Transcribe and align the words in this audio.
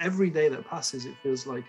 every 0.00 0.30
day 0.30 0.48
that 0.48 0.66
passes, 0.66 1.06
it 1.06 1.14
feels 1.22 1.46
like 1.46 1.64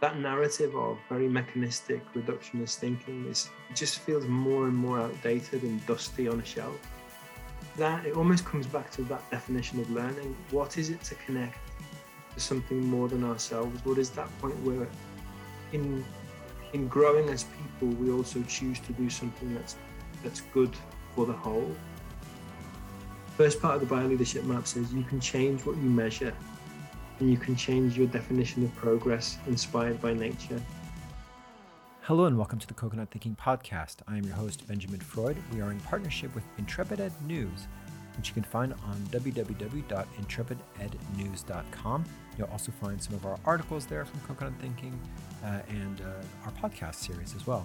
that 0.00 0.18
narrative 0.18 0.74
of 0.74 0.98
very 1.08 1.28
mechanistic 1.28 2.00
reductionist 2.14 2.76
thinking 2.76 3.26
is 3.26 3.50
just 3.74 3.98
feels 3.98 4.26
more 4.26 4.66
and 4.66 4.74
more 4.74 4.98
outdated 4.98 5.62
and 5.62 5.84
dusty 5.86 6.26
on 6.26 6.40
a 6.40 6.44
shelf. 6.44 6.76
That 7.76 8.06
it 8.06 8.16
almost 8.16 8.44
comes 8.44 8.66
back 8.66 8.90
to 8.92 9.02
that 9.04 9.30
definition 9.30 9.78
of 9.80 9.90
learning. 9.90 10.36
What 10.50 10.78
is 10.78 10.90
it 10.90 11.02
to 11.04 11.14
connect 11.26 11.58
to 12.34 12.40
something 12.40 12.84
more 12.84 13.08
than 13.08 13.24
ourselves? 13.24 13.84
What 13.84 13.98
is 13.98 14.10
that 14.10 14.28
point 14.40 14.58
where 14.62 14.88
in 15.72 16.04
in 16.72 16.88
growing 16.88 17.28
as 17.28 17.44
people 17.44 17.88
we 17.96 18.10
also 18.10 18.42
choose 18.44 18.80
to 18.80 18.92
do 18.92 19.10
something 19.10 19.54
that's 19.54 19.76
that's 20.22 20.40
good 20.52 20.74
for 21.14 21.26
the 21.26 21.32
whole? 21.32 21.74
First 23.36 23.60
part 23.60 23.74
of 23.74 23.80
the 23.80 23.86
bio 23.86 24.06
leadership 24.06 24.44
map 24.44 24.66
says 24.66 24.92
you 24.92 25.02
can 25.02 25.20
change 25.20 25.64
what 25.64 25.76
you 25.76 25.88
measure 25.90 26.34
and 27.20 27.30
you 27.30 27.36
can 27.36 27.54
change 27.54 27.96
your 27.96 28.06
definition 28.06 28.64
of 28.64 28.74
progress 28.74 29.38
inspired 29.46 30.00
by 30.00 30.14
nature. 30.14 30.60
Hello 32.00 32.24
and 32.24 32.36
welcome 32.36 32.58
to 32.58 32.66
the 32.66 32.74
Coconut 32.74 33.10
Thinking 33.10 33.36
Podcast. 33.36 33.98
I 34.08 34.16
am 34.16 34.24
your 34.24 34.34
host, 34.34 34.66
Benjamin 34.66 34.98
Freud. 35.00 35.36
We 35.52 35.60
are 35.60 35.70
in 35.70 35.78
partnership 35.80 36.34
with 36.34 36.44
Intrepid 36.58 36.98
Ed 36.98 37.12
News, 37.26 37.68
which 38.16 38.28
you 38.28 38.34
can 38.34 38.42
find 38.42 38.72
on 38.72 38.96
www.intrepidednews.com. 39.10 42.04
You'll 42.38 42.48
also 42.48 42.72
find 42.72 43.00
some 43.00 43.14
of 43.14 43.24
our 43.26 43.38
articles 43.44 43.86
there 43.86 44.04
from 44.06 44.18
Coconut 44.20 44.54
Thinking 44.60 44.98
uh, 45.44 45.60
and 45.68 46.00
uh, 46.00 46.14
our 46.46 46.52
podcast 46.52 46.94
series 46.96 47.36
as 47.36 47.46
well. 47.46 47.64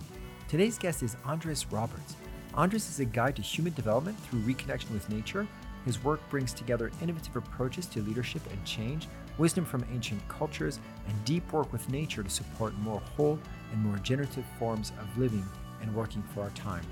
Today's 0.49 0.77
guest 0.77 1.01
is 1.01 1.15
Andres 1.25 1.65
Roberts. 1.71 2.17
Andres 2.53 2.87
is 2.89 2.99
a 2.99 3.05
guide 3.05 3.37
to 3.37 3.41
human 3.41 3.73
development 3.73 4.19
through 4.19 4.41
reconnection 4.41 4.91
with 4.91 5.09
nature. 5.09 5.47
His 5.85 6.03
work 6.03 6.19
brings 6.29 6.53
together 6.53 6.91
innovative 7.01 7.35
approaches 7.35 7.87
to 7.87 8.01
leadership 8.01 8.41
and 8.51 8.63
change 8.65 9.07
wisdom 9.37 9.65
from 9.65 9.85
ancient 9.93 10.25
cultures, 10.27 10.79
and 11.07 11.25
deep 11.25 11.51
work 11.51 11.71
with 11.71 11.89
nature 11.89 12.23
to 12.23 12.29
support 12.29 12.77
more 12.79 12.99
whole 12.99 13.39
and 13.71 13.83
more 13.83 13.97
generative 13.97 14.45
forms 14.57 14.91
of 14.99 15.17
living 15.17 15.45
and 15.81 15.93
working 15.93 16.23
for 16.33 16.41
our 16.41 16.49
time. 16.51 16.83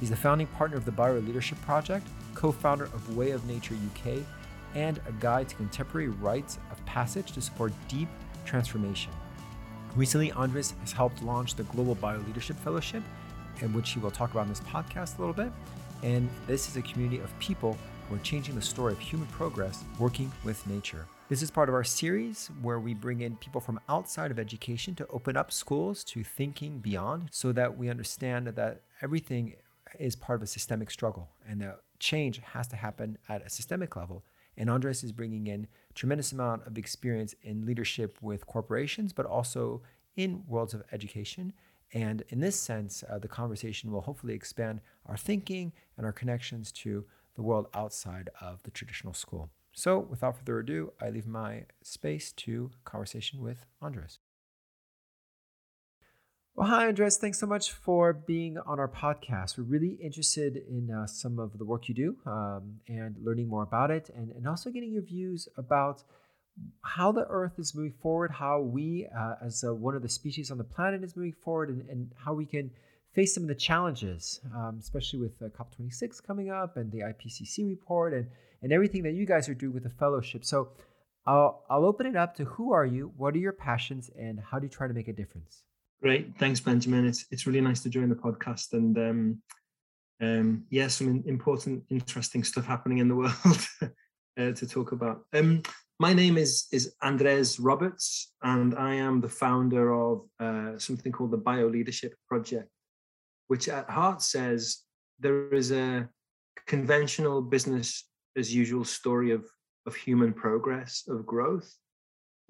He's 0.00 0.10
the 0.10 0.16
founding 0.16 0.46
partner 0.48 0.76
of 0.76 0.84
the 0.84 0.92
Bio 0.92 1.18
Leadership 1.18 1.60
Project, 1.62 2.06
co 2.34 2.52
founder 2.52 2.84
of 2.84 3.16
Way 3.16 3.32
of 3.32 3.44
Nature 3.46 3.74
UK, 3.74 4.22
and 4.74 5.00
a 5.08 5.12
guide 5.12 5.48
to 5.48 5.56
contemporary 5.56 6.08
rites 6.08 6.58
of 6.70 6.84
passage 6.86 7.32
to 7.32 7.40
support 7.40 7.72
deep 7.88 8.08
transformation. 8.44 9.12
Recently, 9.96 10.30
Andres 10.32 10.74
has 10.80 10.92
helped 10.92 11.22
launch 11.22 11.54
the 11.54 11.64
Global 11.64 11.94
Bio 11.96 12.18
Leadership 12.20 12.56
Fellowship, 12.60 13.02
in 13.60 13.72
which 13.72 13.90
he 13.90 13.98
will 13.98 14.10
talk 14.10 14.30
about 14.30 14.42
in 14.42 14.50
this 14.50 14.60
podcast 14.60 15.18
a 15.18 15.20
little 15.20 15.34
bit. 15.34 15.50
And 16.02 16.28
this 16.46 16.68
is 16.68 16.76
a 16.76 16.82
community 16.82 17.18
of 17.18 17.36
people 17.40 17.76
who 18.08 18.14
are 18.14 18.20
changing 18.20 18.54
the 18.54 18.62
story 18.62 18.92
of 18.92 19.00
human 19.00 19.26
progress 19.28 19.82
working 19.98 20.30
with 20.44 20.64
nature. 20.68 21.06
This 21.28 21.42
is 21.42 21.50
part 21.50 21.68
of 21.68 21.74
our 21.74 21.84
series 21.84 22.50
where 22.62 22.80
we 22.80 22.94
bring 22.94 23.20
in 23.20 23.36
people 23.36 23.60
from 23.60 23.78
outside 23.86 24.30
of 24.30 24.38
education 24.38 24.94
to 24.94 25.06
open 25.08 25.36
up 25.36 25.52
schools 25.52 26.02
to 26.04 26.24
thinking 26.24 26.78
beyond 26.78 27.28
so 27.32 27.52
that 27.52 27.76
we 27.76 27.90
understand 27.90 28.46
that 28.46 28.80
everything 29.02 29.56
is 29.98 30.16
part 30.16 30.38
of 30.38 30.42
a 30.42 30.46
systemic 30.46 30.90
struggle 30.90 31.28
and 31.46 31.60
that 31.60 31.80
change 31.98 32.40
has 32.54 32.66
to 32.68 32.76
happen 32.76 33.18
at 33.28 33.44
a 33.44 33.50
systemic 33.50 33.94
level. 33.94 34.24
And 34.56 34.70
Andres 34.70 35.04
is 35.04 35.12
bringing 35.12 35.48
in 35.48 35.66
tremendous 35.94 36.32
amount 36.32 36.66
of 36.66 36.78
experience 36.78 37.34
in 37.42 37.66
leadership 37.66 38.16
with 38.22 38.46
corporations, 38.46 39.12
but 39.12 39.26
also 39.26 39.82
in 40.16 40.44
worlds 40.48 40.72
of 40.72 40.82
education. 40.92 41.52
And 41.92 42.22
in 42.30 42.40
this 42.40 42.58
sense, 42.58 43.04
uh, 43.06 43.18
the 43.18 43.28
conversation 43.28 43.92
will 43.92 44.00
hopefully 44.00 44.32
expand 44.32 44.80
our 45.04 45.18
thinking 45.18 45.74
and 45.98 46.06
our 46.06 46.12
connections 46.12 46.72
to 46.72 47.04
the 47.34 47.42
world 47.42 47.66
outside 47.74 48.30
of 48.40 48.62
the 48.62 48.70
traditional 48.70 49.12
school. 49.12 49.50
So, 49.78 50.00
without 50.00 50.36
further 50.36 50.58
ado, 50.58 50.92
I 51.00 51.10
leave 51.10 51.28
my 51.28 51.66
space 51.84 52.32
to 52.32 52.72
conversation 52.84 53.40
with 53.40 53.64
Andres. 53.80 54.18
Well, 56.56 56.66
hi, 56.66 56.88
Andres. 56.88 57.16
Thanks 57.16 57.38
so 57.38 57.46
much 57.46 57.70
for 57.70 58.12
being 58.12 58.58
on 58.58 58.80
our 58.80 58.88
podcast. 58.88 59.56
We're 59.56 59.62
really 59.62 59.96
interested 60.02 60.56
in 60.56 60.90
uh, 60.90 61.06
some 61.06 61.38
of 61.38 61.56
the 61.58 61.64
work 61.64 61.88
you 61.88 61.94
do 61.94 62.16
um, 62.26 62.80
and 62.88 63.14
learning 63.22 63.46
more 63.46 63.62
about 63.62 63.92
it, 63.92 64.10
and, 64.16 64.32
and 64.32 64.48
also 64.48 64.68
getting 64.70 64.90
your 64.90 65.02
views 65.02 65.46
about 65.56 66.02
how 66.82 67.12
the 67.12 67.24
Earth 67.28 67.56
is 67.56 67.72
moving 67.72 67.94
forward, 68.02 68.32
how 68.32 68.60
we, 68.60 69.06
uh, 69.16 69.36
as 69.46 69.62
uh, 69.62 69.72
one 69.72 69.94
of 69.94 70.02
the 70.02 70.08
species 70.08 70.50
on 70.50 70.58
the 70.58 70.64
planet, 70.64 71.04
is 71.04 71.14
moving 71.14 71.36
forward, 71.40 71.68
and, 71.68 71.88
and 71.88 72.10
how 72.16 72.34
we 72.34 72.46
can 72.46 72.68
face 73.14 73.32
some 73.32 73.44
of 73.44 73.48
the 73.48 73.54
challenges, 73.54 74.40
um, 74.56 74.78
especially 74.80 75.20
with 75.20 75.40
uh, 75.40 75.46
COP26 75.50 76.20
coming 76.26 76.50
up 76.50 76.76
and 76.76 76.90
the 76.90 76.98
IPCC 76.98 77.64
report 77.68 78.12
and 78.12 78.26
and 78.62 78.72
everything 78.72 79.02
that 79.04 79.14
you 79.14 79.26
guys 79.26 79.48
are 79.48 79.54
doing 79.54 79.74
with 79.74 79.84
the 79.84 79.90
fellowship. 79.90 80.44
So 80.44 80.70
I'll, 81.26 81.64
I'll 81.68 81.84
open 81.84 82.06
it 82.06 82.16
up 82.16 82.34
to 82.36 82.44
who 82.44 82.72
are 82.72 82.86
you, 82.86 83.12
what 83.16 83.34
are 83.34 83.38
your 83.38 83.52
passions, 83.52 84.10
and 84.18 84.40
how 84.40 84.58
do 84.58 84.66
you 84.66 84.70
try 84.70 84.88
to 84.88 84.94
make 84.94 85.08
a 85.08 85.12
difference? 85.12 85.62
Great, 86.02 86.36
thanks, 86.38 86.60
Benjamin. 86.60 87.06
It's 87.06 87.26
it's 87.30 87.46
really 87.46 87.60
nice 87.60 87.82
to 87.82 87.90
join 87.90 88.08
the 88.08 88.14
podcast, 88.14 88.72
and 88.72 88.96
um, 88.96 89.42
um, 90.20 90.64
yeah, 90.70 90.86
some 90.86 91.24
important, 91.26 91.82
interesting 91.90 92.44
stuff 92.44 92.66
happening 92.66 92.98
in 92.98 93.08
the 93.08 93.14
world 93.22 93.34
uh, 94.38 94.52
to 94.52 94.66
talk 94.66 94.92
about. 94.92 95.24
Um, 95.32 95.62
my 95.98 96.12
name 96.12 96.38
is 96.38 96.68
is 96.70 96.94
Andres 97.02 97.58
Roberts, 97.58 98.32
and 98.42 98.76
I 98.76 98.94
am 98.94 99.20
the 99.20 99.28
founder 99.28 99.92
of 99.92 100.26
uh, 100.38 100.78
something 100.78 101.10
called 101.10 101.32
the 101.32 101.36
Bio 101.36 101.66
Leadership 101.66 102.14
Project, 102.28 102.68
which 103.48 103.68
at 103.68 103.90
heart 103.90 104.22
says 104.22 104.78
there 105.18 105.52
is 105.52 105.72
a 105.72 106.08
conventional 106.66 107.42
business 107.42 108.04
as 108.38 108.54
usual 108.54 108.84
story 108.84 109.30
of 109.30 109.44
of 109.86 109.94
human 109.94 110.32
progress 110.32 111.04
of 111.08 111.24
growth 111.24 111.74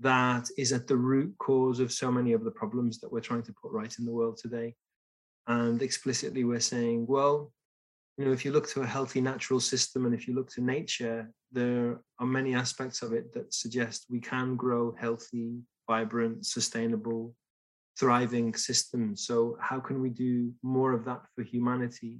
that 0.01 0.49
is 0.57 0.73
at 0.73 0.87
the 0.87 0.97
root 0.97 1.33
cause 1.39 1.79
of 1.81 1.93
so 1.93 2.11
many 2.11 2.33
of 2.33 2.45
the 2.45 2.51
problems 2.51 2.99
that 2.99 3.11
we're 3.13 3.21
trying 3.21 3.43
to 3.43 3.55
put 3.61 3.73
right 3.73 3.95
in 3.99 4.05
the 4.05 4.13
world 4.13 4.37
today. 4.37 4.75
And 5.47 5.83
explicitly 5.83 6.45
we're 6.45 6.61
saying 6.61 7.07
well 7.07 7.53
you 8.17 8.25
know 8.25 8.33
if 8.33 8.45
you 8.45 8.53
look 8.53 8.69
to 8.71 8.83
a 8.83 8.87
healthy 8.87 9.21
natural 9.21 9.61
system 9.61 10.07
and 10.07 10.15
if 10.15 10.27
you 10.27 10.35
look 10.35 10.51
to 10.51 10.61
nature 10.61 11.31
there 11.53 12.01
are 12.19 12.27
many 12.27 12.55
aspects 12.55 13.03
of 13.03 13.13
it 13.13 13.33
that 13.33 13.55
suggest 13.55 14.07
we 14.11 14.21
can 14.21 14.57
grow 14.57 14.95
healthy 14.99 15.61
vibrant 15.89 16.45
sustainable 16.45 17.35
thriving 17.99 18.55
systems. 18.55 19.27
So 19.27 19.57
how 19.61 19.81
can 19.81 20.01
we 20.01 20.11
do 20.11 20.53
more 20.63 20.93
of 20.93 21.05
that 21.07 21.23
for 21.35 21.43
humanity 21.43 22.19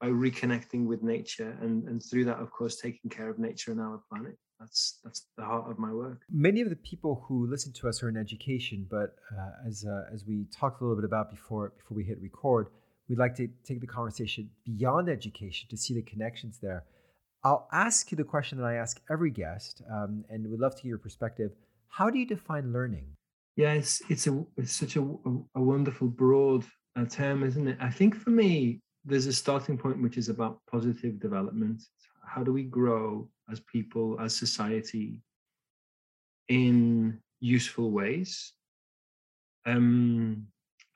by 0.00 0.08
reconnecting 0.08 0.86
with 0.86 1.02
nature 1.02 1.56
and, 1.60 1.86
and 1.88 2.02
through 2.02 2.24
that 2.24 2.38
of 2.38 2.50
course 2.50 2.76
taking 2.76 3.10
care 3.10 3.28
of 3.28 3.38
nature 3.38 3.70
and 3.70 3.80
our 3.80 4.00
planet. 4.10 4.36
That's 4.58 4.98
that's 5.04 5.26
the 5.36 5.44
heart 5.44 5.70
of 5.70 5.78
my 5.78 5.92
work. 5.92 6.22
Many 6.30 6.60
of 6.60 6.70
the 6.70 6.76
people 6.76 7.24
who 7.26 7.46
listen 7.46 7.72
to 7.74 7.88
us 7.88 8.02
are 8.02 8.08
in 8.08 8.16
education 8.16 8.86
but 8.90 9.16
uh, 9.38 9.68
as 9.68 9.84
uh, 9.84 10.04
as 10.12 10.24
we 10.26 10.46
talked 10.54 10.80
a 10.80 10.84
little 10.84 10.96
bit 10.96 11.04
about 11.04 11.30
before 11.30 11.72
before 11.76 11.96
we 11.96 12.04
hit 12.04 12.20
record 12.20 12.68
we'd 13.08 13.18
like 13.18 13.34
to 13.34 13.48
take 13.64 13.80
the 13.80 13.86
conversation 13.86 14.48
beyond 14.64 15.08
education 15.08 15.68
to 15.68 15.76
see 15.76 15.94
the 15.94 16.02
connections 16.02 16.58
there. 16.62 16.84
I'll 17.42 17.68
ask 17.72 18.10
you 18.12 18.16
the 18.16 18.24
question 18.24 18.58
that 18.58 18.64
i 18.64 18.74
ask 18.74 19.00
every 19.10 19.30
guest 19.30 19.82
um, 19.90 20.24
and 20.28 20.48
we'd 20.48 20.60
love 20.60 20.76
to 20.76 20.82
hear 20.82 20.90
your 20.90 20.98
perspective. 20.98 21.50
How 21.88 22.08
do 22.08 22.18
you 22.18 22.26
define 22.26 22.72
learning? 22.72 23.06
Yeah 23.56 23.72
it's 23.72 24.00
it's 24.08 24.26
a 24.26 24.44
it's 24.56 24.72
such 24.72 24.96
a, 24.96 25.00
a 25.54 25.62
wonderful 25.62 26.08
broad 26.08 26.64
uh, 26.96 27.04
term 27.04 27.42
isn't 27.42 27.68
it? 27.68 27.76
I 27.80 27.90
think 27.90 28.14
for 28.14 28.30
me 28.30 28.80
there's 29.04 29.26
a 29.26 29.32
starting 29.32 29.78
point 29.78 30.02
which 30.02 30.18
is 30.18 30.28
about 30.28 30.60
positive 30.70 31.18
development. 31.20 31.82
How 32.26 32.42
do 32.42 32.52
we 32.52 32.64
grow 32.64 33.28
as 33.50 33.60
people, 33.60 34.18
as 34.20 34.36
society, 34.36 35.20
in 36.48 37.18
useful 37.40 37.90
ways? 37.90 38.52
Um, 39.66 40.46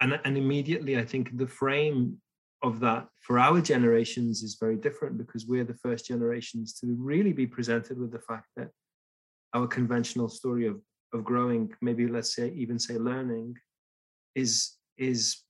and, 0.00 0.20
and 0.25 0.37
immediately, 0.37 0.98
I 0.98 1.04
think 1.04 1.37
the 1.37 1.47
frame 1.47 2.19
of 2.62 2.81
that 2.81 3.09
for 3.20 3.38
our 3.38 3.60
generations 3.60 4.42
is 4.42 4.56
very 4.59 4.76
different 4.76 5.19
because 5.19 5.47
we're 5.47 5.65
the 5.65 5.75
first 5.82 6.06
generations 6.06 6.75
to 6.81 6.97
really 6.98 7.32
be 7.32 7.47
presented 7.47 7.98
with 7.98 8.10
the 8.10 8.19
fact 8.21 8.47
that 8.56 8.69
our 9.54 9.66
conventional 9.66 10.28
story 10.28 10.66
of 10.66 10.80
of 11.15 11.24
growing, 11.24 11.72
maybe 11.80 12.09
let's 12.09 12.34
say 12.34 12.53
even 12.57 12.78
say 12.78 12.98
learning, 12.98 13.57
is 14.34 14.77
is 14.98 15.44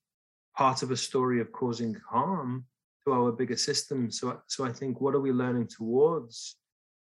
part 0.57 0.83
of 0.83 0.91
a 0.91 0.97
story 0.97 1.41
of 1.41 1.53
causing 1.53 1.97
harm 2.09 2.65
to 3.05 3.13
our 3.13 3.33
bigger 3.33 3.57
system. 3.57 4.11
So, 4.11 4.41
so 4.47 4.65
I 4.65 4.73
think 4.73 5.01
what 5.01 5.15
are 5.15 5.21
we 5.21 5.33
learning 5.33 5.69
towards 5.69 6.57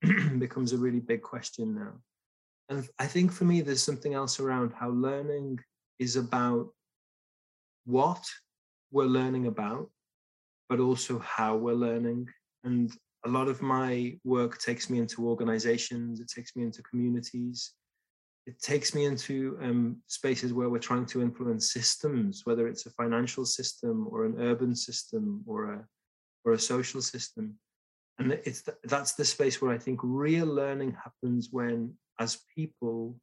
becomes 0.38 0.72
a 0.72 0.78
really 0.78 1.00
big 1.00 1.22
question 1.22 1.74
now. 1.74 1.92
And 2.68 2.88
I 2.98 3.06
think 3.06 3.32
for 3.32 3.44
me, 3.44 3.60
there's 3.60 3.82
something 3.82 4.14
else 4.14 4.40
around 4.40 4.72
how 4.72 4.90
learning 4.90 5.58
is 5.98 6.16
about 6.16 6.68
what 7.84 8.24
we're 8.92 9.04
learning 9.04 9.46
about, 9.46 9.90
but 10.68 10.80
also 10.80 11.18
how 11.18 11.56
we're 11.56 11.74
learning. 11.74 12.28
And 12.64 12.92
a 13.26 13.28
lot 13.28 13.48
of 13.48 13.60
my 13.60 14.16
work 14.24 14.58
takes 14.58 14.88
me 14.88 14.98
into 14.98 15.28
organizations, 15.28 16.20
it 16.20 16.28
takes 16.34 16.56
me 16.56 16.62
into 16.62 16.82
communities, 16.82 17.72
it 18.50 18.60
takes 18.60 18.96
me 18.96 19.04
into 19.04 19.56
um, 19.62 19.96
spaces 20.08 20.52
where 20.52 20.68
we're 20.68 20.88
trying 20.90 21.06
to 21.06 21.22
influence 21.22 21.72
systems, 21.72 22.42
whether 22.44 22.66
it's 22.66 22.84
a 22.86 22.90
financial 22.90 23.44
system 23.44 24.08
or 24.10 24.24
an 24.24 24.34
urban 24.40 24.74
system 24.74 25.44
or 25.46 25.72
a 25.74 25.86
or 26.44 26.52
a 26.52 26.58
social 26.58 27.00
system. 27.00 27.54
And 28.18 28.32
it's 28.32 28.62
th- 28.62 28.76
that's 28.84 29.12
the 29.14 29.24
space 29.24 29.62
where 29.62 29.72
I 29.72 29.78
think 29.78 30.00
real 30.02 30.46
learning 30.46 30.96
happens 31.04 31.50
when, 31.52 31.94
as 32.18 32.40
people, 32.56 33.20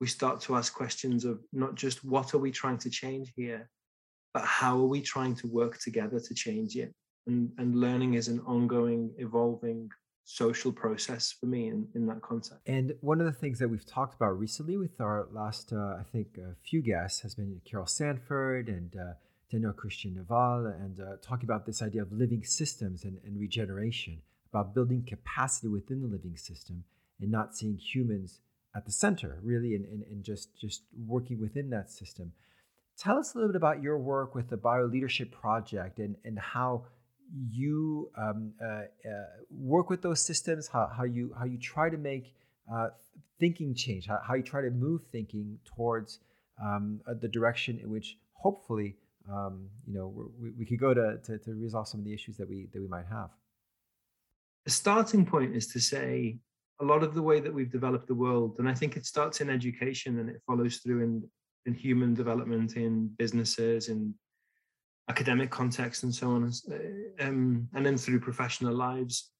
we 0.00 0.06
start 0.06 0.40
to 0.42 0.54
ask 0.54 0.72
questions 0.72 1.24
of 1.24 1.40
not 1.52 1.74
just 1.74 2.04
what 2.04 2.32
are 2.32 2.38
we 2.38 2.52
trying 2.52 2.78
to 2.78 2.90
change 2.90 3.32
here, 3.34 3.68
but 4.32 4.44
how 4.44 4.78
are 4.78 4.92
we 4.94 5.00
trying 5.00 5.34
to 5.36 5.48
work 5.48 5.78
together 5.78 6.20
to 6.20 6.34
change 6.34 6.76
it? 6.76 6.94
And, 7.26 7.50
and 7.58 7.74
learning 7.74 8.14
is 8.14 8.28
an 8.28 8.40
ongoing, 8.40 9.12
evolving 9.18 9.90
social 10.24 10.72
process 10.72 11.32
for 11.32 11.46
me 11.46 11.68
in, 11.68 11.88
in 11.94 12.06
that 12.06 12.22
context. 12.22 12.60
And 12.66 12.94
one 13.00 13.20
of 13.20 13.26
the 13.26 13.32
things 13.32 13.58
that 13.58 13.68
we've 13.68 13.86
talked 13.86 14.14
about 14.14 14.38
recently 14.38 14.76
with 14.76 15.00
our 15.00 15.26
last, 15.32 15.72
uh, 15.72 15.96
I 15.98 16.04
think, 16.12 16.38
a 16.38 16.54
few 16.62 16.80
guests 16.80 17.20
has 17.20 17.34
been 17.34 17.60
Carol 17.64 17.86
Sanford 17.86 18.68
and 18.68 18.94
uh, 18.96 19.14
Daniel 19.50 19.72
Christian 19.72 20.24
Wahl, 20.28 20.66
and 20.66 21.00
uh, 21.00 21.16
talking 21.20 21.44
about 21.44 21.66
this 21.66 21.82
idea 21.82 22.02
of 22.02 22.12
living 22.12 22.44
systems 22.44 23.04
and, 23.04 23.18
and 23.24 23.38
regeneration, 23.38 24.22
about 24.52 24.74
building 24.74 25.04
capacity 25.06 25.68
within 25.68 26.00
the 26.00 26.08
living 26.08 26.36
system 26.36 26.84
and 27.20 27.30
not 27.30 27.56
seeing 27.56 27.76
humans 27.76 28.40
at 28.74 28.86
the 28.86 28.92
center, 28.92 29.38
really, 29.42 29.74
and, 29.74 29.84
and, 29.84 30.02
and 30.04 30.24
just, 30.24 30.58
just 30.58 30.82
working 31.06 31.40
within 31.40 31.68
that 31.70 31.90
system. 31.90 32.32
Tell 32.98 33.18
us 33.18 33.34
a 33.34 33.38
little 33.38 33.52
bit 33.52 33.56
about 33.56 33.82
your 33.82 33.98
work 33.98 34.34
with 34.34 34.48
the 34.48 34.56
Bioleadership 34.56 35.32
Project 35.32 35.98
and, 35.98 36.16
and 36.24 36.38
how 36.38 36.84
you 37.50 38.10
um, 38.16 38.52
uh, 38.62 38.66
uh, 38.66 38.84
work 39.50 39.88
with 39.90 40.02
those 40.02 40.20
systems, 40.20 40.68
how, 40.68 40.90
how, 40.94 41.04
you, 41.04 41.34
how 41.38 41.44
you 41.44 41.58
try 41.58 41.88
to 41.88 41.96
make 41.96 42.34
uh, 42.72 42.88
thinking 43.40 43.74
change, 43.74 44.06
how, 44.06 44.20
how 44.26 44.34
you 44.34 44.42
try 44.42 44.60
to 44.60 44.70
move 44.70 45.02
thinking 45.10 45.58
towards 45.64 46.20
um, 46.62 47.00
uh, 47.06 47.14
the 47.20 47.28
direction 47.28 47.78
in 47.82 47.90
which 47.90 48.18
hopefully 48.34 48.96
um, 49.30 49.68
you 49.86 49.94
know 49.94 50.30
we, 50.40 50.50
we 50.58 50.66
could 50.66 50.80
go 50.80 50.92
to, 50.92 51.18
to, 51.24 51.38
to 51.38 51.54
resolve 51.54 51.88
some 51.88 52.00
of 52.00 52.06
the 52.06 52.12
issues 52.12 52.36
that 52.36 52.48
we 52.48 52.68
that 52.72 52.80
we 52.80 52.88
might 52.88 53.06
have. 53.10 53.30
The 54.64 54.70
starting 54.70 55.24
point 55.26 55.56
is 55.56 55.66
to 55.68 55.80
say 55.80 56.38
a 56.80 56.84
lot 56.84 57.02
of 57.02 57.14
the 57.14 57.22
way 57.22 57.40
that 57.40 57.52
we've 57.52 57.70
developed 57.70 58.06
the 58.06 58.14
world, 58.14 58.56
and 58.58 58.68
I 58.68 58.74
think 58.74 58.96
it 58.96 59.06
starts 59.06 59.40
in 59.40 59.48
education 59.50 60.18
and 60.18 60.28
it 60.28 60.40
follows 60.46 60.78
through 60.78 61.02
in 61.02 61.22
in 61.66 61.74
human 61.74 62.14
development, 62.14 62.76
in 62.76 63.08
businesses, 63.18 63.88
in 63.88 64.14
academic 65.08 65.50
context, 65.50 66.02
and 66.02 66.14
so 66.14 66.30
on, 66.30 66.44
uh, 66.70 67.24
um, 67.24 67.68
and 67.74 67.84
then 67.84 67.96
through 67.96 68.20
professional 68.20 68.74
lives. 68.74 69.30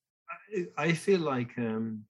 I, 0.78 0.84
I 0.84 0.92
feel 0.92 1.20
like 1.20 1.56
um, 1.58 2.04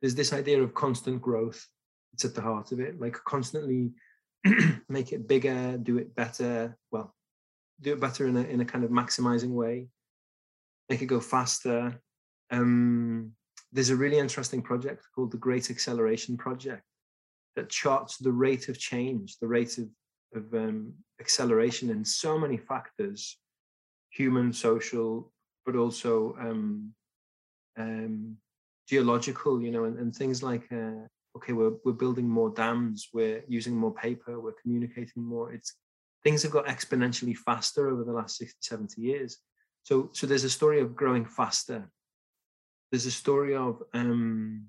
there's 0.00 0.14
this 0.14 0.32
idea 0.32 0.62
of 0.62 0.74
constant 0.74 1.20
growth. 1.20 1.66
It's 2.12 2.24
at 2.24 2.34
the 2.34 2.42
heart 2.42 2.72
of 2.72 2.80
it, 2.80 3.00
like 3.00 3.14
constantly 3.24 3.92
make 4.88 5.12
it 5.12 5.28
bigger, 5.28 5.78
do 5.78 5.98
it 5.98 6.14
better. 6.14 6.76
Well, 6.90 7.14
do 7.80 7.92
it 7.92 8.00
better 8.00 8.26
in 8.26 8.36
a 8.36 8.42
in 8.42 8.60
a 8.60 8.64
kind 8.64 8.84
of 8.84 8.90
maximizing 8.90 9.50
way. 9.50 9.88
Make 10.88 11.02
it 11.02 11.06
go 11.06 11.20
faster. 11.20 12.00
Um, 12.50 13.32
there's 13.72 13.90
a 13.90 13.96
really 13.96 14.18
interesting 14.18 14.62
project 14.62 15.06
called 15.14 15.30
the 15.30 15.38
Great 15.38 15.70
Acceleration 15.70 16.36
Project 16.36 16.82
that 17.56 17.68
charts 17.68 18.16
the 18.18 18.32
rate 18.32 18.68
of 18.68 18.78
change, 18.78 19.38
the 19.38 19.46
rate 19.46 19.78
of, 19.78 19.88
of 20.34 20.52
um, 20.54 20.92
acceleration 21.20 21.90
in 21.90 22.04
so 22.04 22.38
many 22.38 22.56
factors 22.56 23.36
human, 24.10 24.52
social, 24.52 25.32
but 25.64 25.76
also 25.76 26.36
um, 26.40 26.92
um, 27.78 28.36
geological, 28.88 29.62
you 29.62 29.70
know, 29.70 29.84
and, 29.84 29.98
and 29.98 30.14
things 30.14 30.42
like, 30.42 30.66
uh, 30.72 31.06
okay, 31.36 31.52
we're, 31.52 31.74
we're 31.84 31.92
building 31.92 32.28
more 32.28 32.50
dams, 32.50 33.08
we're 33.12 33.44
using 33.46 33.76
more 33.76 33.94
paper, 33.94 34.40
we're 34.40 34.60
communicating 34.60 35.22
more. 35.22 35.52
It's 35.52 35.74
things 36.24 36.42
have 36.42 36.52
got 36.52 36.66
exponentially 36.66 37.36
faster 37.36 37.88
over 37.88 38.02
the 38.02 38.12
last 38.12 38.36
60, 38.38 38.56
70 38.60 39.00
years. 39.00 39.38
So, 39.84 40.10
so 40.12 40.26
there's 40.26 40.44
a 40.44 40.50
story 40.50 40.80
of 40.80 40.96
growing 40.96 41.24
faster 41.24 41.88
there's 42.90 43.06
a 43.06 43.10
story 43.10 43.54
of 43.54 43.82
um, 43.94 44.66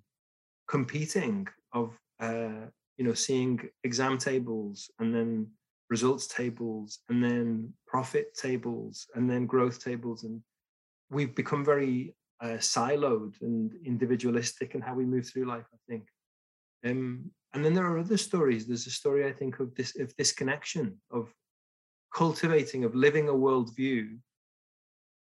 competing, 0.67 1.47
of 1.73 1.97
uh, 2.19 2.67
you 2.97 3.05
know 3.05 3.13
seeing 3.13 3.59
exam 3.83 4.17
tables 4.17 4.89
and 4.99 5.13
then 5.13 5.47
results 5.89 6.27
tables 6.27 6.99
and 7.09 7.21
then 7.23 7.73
profit 7.85 8.33
tables 8.35 9.07
and 9.15 9.29
then 9.29 9.45
growth 9.45 9.83
tables, 9.83 10.23
and 10.23 10.41
we've 11.09 11.35
become 11.35 11.65
very 11.65 12.15
uh, 12.41 12.57
siloed 12.57 13.33
and 13.41 13.73
individualistic 13.85 14.73
in 14.75 14.81
how 14.81 14.95
we 14.95 15.05
move 15.05 15.27
through 15.27 15.45
life. 15.45 15.65
I 15.73 15.77
think. 15.89 16.07
Um, 16.85 17.31
and 17.53 17.63
then 17.65 17.73
there 17.73 17.85
are 17.85 17.99
other 17.99 18.17
stories. 18.17 18.65
There's 18.65 18.87
a 18.87 18.91
story 18.91 19.27
I 19.27 19.33
think 19.33 19.59
of 19.59 19.75
this 19.75 19.97
of 19.99 20.15
disconnection, 20.17 20.97
of 21.11 21.33
cultivating, 22.13 22.83
of 22.83 22.95
living 22.95 23.29
a 23.29 23.33
worldview 23.33 24.17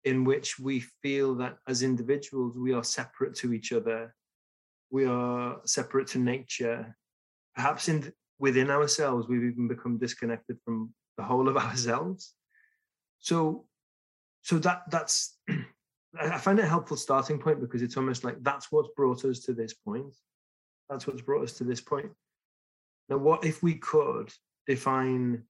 in 0.06 0.24
which 0.24 0.60
we 0.60 0.80
feel 1.02 1.34
that 1.36 1.58
as 1.68 1.82
individuals 1.82 2.58
we 2.58 2.74
are 2.74 2.84
separate 2.84 3.36
to 3.36 3.54
each 3.54 3.72
other 3.72 4.14
we 4.92 5.06
are 5.06 5.58
separate 5.66 6.08
to 6.08 6.20
nature 6.20 6.96
perhaps 7.56 7.90
in 7.90 8.12
within 8.40 8.70
ourselves 8.70 9.28
we've 9.28 9.44
even 9.44 9.68
become 9.68 9.98
disconnected 9.98 10.58
from 10.66 10.94
the 11.18 11.24
whole 11.24 11.48
of 11.48 11.58
ourselves. 11.66 12.34
So 13.20 13.66
so 14.42 14.60
that 14.60 14.84
that's 14.90 15.38
i 16.20 16.38
find 16.38 16.60
it 16.60 16.66
a 16.66 16.68
helpful 16.68 16.96
starting 16.96 17.40
point 17.40 17.60
because 17.60 17.82
it's 17.82 17.98
almost 17.98 18.24
like 18.24 18.38
that's 18.42 18.72
what's 18.72 18.90
brought 18.96 19.26
us 19.26 19.40
to 19.42 19.54
this 19.54 19.74
point. 19.74 20.14
That's 20.90 21.08
what's 21.08 21.22
brought 21.22 21.44
us 21.44 21.54
to 21.54 21.64
this 21.64 21.82
point. 21.82 22.12
Now 23.10 23.18
what 23.18 23.44
if 23.44 23.64
we 23.64 23.76
could 23.76 24.32
define 24.68 25.44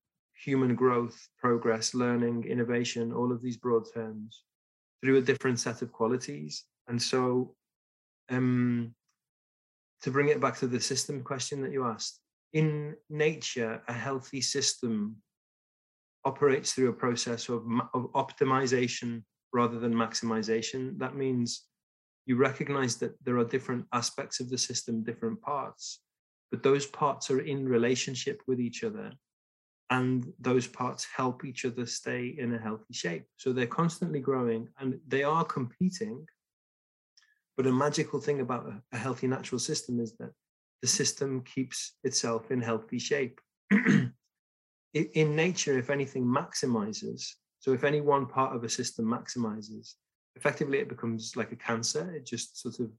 human 0.44 0.76
growth, 0.76 1.28
progress, 1.38 1.94
learning, 1.94 2.46
innovation, 2.46 3.14
all 3.14 3.32
of 3.32 3.42
these 3.42 3.58
broad 3.58 3.86
terms 3.94 4.44
through 5.02 5.18
a 5.18 5.22
different 5.22 5.60
set 5.60 5.82
of 5.82 5.92
qualities. 5.92 6.64
And 6.88 7.02
so, 7.02 7.56
um, 8.30 8.94
to 10.02 10.12
bring 10.12 10.30
it 10.30 10.40
back 10.40 10.58
to 10.58 10.68
the 10.68 10.80
system 10.80 11.24
question 11.24 11.62
that 11.62 11.72
you 11.72 11.86
asked, 11.86 12.20
in 12.54 12.96
nature, 13.10 13.82
a 13.88 13.94
healthy 13.94 14.42
system 14.42 15.18
operates 16.24 16.74
through 16.74 16.90
a 16.90 16.94
process 16.94 17.50
of, 17.50 17.64
of 17.94 18.12
optimization 18.14 19.24
rather 19.54 19.80
than 19.80 19.94
maximization. 19.94 20.98
That 20.98 21.16
means 21.16 21.66
you 22.26 22.38
recognize 22.38 22.96
that 22.98 23.14
there 23.24 23.38
are 23.38 23.46
different 23.46 23.86
aspects 23.94 24.40
of 24.40 24.50
the 24.50 24.58
system, 24.58 25.04
different 25.04 25.42
parts, 25.42 26.02
but 26.52 26.64
those 26.64 26.86
parts 26.86 27.30
are 27.30 27.42
in 27.42 27.68
relationship 27.68 28.42
with 28.48 28.60
each 28.60 28.84
other 28.84 29.12
and 29.92 30.32
those 30.40 30.66
parts 30.66 31.06
help 31.16 31.46
each 31.46 31.66
other 31.66 31.86
stay 31.86 32.36
in 32.38 32.54
a 32.54 32.58
healthy 32.58 32.94
shape. 32.94 33.26
So 33.38 33.54
they're 33.54 33.68
constantly 33.68 34.20
growing 34.20 34.68
and 34.80 35.00
they 35.08 35.24
are 35.24 35.44
competing. 35.44 36.26
But 37.58 37.68
a 37.68 37.72
magical 37.72 38.20
thing 38.20 38.42
about 38.42 38.72
a, 38.92 38.98
healthy 38.98 39.28
natural 39.28 39.60
system 39.60 40.00
is 40.00 40.14
that 40.18 40.32
the 40.82 40.88
system 40.88 41.42
keeps 41.42 41.98
itself 42.04 42.52
in 42.52 42.62
healthy 42.62 43.00
shape. 43.00 43.40
in 43.72 45.36
nature, 45.36 45.78
if 45.78 45.90
anything 45.90 46.26
maximizes, 46.26 47.30
so 47.60 47.74
if 47.74 47.84
any 47.84 48.02
one 48.02 48.26
part 48.26 48.56
of 48.56 48.64
a 48.64 48.70
system 48.70 49.06
maximizes, 49.06 49.94
effectively 50.36 50.80
it 50.80 50.90
becomes 50.90 51.36
like 51.36 51.52
a 51.52 51.56
cancer. 51.56 52.14
It 52.14 52.26
just 52.26 52.62
sort 52.62 52.80
of 52.80 52.92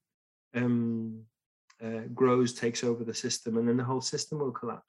um, 0.55 1.23
uh, 1.85 2.09
grows, 2.15 2.55
takes 2.55 2.83
over 2.83 3.05
the 3.05 3.15
system, 3.15 3.59
and 3.59 3.69
then 3.69 3.77
the 3.77 3.85
whole 3.85 4.01
system 4.01 4.39
will 4.39 4.53
collapse 4.53 4.87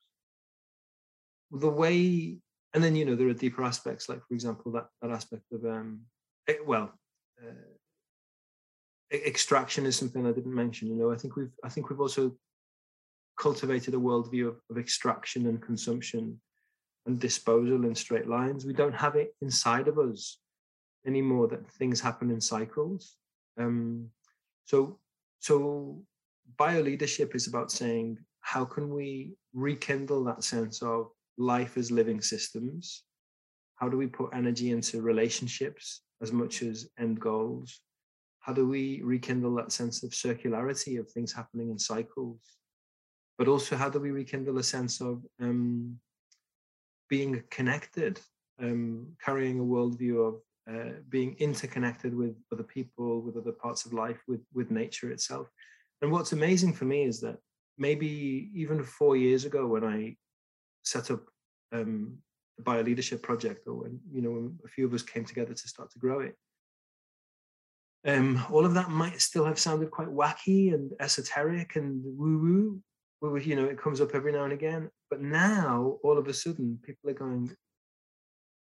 the 1.51 1.70
way 1.70 2.38
and 2.74 2.84
then 2.84 2.96
you 2.96 3.06
know 3.06 3.15
there 3.15 3.27
are 3.27 3.34
deeper 3.34 3.63
aspects 3.63 4.10
like 4.10 4.20
for 4.27 4.34
example 4.34 4.72
that 4.72 4.88
that 5.01 5.12
aspect 5.12 5.44
of 5.51 5.63
um 5.65 6.01
well 6.65 6.91
uh, 7.41 7.76
extraction 9.12 9.86
is 9.86 9.96
something 9.96 10.26
i 10.28 10.32
didn't 10.32 10.54
mention 10.54 10.88
you 10.88 10.96
know 10.96 11.12
i 11.12 11.16
think 11.16 11.36
we've 11.36 11.54
i 11.64 11.70
think 11.70 11.90
we've 11.90 12.02
also 12.02 12.36
cultivated 13.40 13.94
a 13.94 13.98
worldview 13.98 14.48
of, 14.48 14.60
of 14.70 14.78
extraction 14.78 15.48
and 15.48 15.62
consumption 15.62 16.40
and 17.06 17.20
disposal 17.20 17.86
in 17.86 17.96
straight 17.96 18.28
lines 18.28 18.66
we 18.66 18.74
don't 18.74 18.96
have 18.96 19.16
it 19.16 19.34
inside 19.42 19.88
of 19.88 19.98
us 19.98 20.40
anymore 21.06 21.48
that 21.48 21.70
things 21.72 22.02
happen 22.02 22.30
in 22.30 22.42
cycles 22.42 23.16
um 23.60 24.08
so 24.66 25.00
so 25.40 26.02
bioleadership 26.60 27.36
is 27.36 27.48
about 27.48 27.72
saying 27.72 28.18
how 28.42 28.64
can 28.64 28.94
we 28.94 29.34
rekindle 29.54 30.24
that 30.24 30.44
sense 30.44 30.82
of 30.82 31.10
life 31.38 31.78
as 31.78 31.92
living 31.92 32.22
systems? 32.22 33.04
How 33.76 33.90
do 33.90 33.98
we 33.98 34.08
put 34.08 34.34
energy 34.34 34.72
into 34.72 35.02
relationships 35.02 36.02
as 36.22 36.32
much 36.32 36.64
as 36.64 36.88
end 36.98 37.20
goals? 37.20 37.82
How 38.48 38.54
do 38.54 38.66
we 38.66 39.01
rekindle 39.04 39.54
that 39.56 39.74
sense 39.74 40.04
of 40.04 40.12
circularity 40.12 40.98
of 40.98 41.12
things 41.12 41.34
happening 41.34 41.70
in 41.70 41.77
cycles? 41.77 42.39
But 43.38 43.50
also, 43.50 43.75
how 43.75 43.89
do 43.89 44.00
we 44.00 44.12
rekindle 44.12 44.58
a 44.58 44.63
sense 44.63 45.01
of 45.01 45.22
um, 45.42 46.00
being 47.10 47.44
connected, 47.51 48.22
um, 48.62 49.08
carrying 49.24 49.60
a 49.60 49.63
worldview 49.63 50.30
of 50.30 50.36
uh, 50.74 50.94
being 51.10 51.36
interconnected 51.39 52.16
with 52.16 52.36
other 52.54 52.63
people, 52.63 53.22
with 53.22 53.36
other 53.36 53.51
parts 53.51 53.86
of 53.86 53.92
life, 53.92 54.22
with 54.30 54.42
with 54.54 54.72
nature 54.72 55.12
itself. 55.12 55.48
And 56.01 56.10
what's 56.10 56.32
amazing 56.32 56.72
for 56.72 56.86
me 56.86 57.04
is 57.04 57.20
that 57.22 57.38
maybe 57.77 58.50
even 58.54 58.82
four 58.82 59.18
years 59.18 59.44
ago, 59.44 59.68
when 59.68 59.84
I 59.84 60.16
set 60.84 61.12
up 61.12 61.25
um, 61.74 62.18
the 62.58 62.63
Bioleadership 62.63 63.22
Project, 63.22 63.68
or 63.68 63.74
when 63.74 64.00
you 64.10 64.22
know 64.22 64.32
when 64.32 64.58
a 64.63 64.70
few 64.70 64.86
of 64.86 64.94
us 64.94 65.04
came 65.04 65.25
together 65.25 65.54
to 65.54 65.68
start 65.68 65.92
to 65.92 66.00
grow 66.00 66.22
it. 66.22 66.36
Um, 68.06 68.44
all 68.51 68.66
of 68.66 68.74
that 68.75 68.89
might 68.89 69.22
still 69.22 69.46
have 69.46 69.60
sounded 69.60 69.92
quite 69.92 70.08
wacky 70.08 70.74
and 70.74 70.92
esoteric 71.00 71.75
and 71.75 72.01
woo-woo, 72.04 72.82
you 73.39 73.56
know, 73.56 73.66
it 73.66 73.82
comes 73.82 74.01
up 74.01 74.13
every 74.13 74.32
now 74.32 74.44
and 74.44 74.54
again. 74.54 74.89
But 75.10 75.22
now, 75.22 75.98
all 76.04 76.18
of 76.18 76.27
a 76.27 76.34
sudden, 76.34 76.80
people 76.84 77.10
are 77.10 77.13
going, 77.13 77.56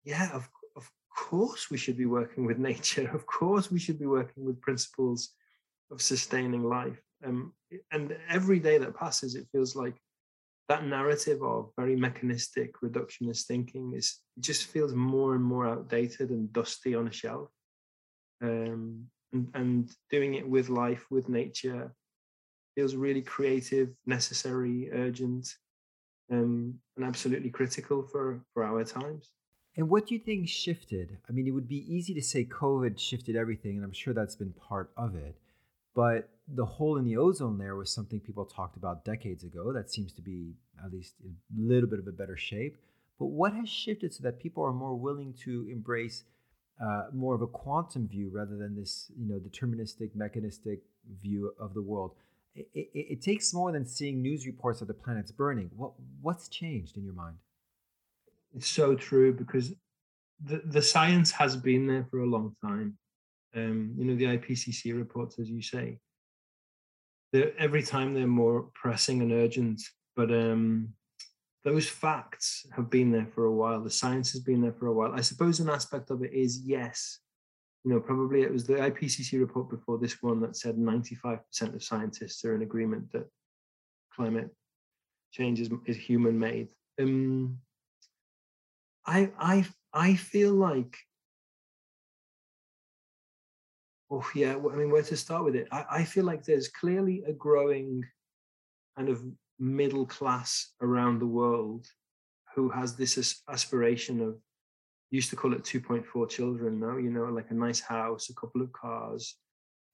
yeah, 0.04 0.30
of, 0.32 0.48
of 0.76 0.90
course 1.16 1.70
we 1.70 1.78
should 1.78 1.96
be 1.96 2.06
working 2.06 2.44
with 2.44 2.58
nature. 2.70 3.10
Of 3.12 3.26
course 3.26 3.70
we 3.70 3.78
should 3.78 3.98
be 3.98 4.06
working 4.06 4.44
with 4.44 4.60
principles 4.60 5.30
of 5.90 6.02
sustaining 6.02 6.64
life. 6.64 7.00
Um, 7.24 7.52
and 7.90 8.16
every 8.28 8.58
day 8.58 8.78
that 8.78 8.96
passes, 8.96 9.34
it 9.34 9.46
feels 9.52 9.76
like 9.76 9.94
that 10.68 10.86
narrative 10.86 11.42
of 11.42 11.70
very 11.76 11.96
mechanistic 11.96 12.74
reductionist 12.82 13.44
thinking 13.44 13.92
is 13.94 14.18
it 14.36 14.42
just 14.42 14.66
feels 14.66 14.94
more 14.94 15.34
and 15.34 15.44
more 15.44 15.66
outdated 15.66 16.30
and 16.30 16.52
dusty 16.52 16.94
on 16.94 17.08
a 17.08 17.12
shelf. 17.12 17.50
Um, 18.42 19.06
and, 19.32 19.48
and 19.54 19.90
doing 20.10 20.34
it 20.34 20.48
with 20.48 20.68
life, 20.68 21.06
with 21.10 21.28
nature, 21.28 21.94
feels 22.74 22.94
really 22.94 23.22
creative, 23.22 23.90
necessary, 24.06 24.90
urgent, 24.92 25.54
um, 26.30 26.74
and 26.96 27.04
absolutely 27.04 27.50
critical 27.50 28.02
for, 28.02 28.40
for 28.52 28.64
our 28.64 28.84
times. 28.84 29.30
And 29.76 29.88
what 29.88 30.06
do 30.06 30.14
you 30.14 30.20
think 30.20 30.48
shifted? 30.48 31.16
I 31.28 31.32
mean, 31.32 31.46
it 31.46 31.52
would 31.52 31.68
be 31.68 31.94
easy 31.94 32.12
to 32.14 32.22
say 32.22 32.44
COVID 32.44 32.98
shifted 32.98 33.36
everything, 33.36 33.76
and 33.76 33.84
I'm 33.84 33.92
sure 33.92 34.12
that's 34.12 34.36
been 34.36 34.52
part 34.52 34.90
of 34.96 35.14
it. 35.14 35.36
But 35.94 36.28
the 36.48 36.64
hole 36.64 36.96
in 36.96 37.04
the 37.04 37.16
ozone 37.16 37.58
layer 37.58 37.76
was 37.76 37.90
something 37.90 38.20
people 38.20 38.44
talked 38.44 38.76
about 38.76 39.04
decades 39.04 39.44
ago. 39.44 39.72
That 39.72 39.90
seems 39.90 40.12
to 40.14 40.22
be 40.22 40.54
at 40.84 40.92
least 40.92 41.14
a 41.24 41.30
little 41.56 41.88
bit 41.88 41.98
of 41.98 42.06
a 42.06 42.12
better 42.12 42.36
shape. 42.36 42.76
But 43.18 43.26
what 43.26 43.52
has 43.54 43.68
shifted 43.68 44.12
so 44.12 44.22
that 44.22 44.40
people 44.40 44.64
are 44.64 44.72
more 44.72 44.94
willing 44.94 45.34
to 45.44 45.66
embrace 45.70 46.24
uh, 46.80 47.04
more 47.12 47.34
of 47.34 47.42
a 47.42 47.46
quantum 47.46 48.08
view 48.08 48.30
rather 48.32 48.56
than 48.56 48.76
this, 48.76 49.10
you 49.16 49.28
know, 49.28 49.38
deterministic, 49.38 50.14
mechanistic 50.14 50.80
view 51.22 51.52
of 51.58 51.74
the 51.74 51.82
world? 51.82 52.12
It, 52.54 52.68
it, 52.74 52.88
it 52.94 53.22
takes 53.22 53.54
more 53.54 53.72
than 53.72 53.86
seeing 53.86 54.20
news 54.20 54.46
reports 54.46 54.80
of 54.80 54.88
the 54.88 54.94
planet's 54.94 55.30
burning. 55.30 55.70
What 55.76 55.92
what's 56.20 56.48
changed 56.48 56.96
in 56.96 57.04
your 57.04 57.14
mind? 57.14 57.36
It's 58.54 58.68
so 58.68 58.94
true 58.94 59.32
because 59.32 59.72
the, 60.44 60.62
the 60.64 60.82
science 60.82 61.30
has 61.32 61.56
been 61.56 61.86
there 61.86 62.06
for 62.10 62.20
a 62.20 62.26
long 62.26 62.54
time. 62.62 62.98
Um, 63.54 63.94
you 63.96 64.04
know, 64.04 64.16
the 64.16 64.36
IPCC 64.36 64.96
reports, 64.96 65.38
as 65.38 65.48
you 65.48 65.62
say, 65.62 65.98
every 67.58 67.82
time 67.82 68.14
they're 68.14 68.26
more 68.26 68.68
pressing 68.74 69.22
and 69.22 69.32
urgent. 69.32 69.80
But 70.16 70.30
um, 70.30 70.92
those 71.64 71.88
facts 71.88 72.66
have 72.74 72.90
been 72.90 73.12
there 73.12 73.26
for 73.26 73.44
a 73.44 73.52
while. 73.52 73.80
The 73.80 73.90
science 73.90 74.32
has 74.32 74.40
been 74.40 74.60
there 74.60 74.72
for 74.72 74.86
a 74.86 74.92
while. 74.92 75.12
I 75.12 75.20
suppose 75.20 75.60
an 75.60 75.68
aspect 75.68 76.10
of 76.10 76.22
it 76.22 76.32
is 76.32 76.60
yes, 76.64 77.20
you 77.84 77.92
know, 77.92 78.00
probably 78.00 78.42
it 78.42 78.52
was 78.52 78.66
the 78.66 78.74
IPCC 78.74 79.38
report 79.38 79.70
before 79.70 79.98
this 79.98 80.22
one 80.22 80.40
that 80.40 80.56
said 80.56 80.76
95% 80.76 81.40
of 81.74 81.82
scientists 81.82 82.44
are 82.44 82.54
in 82.54 82.62
agreement 82.62 83.12
that 83.12 83.28
climate 84.14 84.50
change 85.32 85.60
is, 85.60 85.70
is 85.86 85.96
human 85.96 86.38
made. 86.38 86.68
Um, 87.00 87.58
I 89.06 89.30
I 89.38 89.66
I 89.92 90.14
feel 90.14 90.52
like 90.52 90.96
oh 94.10 94.24
yeah 94.34 94.54
i 94.54 94.76
mean 94.76 94.90
where 94.90 95.02
to 95.02 95.16
start 95.16 95.42
with 95.42 95.56
it 95.56 95.66
I, 95.72 95.84
I 95.90 96.04
feel 96.04 96.24
like 96.24 96.44
there's 96.44 96.68
clearly 96.68 97.24
a 97.26 97.32
growing 97.32 98.04
kind 98.96 99.08
of 99.08 99.22
middle 99.62 100.06
class 100.06 100.72
around 100.80 101.20
the 101.20 101.26
world 101.26 101.86
who 102.54 102.68
has 102.68 102.96
this 102.96 103.42
aspiration 103.48 104.20
of 104.20 104.36
used 105.10 105.30
to 105.30 105.36
call 105.36 105.52
it 105.52 105.62
2.4 105.62 106.28
children 106.28 106.80
now 106.80 106.96
you 106.96 107.10
know 107.10 107.24
like 107.24 107.50
a 107.50 107.54
nice 107.54 107.80
house 107.80 108.28
a 108.28 108.34
couple 108.34 108.60
of 108.60 108.72
cars 108.72 109.36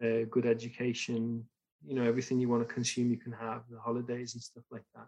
a 0.03 0.25
good 0.31 0.47
education 0.47 1.45
you 1.87 1.95
know 1.95 2.03
everything 2.03 2.41
you 2.41 2.49
want 2.49 2.67
to 2.67 2.75
consume 2.75 3.11
you 3.11 3.19
can 3.19 3.33
have 3.33 3.63
the 3.71 3.79
holidays 3.79 4.35
and 4.35 4.43
stuff 4.43 4.65
like 4.71 4.83
that. 4.95 5.07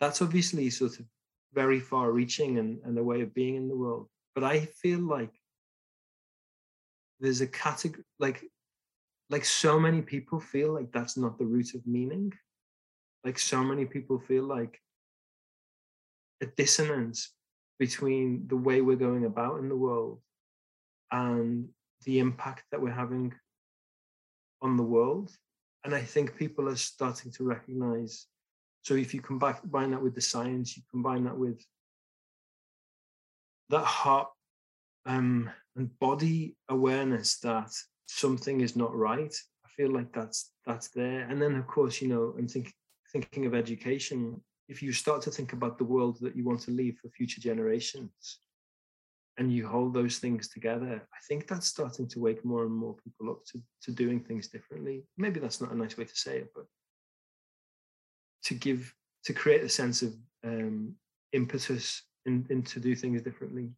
That's 0.00 0.22
obviously 0.22 0.68
sort 0.70 0.98
of 0.98 1.06
very 1.52 1.78
far 1.78 2.10
reaching 2.10 2.58
and, 2.58 2.78
and 2.84 2.98
a 2.98 3.04
way 3.04 3.20
of 3.20 3.34
being 3.34 3.56
in 3.56 3.68
the 3.68 3.76
world 3.76 4.08
but 4.34 4.44
i 4.44 4.60
feel 4.60 5.00
like 5.00 5.34
there's 7.20 7.40
a 7.40 7.46
category 7.46 8.04
like 8.18 8.42
like 9.30 9.44
so 9.44 9.78
many 9.78 10.02
people 10.02 10.40
feel 10.40 10.72
like 10.72 10.90
that's 10.92 11.16
not 11.16 11.38
the 11.38 11.44
root 11.44 11.74
of 11.74 11.86
meaning 11.86 12.32
like 13.24 13.38
so 13.38 13.62
many 13.62 13.84
people 13.84 14.18
feel 14.18 14.44
like 14.44 14.80
a 16.42 16.46
dissonance 16.46 17.32
between 17.78 18.46
the 18.48 18.56
way 18.56 18.80
we're 18.80 18.96
going 18.96 19.24
about 19.24 19.58
in 19.58 19.68
the 19.68 19.76
world 19.76 20.20
and 21.10 21.68
the 22.04 22.18
impact 22.18 22.64
that 22.70 22.80
we're 22.80 22.90
having 22.90 23.32
on 24.60 24.76
the 24.76 24.82
world 24.82 25.30
and 25.84 25.94
i 25.94 26.00
think 26.00 26.36
people 26.36 26.68
are 26.68 26.76
starting 26.76 27.30
to 27.30 27.44
recognize 27.44 28.26
so 28.82 28.94
if 28.94 29.14
you 29.14 29.20
combine 29.20 29.90
that 29.90 30.02
with 30.02 30.14
the 30.14 30.20
science 30.20 30.76
you 30.76 30.82
combine 30.90 31.24
that 31.24 31.36
with 31.36 31.64
that 33.70 33.84
heart 33.84 34.28
um, 35.06 35.50
and 35.76 35.98
body 35.98 36.56
awareness 36.68 37.38
that 37.40 37.72
something 38.06 38.60
is 38.60 38.76
not 38.76 38.94
right. 38.94 39.34
I 39.64 39.68
feel 39.68 39.90
like 39.90 40.12
that's 40.12 40.50
that's 40.66 40.88
there. 40.88 41.26
And 41.28 41.40
then 41.40 41.54
of 41.54 41.66
course, 41.66 42.00
you 42.00 42.08
know, 42.08 42.34
I'm 42.38 42.48
thinking 42.48 42.72
thinking 43.12 43.46
of 43.46 43.54
education. 43.54 44.40
If 44.68 44.82
you 44.82 44.92
start 44.92 45.22
to 45.22 45.30
think 45.30 45.52
about 45.52 45.78
the 45.78 45.84
world 45.84 46.18
that 46.20 46.36
you 46.36 46.44
want 46.44 46.60
to 46.62 46.70
leave 46.70 46.98
for 47.00 47.08
future 47.10 47.40
generations, 47.40 48.38
and 49.38 49.52
you 49.52 49.66
hold 49.66 49.94
those 49.94 50.18
things 50.18 50.48
together, 50.48 51.02
I 51.12 51.18
think 51.26 51.48
that's 51.48 51.66
starting 51.66 52.06
to 52.08 52.20
wake 52.20 52.44
more 52.44 52.64
and 52.64 52.74
more 52.74 52.94
people 53.02 53.30
up 53.30 53.44
to, 53.46 53.60
to 53.82 53.90
doing 53.90 54.20
things 54.20 54.48
differently. 54.48 55.04
Maybe 55.16 55.40
that's 55.40 55.60
not 55.60 55.72
a 55.72 55.76
nice 55.76 55.96
way 55.96 56.04
to 56.04 56.16
say 56.16 56.38
it, 56.38 56.52
but 56.54 56.66
to 58.44 58.54
give 58.54 58.94
to 59.24 59.32
create 59.32 59.62
a 59.62 59.68
sense 59.68 60.02
of 60.02 60.14
um, 60.44 60.94
impetus 61.32 62.02
in, 62.26 62.44
in 62.50 62.62
to 62.62 62.80
do 62.80 62.94
things 62.94 63.22
differently. 63.22 63.70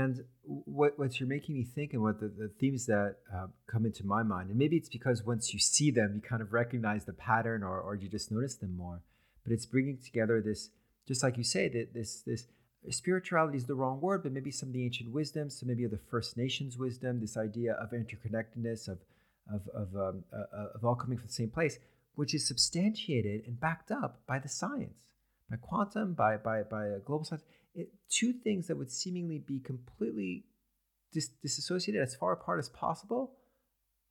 And 0.00 0.24
what, 0.44 0.98
what 0.98 1.20
you're 1.20 1.28
making 1.28 1.54
me 1.54 1.64
think, 1.64 1.92
and 1.92 2.02
what 2.02 2.18
the, 2.18 2.28
the 2.28 2.50
themes 2.58 2.86
that 2.86 3.16
uh, 3.34 3.48
come 3.66 3.84
into 3.84 4.06
my 4.06 4.22
mind, 4.22 4.48
and 4.48 4.58
maybe 4.58 4.76
it's 4.76 4.88
because 4.88 5.22
once 5.22 5.52
you 5.52 5.58
see 5.58 5.90
them, 5.90 6.12
you 6.14 6.22
kind 6.22 6.40
of 6.40 6.54
recognize 6.54 7.04
the 7.04 7.12
pattern, 7.12 7.62
or, 7.62 7.78
or 7.78 7.94
you 7.94 8.08
just 8.08 8.32
notice 8.32 8.54
them 8.54 8.74
more. 8.74 9.02
But 9.44 9.52
it's 9.52 9.66
bringing 9.66 9.98
together 9.98 10.40
this, 10.40 10.70
just 11.06 11.22
like 11.22 11.36
you 11.36 11.44
say, 11.44 11.68
that 11.68 11.92
this 11.92 12.22
this 12.22 12.46
spirituality 12.88 13.58
is 13.58 13.66
the 13.66 13.74
wrong 13.74 14.00
word, 14.00 14.22
but 14.22 14.32
maybe 14.32 14.50
some 14.50 14.70
of 14.70 14.72
the 14.72 14.84
ancient 14.84 15.12
wisdom, 15.12 15.50
so 15.50 15.66
maybe 15.66 15.84
of 15.84 15.90
the 15.90 16.00
First 16.10 16.38
Nations 16.38 16.78
wisdom, 16.78 17.20
this 17.20 17.36
idea 17.36 17.74
of 17.74 17.90
interconnectedness, 17.90 18.88
of 18.88 18.98
of 19.52 19.68
of, 19.74 19.88
um, 19.94 20.24
uh, 20.32 20.56
uh, 20.56 20.68
of 20.74 20.84
all 20.86 20.94
coming 20.94 21.18
from 21.18 21.26
the 21.26 21.32
same 21.32 21.50
place, 21.50 21.78
which 22.14 22.32
is 22.34 22.48
substantiated 22.48 23.42
and 23.46 23.60
backed 23.60 23.90
up 23.90 24.22
by 24.26 24.38
the 24.38 24.48
science, 24.48 24.96
by 25.50 25.56
quantum, 25.56 26.14
by 26.14 26.38
by 26.38 26.62
by 26.62 26.84
global 27.04 27.26
science 27.26 27.44
it, 27.74 27.88
two 28.10 28.32
things 28.32 28.66
that 28.66 28.76
would 28.76 28.90
seemingly 28.90 29.38
be 29.38 29.60
completely 29.60 30.44
dis- 31.12 31.30
disassociated 31.42 32.02
as 32.02 32.14
far 32.14 32.32
apart 32.32 32.58
as 32.58 32.68
possible 32.68 33.36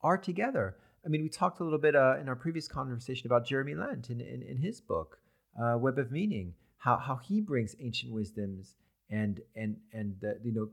are 0.01 0.17
together. 0.17 0.77
I 1.05 1.09
mean, 1.09 1.23
we 1.23 1.29
talked 1.29 1.59
a 1.59 1.63
little 1.63 1.79
bit 1.79 1.95
uh, 1.95 2.17
in 2.19 2.29
our 2.29 2.35
previous 2.35 2.67
conversation 2.67 3.27
about 3.27 3.45
Jeremy 3.45 3.75
Lent 3.75 4.09
in, 4.09 4.21
in, 4.21 4.41
in 4.43 4.57
his 4.57 4.81
book, 4.81 5.17
uh, 5.59 5.77
Web 5.77 5.97
of 5.97 6.11
Meaning, 6.11 6.53
how, 6.77 6.97
how 6.97 7.17
he 7.17 7.41
brings 7.41 7.75
ancient 7.79 8.11
wisdoms 8.13 8.75
and 9.11 9.41
and 9.55 9.75
and 9.93 10.15
the, 10.21 10.39
you 10.43 10.53
know 10.53 10.69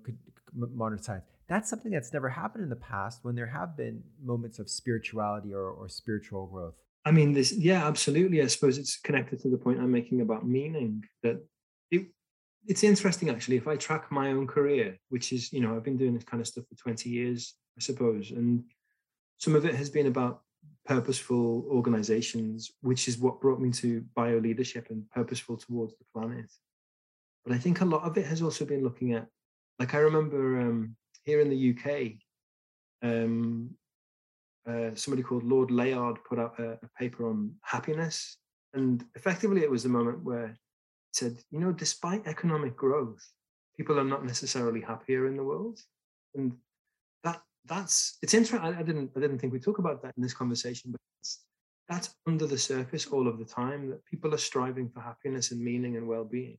modern 0.54 1.02
science. 1.02 1.24
That's 1.48 1.68
something 1.68 1.90
that's 1.90 2.12
never 2.12 2.28
happened 2.28 2.62
in 2.62 2.70
the 2.70 2.76
past 2.76 3.20
when 3.24 3.34
there 3.34 3.46
have 3.46 3.76
been 3.76 4.02
moments 4.22 4.58
of 4.58 4.70
spirituality 4.70 5.52
or, 5.52 5.70
or 5.70 5.88
spiritual 5.88 6.46
growth. 6.46 6.74
I 7.04 7.10
mean, 7.10 7.32
this 7.32 7.52
yeah, 7.52 7.86
absolutely. 7.86 8.40
I 8.42 8.46
suppose 8.46 8.78
it's 8.78 8.98
connected 8.98 9.40
to 9.40 9.48
the 9.50 9.56
point 9.56 9.80
I'm 9.80 9.90
making 9.90 10.20
about 10.20 10.46
meaning 10.46 11.04
that 11.22 11.44
it 11.90 12.06
it's 12.68 12.84
interesting 12.84 13.30
actually 13.30 13.56
if 13.56 13.66
i 13.66 13.74
track 13.74 14.12
my 14.12 14.30
own 14.30 14.46
career 14.46 14.96
which 15.08 15.32
is 15.32 15.52
you 15.52 15.60
know 15.60 15.74
i've 15.74 15.82
been 15.82 15.96
doing 15.96 16.14
this 16.14 16.24
kind 16.24 16.40
of 16.40 16.46
stuff 16.46 16.64
for 16.68 16.76
20 16.76 17.08
years 17.08 17.54
i 17.76 17.80
suppose 17.80 18.30
and 18.30 18.62
some 19.38 19.56
of 19.56 19.64
it 19.64 19.74
has 19.74 19.88
been 19.88 20.06
about 20.06 20.42
purposeful 20.84 21.66
organizations 21.70 22.72
which 22.82 23.08
is 23.08 23.18
what 23.18 23.40
brought 23.40 23.60
me 23.60 23.70
to 23.70 24.04
bio 24.14 24.38
leadership 24.38 24.88
and 24.90 25.08
purposeful 25.10 25.56
towards 25.56 25.94
the 25.96 26.04
planet. 26.14 26.50
But 27.44 27.54
i 27.54 27.58
think 27.58 27.80
a 27.80 27.86
lot 27.86 28.04
of 28.04 28.16
it 28.18 28.26
has 28.26 28.42
also 28.42 28.64
been 28.64 28.84
looking 28.84 29.14
at 29.14 29.26
like 29.78 29.94
i 29.94 29.98
remember 29.98 30.60
um, 30.60 30.94
here 31.24 31.40
in 31.40 31.48
the 31.50 31.70
uk 31.70 32.12
um, 33.02 33.70
uh, 34.68 34.90
somebody 34.94 35.22
called 35.22 35.44
lord 35.44 35.70
layard 35.70 36.18
put 36.28 36.38
out 36.38 36.58
a, 36.58 36.72
a 36.72 36.88
paper 36.98 37.28
on 37.28 37.54
happiness 37.62 38.36
and 38.74 39.04
effectively 39.14 39.62
it 39.62 39.70
was 39.70 39.82
the 39.82 39.88
moment 39.88 40.22
where 40.22 40.54
said, 41.12 41.38
you 41.50 41.58
know, 41.58 41.72
despite 41.72 42.26
economic 42.26 42.76
growth, 42.76 43.24
people 43.76 43.98
are 43.98 44.04
not 44.04 44.24
necessarily 44.24 44.80
happier 44.80 45.26
in 45.26 45.36
the 45.36 45.44
world, 45.44 45.78
and 46.34 46.52
that 47.24 47.40
that's 47.64 48.18
it's 48.22 48.34
interesting. 48.34 48.74
I, 48.74 48.82
didn't 48.82 49.10
I 49.16 49.20
didn't 49.20 49.38
think 49.38 49.52
we 49.52 49.60
talk 49.60 49.78
about 49.78 50.02
that 50.02 50.14
in 50.16 50.22
this 50.22 50.34
conversation, 50.34 50.92
but 50.92 51.00
that's 51.88 52.14
under 52.26 52.46
the 52.46 52.58
surface 52.58 53.06
all 53.06 53.26
of 53.26 53.38
the 53.38 53.44
time 53.44 53.88
that 53.90 54.04
people 54.04 54.34
are 54.34 54.38
striving 54.38 54.90
for 54.90 55.00
happiness 55.00 55.52
and 55.52 55.60
meaning 55.60 55.96
and 55.96 56.06
well-being, 56.06 56.58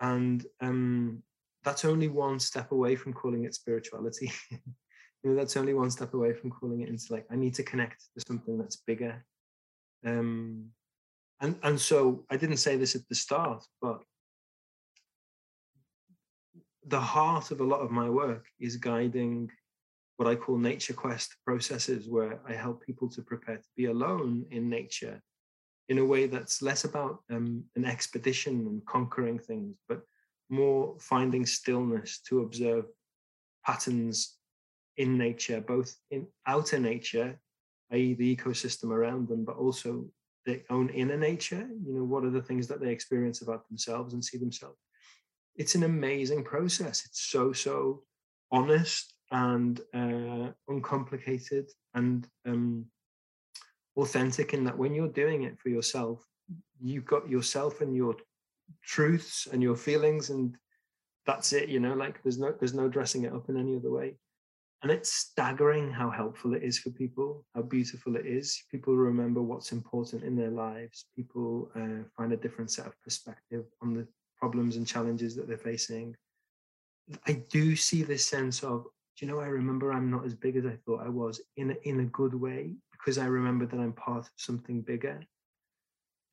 and 0.00 0.44
um, 0.60 1.22
that's 1.64 1.84
only 1.84 2.08
one 2.08 2.40
step 2.40 2.72
away 2.72 2.96
from 2.96 3.12
calling 3.12 3.44
it 3.44 3.54
spirituality. 3.54 4.32
you 4.50 5.30
know, 5.30 5.34
that's 5.34 5.56
only 5.56 5.74
one 5.74 5.90
step 5.90 6.14
away 6.14 6.32
from 6.32 6.50
calling 6.50 6.80
it 6.80 6.88
into 6.88 7.12
like 7.12 7.26
I 7.30 7.36
need 7.36 7.54
to 7.54 7.62
connect 7.62 8.08
to 8.16 8.24
something 8.26 8.58
that's 8.58 8.76
bigger. 8.76 9.24
Um, 10.06 10.70
and 11.40 11.56
and 11.62 11.80
so 11.80 12.24
I 12.30 12.36
didn't 12.36 12.56
say 12.58 12.76
this 12.76 12.94
at 12.94 13.08
the 13.08 13.14
start, 13.14 13.64
but 13.80 14.02
the 16.86 17.00
heart 17.00 17.50
of 17.50 17.60
a 17.60 17.64
lot 17.64 17.80
of 17.80 17.90
my 17.90 18.08
work 18.08 18.46
is 18.58 18.76
guiding 18.76 19.50
what 20.16 20.28
I 20.28 20.34
call 20.34 20.58
nature 20.58 20.94
quest 20.94 21.36
processes, 21.44 22.08
where 22.08 22.40
I 22.46 22.54
help 22.54 22.82
people 22.84 23.08
to 23.10 23.22
prepare 23.22 23.58
to 23.58 23.68
be 23.76 23.86
alone 23.86 24.46
in 24.50 24.68
nature 24.68 25.22
in 25.88 25.98
a 25.98 26.04
way 26.04 26.26
that's 26.26 26.60
less 26.60 26.84
about 26.84 27.20
um, 27.30 27.64
an 27.76 27.84
expedition 27.84 28.66
and 28.66 28.84
conquering 28.84 29.38
things, 29.38 29.76
but 29.88 30.02
more 30.50 30.96
finding 30.98 31.46
stillness 31.46 32.20
to 32.28 32.40
observe 32.40 32.84
patterns 33.64 34.36
in 34.96 35.16
nature, 35.16 35.60
both 35.60 35.94
in 36.10 36.26
outer 36.46 36.78
nature, 36.78 37.38
i.e., 37.92 38.14
the 38.14 38.36
ecosystem 38.36 38.90
around 38.90 39.28
them, 39.28 39.44
but 39.44 39.56
also 39.56 40.04
their 40.48 40.60
own 40.70 40.88
inner 40.88 41.16
nature. 41.16 41.68
You 41.84 41.94
know, 41.94 42.04
what 42.04 42.24
are 42.24 42.30
the 42.30 42.42
things 42.42 42.66
that 42.68 42.80
they 42.80 42.90
experience 42.90 43.42
about 43.42 43.68
themselves 43.68 44.14
and 44.14 44.24
see 44.24 44.38
themselves? 44.38 44.78
It's 45.56 45.74
an 45.74 45.82
amazing 45.82 46.42
process. 46.42 47.04
It's 47.04 47.20
so, 47.20 47.52
so 47.52 48.02
honest 48.50 49.12
and 49.30 49.78
uh, 49.92 50.48
uncomplicated 50.66 51.66
and 51.92 52.26
um, 52.46 52.86
authentic 53.98 54.54
in 54.54 54.64
that 54.64 54.78
when 54.78 54.94
you're 54.94 55.08
doing 55.22 55.42
it 55.42 55.58
for 55.60 55.68
yourself, 55.68 56.24
you've 56.80 57.04
got 57.04 57.28
yourself 57.28 57.82
and 57.82 57.94
your 57.94 58.16
truths 58.82 59.48
and 59.52 59.62
your 59.62 59.76
feelings, 59.76 60.30
and 60.30 60.56
that's 61.26 61.52
it. 61.52 61.68
You 61.68 61.80
know, 61.80 61.92
like 61.92 62.22
there's 62.22 62.38
no 62.38 62.54
there's 62.58 62.72
no 62.72 62.88
dressing 62.88 63.24
it 63.24 63.34
up 63.34 63.50
in 63.50 63.58
any 63.58 63.76
other 63.76 63.90
way. 63.90 64.16
And 64.82 64.92
it's 64.92 65.12
staggering 65.12 65.90
how 65.90 66.08
helpful 66.08 66.54
it 66.54 66.62
is 66.62 66.78
for 66.78 66.90
people, 66.90 67.44
how 67.54 67.62
beautiful 67.62 68.14
it 68.14 68.26
is. 68.26 68.62
People 68.70 68.94
remember 68.96 69.42
what's 69.42 69.72
important 69.72 70.22
in 70.22 70.36
their 70.36 70.50
lives. 70.50 71.06
People 71.16 71.70
uh, 71.74 72.04
find 72.16 72.32
a 72.32 72.36
different 72.36 72.70
set 72.70 72.86
of 72.86 72.94
perspective 73.02 73.64
on 73.82 73.94
the 73.94 74.06
problems 74.38 74.76
and 74.76 74.86
challenges 74.86 75.34
that 75.34 75.48
they're 75.48 75.58
facing. 75.58 76.14
I 77.26 77.42
do 77.50 77.74
see 77.74 78.04
this 78.04 78.24
sense 78.24 78.62
of, 78.62 78.84
do 79.16 79.26
you 79.26 79.32
know, 79.32 79.40
I 79.40 79.46
remember 79.46 79.92
I'm 79.92 80.12
not 80.12 80.24
as 80.24 80.34
big 80.34 80.54
as 80.54 80.64
I 80.64 80.78
thought 80.86 81.04
I 81.04 81.08
was 81.08 81.40
in 81.56 81.72
a, 81.72 81.88
in 81.88 82.00
a 82.00 82.04
good 82.04 82.34
way 82.34 82.76
because 82.92 83.18
I 83.18 83.26
remember 83.26 83.66
that 83.66 83.80
I'm 83.80 83.94
part 83.94 84.26
of 84.26 84.30
something 84.36 84.82
bigger. 84.82 85.20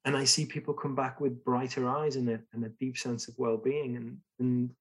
And 0.04 0.16
I 0.16 0.24
see 0.24 0.46
people 0.46 0.75
come 0.75 0.94
back 0.94 1.20
with 1.20 1.44
brighter 1.44 1.90
eyes 1.90 2.16
and 2.16 2.30
a, 2.30 2.40
and 2.54 2.64
a 2.64 2.70
deep 2.70 2.96
sense 2.96 3.28
of 3.28 3.34
well-being. 3.40 3.96
And, 3.96 4.18
and 4.40 4.72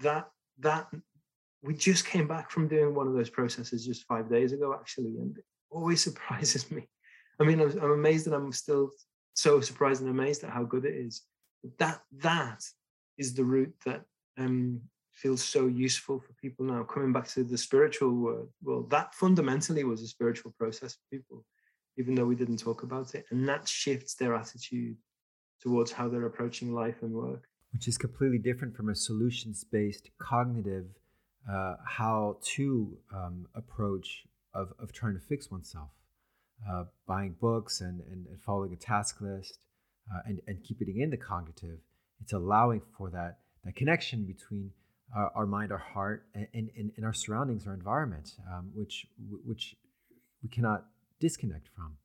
that, 0.00 0.28
that 0.58 0.88
we 1.62 1.74
just 1.74 2.06
came 2.06 2.26
back 2.26 2.50
from 2.50 2.68
doing 2.68 2.94
one 2.94 3.06
of 3.06 3.14
those 3.14 3.30
processes 3.30 3.86
just 3.86 4.06
five 4.06 4.30
days 4.30 4.52
ago, 4.52 4.74
actually. 4.74 5.16
And 5.18 5.36
it 5.36 5.44
always 5.70 6.00
surprises 6.04 6.70
me. 6.70 6.88
I 7.40 7.44
mean, 7.44 7.60
I'm, 7.60 7.70
I'm 7.78 7.92
amazed 7.92 8.26
that 8.26 8.34
I'm 8.34 8.52
still 8.52 8.90
so 9.34 9.60
surprised 9.60 10.02
and 10.02 10.10
amazed 10.10 10.44
at 10.44 10.50
how 10.50 10.64
good 10.64 10.84
it 10.84 10.94
is. 10.94 11.22
That, 11.78 12.00
that 12.18 12.62
is 13.18 13.34
the 13.34 13.44
route 13.44 13.74
that 13.84 14.02
um, 14.38 14.80
feels 15.12 15.42
so 15.42 15.66
useful 15.66 16.18
for 16.18 16.32
people 16.40 16.64
now. 16.64 16.82
Coming 16.82 17.12
back 17.12 17.28
to 17.28 17.44
the 17.44 17.58
spiritual 17.58 18.14
world, 18.14 18.48
well, 18.62 18.82
that 18.90 19.14
fundamentally 19.14 19.84
was 19.84 20.02
a 20.02 20.06
spiritual 20.06 20.54
process 20.58 20.94
for 20.94 21.16
people, 21.16 21.44
even 21.98 22.14
though 22.14 22.24
we 22.24 22.36
didn't 22.36 22.58
talk 22.58 22.82
about 22.82 23.14
it. 23.14 23.26
And 23.30 23.48
that 23.48 23.68
shifts 23.68 24.14
their 24.14 24.34
attitude 24.34 24.96
towards 25.60 25.92
how 25.92 26.08
they're 26.08 26.26
approaching 26.26 26.72
life 26.72 27.02
and 27.02 27.12
work. 27.12 27.44
Which 27.72 27.86
is 27.86 27.98
completely 27.98 28.38
different 28.38 28.74
from 28.74 28.88
a 28.88 28.94
solutions 28.94 29.64
based 29.70 30.10
cognitive 30.18 30.86
uh, 31.48 31.76
how 31.84 32.36
to 32.42 32.96
um, 33.14 33.46
approach 33.54 34.24
of, 34.54 34.72
of 34.78 34.92
trying 34.92 35.14
to 35.14 35.20
fix 35.20 35.50
oneself. 35.50 35.90
Uh, 36.70 36.84
buying 37.06 37.34
books 37.40 37.80
and, 37.80 38.02
and, 38.12 38.26
and, 38.26 38.38
following 38.42 38.70
a 38.74 38.76
task 38.76 39.22
list 39.22 39.60
uh, 40.14 40.18
and, 40.26 40.42
and 40.46 40.62
keeping 40.62 41.00
in 41.00 41.08
the 41.08 41.16
cognitive, 41.16 41.78
it's 42.20 42.34
allowing 42.34 42.82
for 42.98 43.08
that, 43.08 43.38
that 43.64 43.74
connection 43.74 44.26
between 44.26 44.70
our, 45.16 45.32
our 45.34 45.46
mind, 45.46 45.72
our 45.72 45.78
heart, 45.78 46.26
and, 46.34 46.46
and, 46.52 46.92
and, 46.94 47.06
our 47.06 47.14
surroundings, 47.14 47.66
our 47.66 47.72
environment, 47.72 48.34
um, 48.52 48.70
which 48.74 49.06
which 49.46 49.74
we 50.42 50.50
cannot 50.50 50.84
disconnect 51.18 51.68
from. 51.74 51.96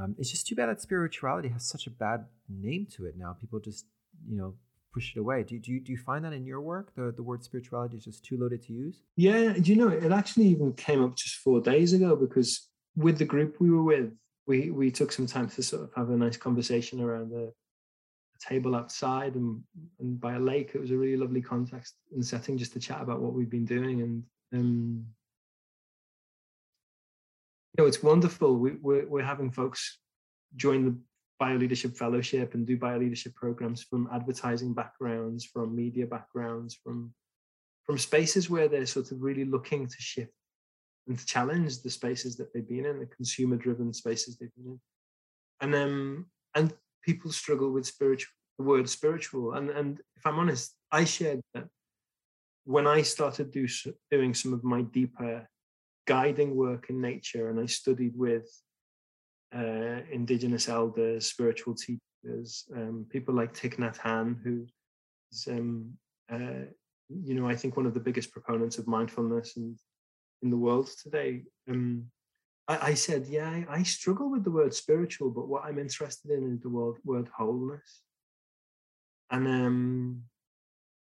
Um, 0.00 0.14
it's 0.18 0.30
just 0.30 0.46
too 0.46 0.54
bad 0.54 0.68
that 0.68 0.80
spirituality 0.80 1.48
has 1.48 1.68
such 1.68 1.88
a 1.88 1.90
bad 1.90 2.26
name 2.48 2.86
to 2.96 3.06
it 3.06 3.14
now. 3.16 3.36
People 3.40 3.58
just 3.58 3.86
you 4.28 4.36
know 4.36 4.54
push 4.96 5.14
it 5.14 5.20
away. 5.20 5.42
Do, 5.42 5.58
do, 5.58 5.72
you, 5.72 5.80
do 5.80 5.92
you 5.92 5.98
find 5.98 6.24
that 6.24 6.32
in 6.32 6.46
your 6.46 6.62
work? 6.62 6.94
The, 6.94 7.12
the 7.14 7.22
word 7.22 7.44
spirituality 7.44 7.98
is 7.98 8.04
just 8.04 8.24
too 8.24 8.38
loaded 8.38 8.62
to 8.62 8.72
use? 8.72 9.02
Yeah, 9.16 9.54
you 9.56 9.76
know, 9.76 9.88
it 9.88 10.10
actually 10.10 10.46
even 10.46 10.72
came 10.72 11.04
up 11.04 11.16
just 11.16 11.36
four 11.36 11.60
days 11.60 11.92
ago 11.92 12.16
because 12.16 12.70
with 12.96 13.18
the 13.18 13.26
group 13.26 13.56
we 13.60 13.70
were 13.70 13.82
with, 13.82 14.10
we, 14.46 14.70
we 14.70 14.90
took 14.90 15.12
some 15.12 15.26
time 15.26 15.50
to 15.50 15.62
sort 15.62 15.82
of 15.82 15.90
have 15.96 16.08
a 16.08 16.16
nice 16.16 16.38
conversation 16.38 17.02
around 17.02 17.30
the, 17.30 17.52
table 18.38 18.76
outside 18.76 19.34
and, 19.34 19.62
and 19.98 20.20
by 20.20 20.34
a 20.34 20.38
lake. 20.38 20.72
It 20.74 20.80
was 20.80 20.90
a 20.90 20.96
really 20.96 21.16
lovely 21.16 21.40
context 21.40 21.94
and 22.12 22.24
setting 22.24 22.58
just 22.58 22.74
to 22.74 22.78
chat 22.78 23.00
about 23.00 23.20
what 23.20 23.32
we've 23.32 23.50
been 23.50 23.64
doing. 23.64 24.02
And 24.02 24.22
um, 24.52 25.06
you 27.72 27.82
know, 27.82 27.88
it's 27.88 28.02
wonderful. 28.02 28.56
We, 28.56 28.72
we're, 28.82 29.06
we're 29.06 29.22
having 29.22 29.50
folks 29.50 29.98
join 30.54 30.84
the 30.84 30.96
bioleadership 31.40 31.96
fellowship 31.96 32.54
and 32.54 32.66
do 32.66 32.78
bioleadership 32.78 33.34
programs 33.34 33.82
from 33.82 34.08
advertising 34.12 34.72
backgrounds, 34.74 35.44
from 35.44 35.76
media 35.76 36.06
backgrounds, 36.06 36.74
from 36.74 37.12
from 37.84 37.98
spaces 37.98 38.50
where 38.50 38.68
they're 38.68 38.86
sort 38.86 39.12
of 39.12 39.22
really 39.22 39.44
looking 39.44 39.86
to 39.86 39.96
shift 39.98 40.32
and 41.06 41.18
to 41.18 41.26
challenge 41.26 41.82
the 41.82 41.90
spaces 41.90 42.36
that 42.36 42.52
they've 42.52 42.68
been 42.68 42.84
in, 42.84 42.98
the 42.98 43.06
consumer-driven 43.06 43.92
spaces 43.92 44.36
they've 44.36 44.54
been 44.56 44.72
in. 44.72 44.80
And 45.60 45.74
um, 45.74 46.26
and 46.54 46.74
people 47.02 47.30
struggle 47.30 47.70
with 47.70 47.86
spiritual 47.86 48.32
the 48.58 48.64
word 48.64 48.88
spiritual. 48.88 49.52
And 49.52 49.70
and 49.70 50.00
if 50.16 50.26
I'm 50.26 50.38
honest, 50.38 50.74
I 50.90 51.04
shared 51.04 51.40
that 51.54 51.68
when 52.64 52.86
I 52.86 53.02
started 53.02 53.52
do, 53.52 53.68
doing 54.10 54.34
some 54.34 54.52
of 54.52 54.64
my 54.64 54.82
deeper 54.82 55.48
guiding 56.06 56.56
work 56.56 56.90
in 56.90 57.00
nature, 57.00 57.50
and 57.50 57.60
I 57.60 57.66
studied 57.66 58.16
with 58.16 58.48
uh, 59.54 60.00
indigenous 60.10 60.68
elders, 60.68 61.26
spiritual 61.26 61.74
teachers, 61.74 62.64
um, 62.74 63.06
people 63.10 63.34
like 63.34 63.54
Thich 63.54 63.76
Nhat 63.76 63.98
Hanh, 63.98 64.42
who 64.42 64.66
is, 65.32 65.48
um, 65.50 65.92
uh, 66.30 66.66
you 67.08 67.34
know, 67.34 67.48
I 67.48 67.54
think 67.54 67.76
one 67.76 67.86
of 67.86 67.94
the 67.94 68.00
biggest 68.00 68.32
proponents 68.32 68.78
of 68.78 68.86
mindfulness 68.86 69.56
and 69.56 69.78
in 70.42 70.50
the 70.50 70.56
world 70.56 70.88
today. 71.02 71.44
Um, 71.68 72.06
I, 72.68 72.90
I, 72.90 72.94
said, 72.94 73.26
yeah, 73.28 73.48
I, 73.48 73.66
I, 73.68 73.82
struggle 73.82 74.30
with 74.30 74.44
the 74.44 74.50
word 74.50 74.74
spiritual, 74.74 75.30
but 75.30 75.48
what 75.48 75.64
I'm 75.64 75.78
interested 75.78 76.30
in 76.30 76.52
is 76.52 76.60
the 76.60 76.68
word, 76.68 76.96
word 77.04 77.28
wholeness. 77.36 78.02
And 79.30 79.46
um, 79.46 80.22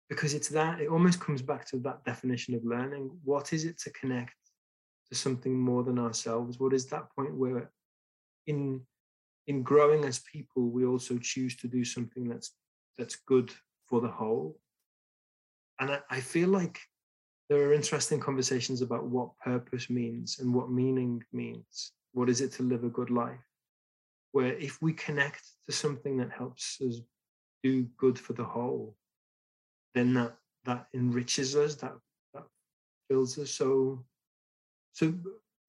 because 0.09 0.33
it's 0.33 0.49
that, 0.49 0.79
it 0.81 0.87
almost 0.87 1.19
comes 1.19 1.41
back 1.41 1.65
to 1.69 1.77
that 1.79 2.03
definition 2.05 2.55
of 2.55 2.63
learning. 2.63 3.09
What 3.23 3.53
is 3.53 3.65
it 3.65 3.79
to 3.79 3.89
connect 3.91 4.35
to 5.09 5.15
something 5.15 5.57
more 5.57 5.83
than 5.83 5.99
ourselves? 5.99 6.59
What 6.59 6.73
is 6.73 6.85
that 6.87 7.09
point 7.15 7.35
where, 7.35 7.71
in 8.47 8.81
in 9.47 9.61
growing 9.61 10.05
as 10.05 10.19
people, 10.19 10.69
we 10.69 10.85
also 10.85 11.17
choose 11.17 11.55
to 11.57 11.67
do 11.67 11.83
something 11.85 12.27
that's 12.27 12.51
that's 12.97 13.15
good 13.15 13.51
for 13.87 14.01
the 14.01 14.07
whole? 14.07 14.59
And 15.79 15.91
I, 15.91 15.99
I 16.09 16.19
feel 16.19 16.49
like 16.49 16.79
there 17.49 17.59
are 17.59 17.73
interesting 17.73 18.19
conversations 18.19 18.81
about 18.81 19.05
what 19.05 19.37
purpose 19.39 19.89
means 19.89 20.39
and 20.39 20.53
what 20.53 20.71
meaning 20.71 21.23
means. 21.31 21.91
What 22.13 22.29
is 22.29 22.41
it 22.41 22.51
to 22.53 22.63
live 22.63 22.83
a 22.83 22.89
good 22.89 23.11
life? 23.11 23.45
Where 24.31 24.53
if 24.53 24.81
we 24.81 24.93
connect 24.93 25.43
to 25.67 25.75
something 25.75 26.17
that 26.17 26.31
helps 26.31 26.79
us 26.81 27.01
do 27.63 27.83
good 27.97 28.17
for 28.17 28.33
the 28.33 28.43
whole, 28.43 28.95
then 29.93 30.13
that 30.15 30.35
that 30.65 30.87
enriches 30.93 31.55
us, 31.55 31.75
that 31.75 31.93
that 32.33 32.43
fills 33.07 33.37
us. 33.37 33.51
So 33.51 34.03
so 34.93 35.13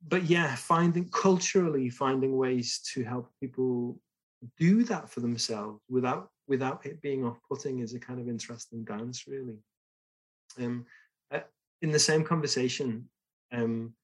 but 0.09 0.25
yeah, 0.25 0.55
finding 0.55 1.09
culturally 1.09 1.90
finding 1.90 2.37
ways 2.37 2.81
to 2.95 3.03
help 3.05 3.31
people 3.40 4.01
do 4.59 4.85
that 4.85 5.09
for 5.11 5.21
themselves 5.21 5.81
without 5.88 6.31
without 6.49 6.87
it 6.87 7.03
being 7.03 7.25
off-putting 7.25 7.81
is 7.81 7.95
a 7.95 7.99
kind 7.99 8.21
of 8.21 8.29
interesting 8.29 8.85
dance, 8.85 9.25
really. 9.27 9.57
Um, 10.61 10.87
uh, 11.33 11.40
in 11.83 11.90
the 11.90 11.99
same 11.99 12.23
conversation, 12.23 13.09
um, 13.53 13.95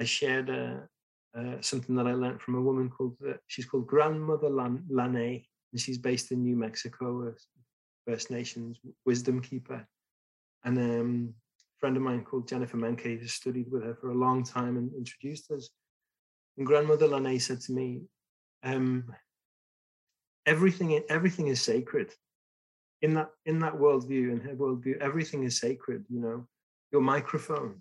I 0.00 0.04
shared 0.04 0.50
uh, 0.50 1.38
uh, 1.38 1.60
something 1.60 1.94
that 1.94 2.08
I 2.08 2.12
learned 2.12 2.40
from 2.40 2.56
a 2.56 2.60
woman 2.60 2.90
called 2.90 3.16
uh, 3.26 3.34
she's 3.46 3.66
called 3.66 3.86
Grandmother 3.86 4.50
Lan- 4.50 4.84
Lane, 4.88 5.44
and 5.72 5.80
she's 5.80 5.98
based 5.98 6.32
in 6.32 6.42
New 6.42 6.56
Mexico, 6.56 7.28
a 7.28 7.32
First 8.10 8.30
Nations 8.30 8.78
wisdom 9.06 9.40
keeper. 9.40 9.86
And 10.64 10.76
um, 10.78 11.34
a 11.34 11.49
friend 11.80 11.96
of 11.96 12.02
mine 12.02 12.24
called 12.24 12.48
Jennifer 12.48 12.76
Menke 12.76 13.18
who 13.18 13.26
studied 13.26 13.70
with 13.70 13.82
her 13.82 13.94
for 13.94 14.10
a 14.10 14.14
long 14.14 14.44
time 14.44 14.76
and 14.76 14.92
introduced 14.94 15.50
us. 15.50 15.70
And 16.56 16.66
grandmother 16.66 17.08
Lane 17.08 17.40
said 17.40 17.60
to 17.62 17.72
me, 17.72 18.02
um, 18.62 19.12
everything, 20.46 21.02
everything 21.08 21.48
is 21.48 21.60
sacred. 21.60 22.12
In 23.02 23.14
that, 23.14 23.30
in 23.46 23.58
that 23.60 23.74
worldview, 23.74 24.30
in 24.30 24.40
her 24.40 24.54
worldview, 24.54 24.98
everything 24.98 25.44
is 25.44 25.58
sacred. 25.58 26.04
You 26.10 26.20
know, 26.20 26.46
your 26.92 27.00
microphone, 27.00 27.80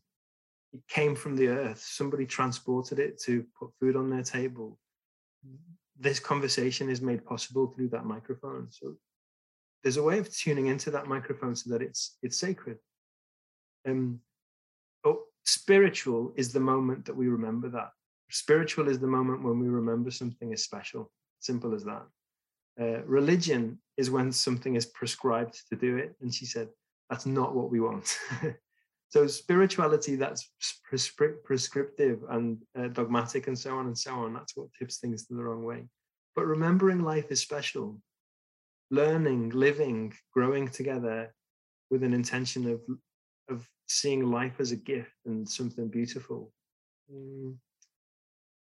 it 0.72 0.80
came 0.88 1.14
from 1.14 1.36
the 1.36 1.50
earth. 1.50 1.82
Somebody 1.82 2.26
transported 2.26 3.00
it 3.00 3.22
to 3.24 3.46
put 3.60 3.72
food 3.82 3.98
on 3.98 4.10
their 4.10 4.24
table 4.24 4.80
this 6.00 6.20
conversation 6.20 6.90
is 6.90 7.02
made 7.02 7.26
possible 7.26 7.68
through 7.68 7.90
that 7.90 8.06
microphone. 8.06 8.68
So 8.72 8.96
there's 9.84 9.98
a 9.98 10.04
way 10.04 10.18
of 10.18 10.34
tuning 10.34 10.68
into 10.68 10.92
that 10.92 11.08
microphone 11.08 11.56
so 11.56 11.72
that 11.72 11.82
it's 11.82 12.18
it's 12.22 12.38
sacred. 12.38 12.78
Um, 13.88 14.20
oh, 15.04 15.24
spiritual 15.46 16.34
is 16.36 16.52
the 16.52 16.60
moment 16.60 17.06
that 17.06 17.16
we 17.16 17.28
remember 17.28 17.70
that. 17.70 17.92
Spiritual 18.30 18.88
is 18.88 19.00
the 19.00 19.08
moment 19.08 19.44
when 19.44 19.60
we 19.60 19.68
remember 19.68 20.12
something 20.12 20.52
is 20.52 20.64
special. 20.64 21.12
Simple 21.40 21.74
as 21.74 21.84
that. 21.86 22.06
Uh, 22.80 23.02
religion 23.06 23.80
is 23.98 24.12
when 24.12 24.32
something 24.32 24.76
is 24.76 24.86
prescribed 24.86 25.62
to 25.70 25.76
do 25.76 25.98
it. 25.98 26.16
And 26.22 26.34
she 26.34 26.46
said, 26.46 26.70
that's 27.10 27.26
not 27.26 27.56
what 27.56 27.72
we 27.72 27.80
want. 27.80 28.18
so 29.10 29.28
spirituality 29.28 30.16
that's 30.16 30.50
prescri- 30.90 31.44
prescriptive 31.44 32.24
and 32.30 32.60
uh, 32.78 32.88
dogmatic 32.88 33.48
and 33.48 33.58
so 33.58 33.76
on 33.76 33.88
and 33.88 33.98
so 33.98 34.14
on, 34.14 34.34
that's 34.34 34.56
what 34.56 34.68
tips 34.78 34.98
things 34.98 35.26
to 35.26 35.34
the 35.34 35.44
wrong 35.44 35.64
way. 35.64 35.86
But 36.36 36.46
remembering 36.46 37.04
life 37.04 37.32
is 37.32 37.42
special. 37.42 38.00
Learning, 38.92 39.50
living, 39.50 40.14
growing 40.34 40.68
together 40.68 41.34
with 41.90 42.04
an 42.04 42.14
intention 42.14 42.70
of 42.70 42.82
of 43.50 43.68
seeing 43.88 44.32
life 44.32 44.60
as 44.60 44.72
a 44.72 44.76
gift 44.76 45.12
and 45.26 45.48
something 45.48 45.88
beautiful. 45.88 46.52
Mm, 47.12 47.56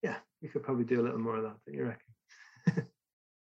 yeah, 0.02 0.16
we 0.40 0.48
could 0.48 0.62
probably 0.62 0.84
do 0.84 1.00
a 1.00 1.02
little 1.02 1.18
more 1.18 1.36
of 1.36 1.44
that. 1.44 1.56
Don't 1.66 1.76
you 1.76 1.84
reckon? 1.84 2.86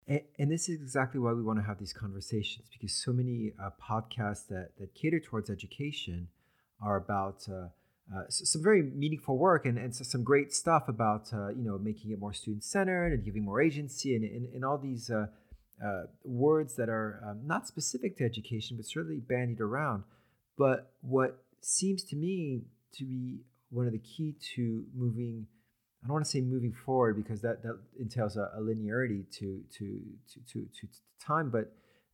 And, 0.08 0.22
and, 0.40 0.52
this 0.52 0.68
is 0.68 0.82
exactly 0.82 1.20
why 1.20 1.32
we 1.32 1.44
want 1.44 1.60
to 1.60 1.64
have 1.64 1.78
these 1.78 1.94
conversations 1.94 2.68
because 2.74 2.94
so 2.94 3.14
many 3.14 3.54
uh, 3.64 3.70
podcasts 3.82 4.48
that, 4.48 4.72
that 4.80 4.94
cater 4.96 5.20
towards 5.20 5.50
education 5.50 6.28
are 6.82 6.98
about 6.98 7.48
uh, 7.48 7.68
uh, 8.14 8.24
some 8.28 8.62
very 8.62 8.82
meaningful 8.82 9.38
work 9.38 9.66
and, 9.66 9.78
and 9.78 9.96
so 9.96 10.04
some 10.04 10.24
great 10.24 10.54
stuff 10.54 10.90
about 10.90 11.32
uh, 11.34 11.50
you 11.50 11.64
know 11.64 11.78
making 11.78 12.12
it 12.12 12.20
more 12.20 12.34
student 12.34 12.64
centered 12.64 13.14
and 13.14 13.24
giving 13.24 13.46
more 13.46 13.62
agency 13.62 14.16
and, 14.16 14.26
and, 14.26 14.54
and 14.54 14.66
all 14.66 14.78
these 14.78 15.10
uh, 15.10 15.28
uh, 15.86 16.04
words 16.26 16.76
that 16.76 16.90
are 16.90 17.22
um, 17.26 17.40
not 17.46 17.68
specific 17.68 18.18
to 18.18 18.26
education 18.26 18.76
but 18.76 18.86
certainly 18.86 19.20
bandied 19.20 19.62
around. 19.62 20.04
But 20.62 20.92
what 21.02 21.44
seems 21.62 22.04
to 22.04 22.16
me 22.16 22.62
to 22.94 23.04
be 23.04 23.40
one 23.72 23.88
of 23.88 23.94
the 23.94 24.04
key 24.14 24.36
to 24.54 24.86
moving 24.94 25.48
I 26.04 26.08
don't 26.08 26.14
want 26.14 26.26
to 26.26 26.32
say 26.32 26.42
moving 26.42 26.74
forward 26.86 27.16
because 27.16 27.42
that, 27.42 27.64
that 27.64 27.80
entails 28.00 28.36
a, 28.36 28.52
a 28.58 28.60
linearity 28.60 29.24
to, 29.38 29.62
to, 29.78 30.02
to, 30.34 30.40
to, 30.52 30.68
to, 30.82 30.88
time. 31.24 31.52
But 31.52 31.72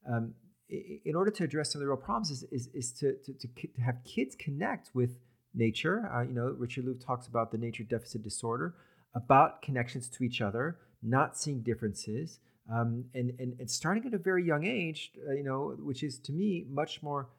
um, 0.09 0.33
in 0.69 1.15
order 1.15 1.31
to 1.31 1.43
address 1.43 1.71
some 1.71 1.79
of 1.79 1.85
the 1.85 1.87
real 1.87 1.97
problems 1.97 2.31
is, 2.31 2.43
is, 2.51 2.67
is 2.73 2.91
to, 2.99 3.15
to, 3.25 3.33
to, 3.33 3.47
have 3.85 3.95
kids 4.03 4.35
connect 4.35 4.91
with 4.93 5.19
nature. 5.53 6.09
Uh, 6.13 6.21
you 6.23 6.33
know, 6.33 6.53
Richard 6.57 6.85
Louv 6.85 7.05
talks 7.05 7.27
about 7.27 7.51
the 7.51 7.57
nature 7.57 7.83
deficit 7.83 8.23
disorder, 8.23 8.75
about 9.15 9.61
connections 9.61 10.09
to 10.09 10.23
each 10.25 10.41
other, 10.41 10.77
not 11.01 11.37
seeing 11.37 11.61
differences, 11.61 12.39
um, 12.69 13.05
and, 13.13 13.31
and, 13.39 13.57
and 13.57 13.71
starting 13.71 14.05
at 14.05 14.13
a 14.13 14.17
very 14.17 14.45
young 14.45 14.65
age, 14.65 15.11
uh, 15.29 15.33
you 15.33 15.43
know, 15.43 15.75
which 15.79 16.03
is 16.03 16.19
to 16.19 16.33
me 16.33 16.65
much 16.69 17.01
more 17.01 17.29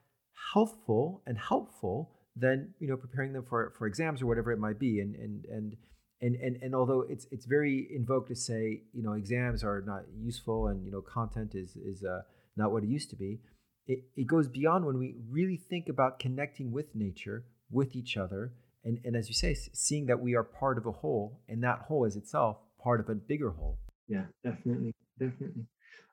healthful 0.53 1.23
and 1.27 1.39
helpful 1.39 2.11
than, 2.37 2.75
you 2.79 2.89
know, 2.89 2.97
preparing 2.97 3.33
them 3.33 3.45
for, 3.49 3.73
for 3.77 3.87
exams 3.87 4.23
or 4.23 4.27
whatever 4.27 4.53
it 4.53 4.59
might 4.59 4.79
be. 4.79 5.01
And, 5.01 5.15
and, 5.17 5.45
and, 5.47 5.77
and 6.21 6.37
and 6.37 6.59
and 6.63 6.75
although 6.75 7.03
it's 7.09 7.27
it's 7.31 7.47
very 7.47 7.89
invoked 7.95 8.29
to 8.29 8.35
say 8.35 8.83
you 8.93 9.03
know 9.03 9.13
exams 9.13 9.63
are 9.63 9.83
not 9.87 10.03
useful 10.17 10.69
and 10.69 10.85
you 10.85 10.91
know 10.91 11.01
content 11.01 11.55
is 11.55 11.77
is 11.77 12.03
uh, 12.03 12.23
not 12.57 12.73
what 12.73 12.83
it 12.83 12.89
used 12.89 13.11
to 13.11 13.17
be 13.17 13.39
it, 13.87 14.05
it 14.17 14.27
goes 14.27 14.49
beyond 14.49 14.85
when 14.85 14.99
we 14.99 15.15
really 15.31 15.57
think 15.57 15.89
about 15.89 16.19
connecting 16.19 16.73
with 16.73 16.95
nature 16.95 17.45
with 17.71 17.95
each 17.95 18.17
other 18.17 18.53
and 18.85 18.99
and 19.05 19.17
as 19.17 19.29
you 19.29 19.35
say 19.35 19.55
seeing 19.73 20.07
that 20.07 20.21
we 20.21 20.35
are 20.35 20.45
part 20.45 20.77
of 20.79 20.87
a 20.87 20.93
whole 20.93 21.41
and 21.49 21.63
that 21.63 21.81
whole 21.87 22.05
is 22.05 22.17
itself 22.17 22.59
part 22.83 23.01
of 23.01 23.09
a 23.09 23.15
bigger 23.15 23.51
whole 23.51 23.79
yeah 24.09 24.25
definitely 24.43 24.93
definitely 25.19 25.67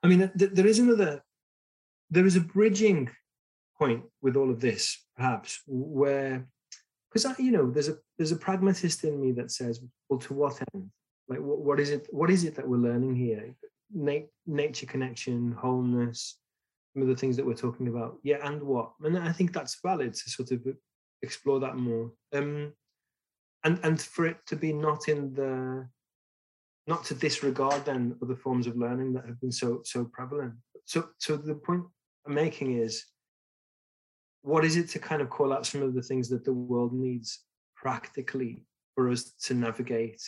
i 0.04 0.08
mean 0.08 0.30
th- 0.38 0.52
there 0.52 0.68
is 0.68 0.80
another 0.80 1.24
there 2.12 2.26
is 2.26 2.36
a 2.36 2.42
bridging 2.42 3.10
point 3.78 4.04
with 4.22 4.36
all 4.36 4.50
of 4.50 4.60
this 4.60 5.06
perhaps 5.16 5.62
where 5.68 6.48
because 7.10 7.26
I 7.26 7.42
you 7.42 7.52
know 7.52 7.70
there's 7.70 7.90
a 7.90 7.98
there's 8.18 8.32
a 8.32 8.38
pragmatist 8.38 9.04
in 9.04 9.20
me 9.20 9.32
that 9.34 9.52
says 9.52 9.80
well 10.10 10.20
to 10.20 10.34
what 10.34 10.62
end? 10.74 10.90
Like 11.28 11.40
what, 11.40 11.60
what 11.60 11.80
is 11.80 11.90
it 11.90 12.08
what 12.12 12.30
is 12.30 12.44
it 12.44 12.56
that 12.56 12.68
we're 12.68 12.78
learning 12.78 13.16
here? 13.16 13.56
Na- 13.94 14.28
nature 14.46 14.86
connection 14.86 15.54
wholeness 15.54 16.38
some 16.94 17.02
of 17.02 17.10
the 17.10 17.16
things 17.16 17.36
that 17.36 17.46
we're 17.46 17.54
talking 17.54 17.88
about. 17.88 18.18
Yeah 18.24 18.38
and 18.44 18.62
what? 18.62 18.92
And 19.02 19.18
i 19.18 19.32
think 19.32 19.54
that's 19.54 19.80
valid 19.84 20.14
to 20.14 20.30
sort 20.30 20.52
of 20.52 20.62
explore 21.22 21.60
that 21.60 21.78
more. 21.78 22.12
Um 22.34 22.74
and 23.64 23.80
and 23.84 24.02
for 24.02 24.26
it 24.28 24.38
to 24.48 24.56
be 24.56 24.74
not 24.74 25.08
in 25.08 25.34
the 25.34 25.88
not 26.88 27.04
to 27.06 27.16
disregard 27.16 27.84
then 27.86 28.16
other 28.22 28.36
forms 28.36 28.68
of 28.68 28.78
learning 28.78 29.14
that 29.14 29.26
have 29.26 29.40
been 29.42 29.52
so 29.52 29.82
so 29.84 30.06
prevalent. 30.06 30.54
So 30.86 31.10
so 31.18 31.38
the 31.38 31.56
point 31.56 31.84
i'm 32.28 32.34
making 32.34 32.78
is 32.78 33.06
what 34.46 34.64
is 34.64 34.78
it 34.78 34.88
to 34.88 35.00
kind 35.00 35.24
of 35.24 35.30
call 35.32 35.52
out 35.52 35.66
some 35.66 35.82
of 35.82 35.96
the 35.96 36.04
things 36.04 36.30
that 36.30 36.46
the 36.46 36.54
world 36.54 36.94
needs 36.94 37.40
practically 37.76 38.64
for 38.94 39.10
us 39.10 39.34
to 39.42 39.56
navigate 39.56 40.22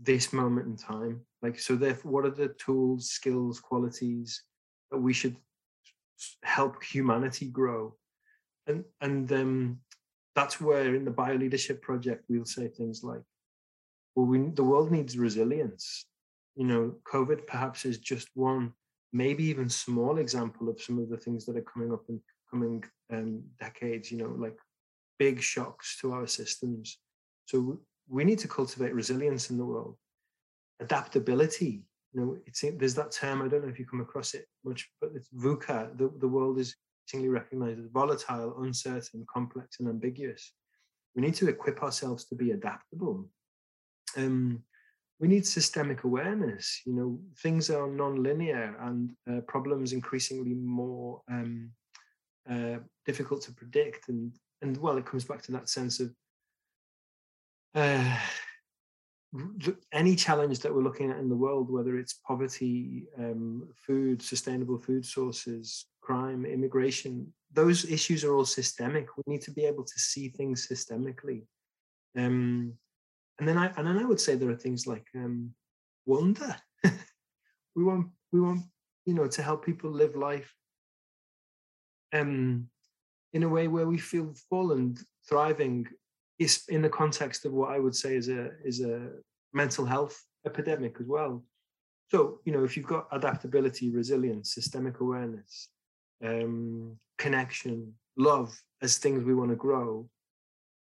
this 0.00 0.32
moment 0.32 0.68
in 0.68 0.76
time? 0.76 1.20
Like 1.42 1.58
so 1.58 1.74
therefore 1.74 2.12
what 2.12 2.26
are 2.26 2.30
the 2.30 2.54
tools 2.64 3.10
skills 3.10 3.58
qualities 3.58 4.44
that 4.92 4.98
we 4.98 5.12
should 5.12 5.36
help 6.44 6.82
humanity 6.84 7.46
grow? 7.46 7.96
And 8.68 8.84
and 9.00 9.30
um 9.32 9.80
that's 10.36 10.60
where 10.60 10.94
in 10.94 11.04
the 11.04 11.10
bio 11.10 11.34
leadership 11.34 11.82
project 11.82 12.26
we'll 12.28 12.44
say 12.44 12.68
things 12.68 13.02
like 13.02 13.22
well 14.14 14.26
we 14.26 14.38
the 14.54 14.62
world 14.62 14.92
needs 14.92 15.18
resilience. 15.18 16.06
You 16.54 16.66
know 16.66 16.94
covid 17.12 17.48
perhaps 17.48 17.84
is 17.84 17.98
just 17.98 18.28
one 18.34 18.74
maybe 19.12 19.42
even 19.46 19.68
small 19.68 20.18
example 20.18 20.68
of 20.68 20.80
some 20.80 21.00
of 21.00 21.08
the 21.08 21.16
things 21.16 21.44
that 21.46 21.56
are 21.56 21.72
coming 21.72 21.92
up 21.92 22.04
in 22.08 22.20
coming 22.50 22.84
um, 23.12 23.42
decades, 23.58 24.10
you 24.10 24.18
know, 24.18 24.34
like 24.38 24.56
big 25.18 25.40
shocks 25.40 25.98
to 26.00 26.12
our 26.12 26.26
systems. 26.26 26.98
So 27.46 27.80
we 28.08 28.24
need 28.24 28.38
to 28.40 28.48
cultivate 28.48 28.94
resilience 28.94 29.50
in 29.50 29.58
the 29.58 29.64
world, 29.64 29.96
adaptability. 30.80 31.84
You 32.12 32.20
know, 32.20 32.36
it's 32.46 32.64
there's 32.78 32.94
that 32.96 33.12
term. 33.12 33.42
I 33.42 33.48
don't 33.48 33.62
know 33.62 33.68
if 33.68 33.78
you 33.78 33.86
come 33.86 34.00
across 34.00 34.34
it 34.34 34.46
much, 34.64 34.90
but 35.00 35.10
it's 35.14 35.28
VUCA. 35.30 35.96
The, 35.96 36.10
the 36.18 36.28
world 36.28 36.58
is 36.58 36.74
increasingly 37.06 37.28
recognized 37.28 37.80
as 37.80 37.90
volatile, 37.92 38.62
uncertain, 38.62 39.26
complex, 39.32 39.78
and 39.80 39.88
ambiguous. 39.88 40.52
We 41.14 41.22
need 41.22 41.34
to 41.34 41.48
equip 41.48 41.82
ourselves 41.82 42.24
to 42.26 42.34
be 42.34 42.52
adaptable. 42.52 43.28
Um, 44.16 44.62
we 45.18 45.28
need 45.28 45.46
systemic 45.46 46.04
awareness. 46.04 46.80
You 46.86 46.94
know, 46.94 47.20
things 47.42 47.68
are 47.70 47.88
non-linear 47.88 48.76
and 48.80 49.10
uh, 49.30 49.40
problems 49.46 49.92
increasingly 49.92 50.54
more 50.54 51.20
um, 51.30 51.70
uh, 52.48 52.78
difficult 53.06 53.42
to 53.42 53.52
predict. 53.52 54.08
And 54.08 54.32
and 54.62 54.76
well 54.76 54.96
it 54.98 55.06
comes 55.06 55.24
back 55.24 55.42
to 55.42 55.52
that 55.52 55.68
sense 55.68 56.00
of 56.00 56.14
uh, 57.74 58.18
any 59.92 60.16
challenge 60.16 60.58
that 60.60 60.74
we're 60.74 60.82
looking 60.82 61.10
at 61.10 61.18
in 61.18 61.28
the 61.28 61.36
world 61.36 61.70
whether 61.70 61.96
it's 61.96 62.20
poverty 62.26 63.06
um, 63.16 63.68
food 63.76 64.20
sustainable 64.20 64.76
food 64.76 65.06
sources 65.06 65.86
crime 66.02 66.44
immigration 66.44 67.32
those 67.52 67.90
issues 67.90 68.24
are 68.24 68.34
all 68.34 68.44
systemic. 68.44 69.06
We 69.16 69.32
need 69.32 69.42
to 69.42 69.50
be 69.50 69.64
able 69.64 69.84
to 69.84 69.98
see 69.98 70.28
things 70.28 70.68
systemically. 70.70 71.46
Um, 72.16 72.74
and 73.38 73.48
then 73.48 73.56
i 73.56 73.72
and 73.76 73.86
then 73.86 73.96
i 73.98 74.04
would 74.04 74.20
say 74.20 74.34
there 74.34 74.50
are 74.50 74.56
things 74.56 74.86
like 74.86 75.06
um, 75.14 75.54
wonder. 76.06 76.56
We 77.76 77.84
want 77.84 78.08
we 78.32 78.40
want 78.40 78.62
you 79.06 79.14
know 79.14 79.28
to 79.28 79.42
help 79.42 79.64
people 79.64 79.90
live 79.90 80.16
life 80.16 80.52
um, 82.12 82.68
in 83.32 83.42
a 83.42 83.48
way 83.48 83.68
where 83.68 83.86
we 83.86 83.98
feel 83.98 84.34
full 84.48 84.72
and 84.72 84.98
thriving 85.28 85.86
is 86.38 86.64
in 86.68 86.82
the 86.82 86.88
context 86.88 87.44
of 87.44 87.52
what 87.52 87.70
I 87.70 87.78
would 87.78 87.94
say 87.94 88.16
is 88.16 88.28
a 88.28 88.50
is 88.64 88.80
a 88.80 89.10
mental 89.52 89.84
health 89.84 90.22
epidemic 90.46 90.96
as 91.00 91.06
well. 91.06 91.44
So 92.08 92.40
you 92.44 92.52
know, 92.52 92.64
if 92.64 92.76
you've 92.76 92.86
got 92.86 93.06
adaptability, 93.12 93.90
resilience, 93.90 94.54
systemic 94.54 95.00
awareness, 95.00 95.68
um, 96.24 96.96
connection, 97.18 97.94
love 98.16 98.52
as 98.82 98.98
things 98.98 99.24
we 99.24 99.34
want 99.34 99.50
to 99.50 99.56
grow, 99.56 100.08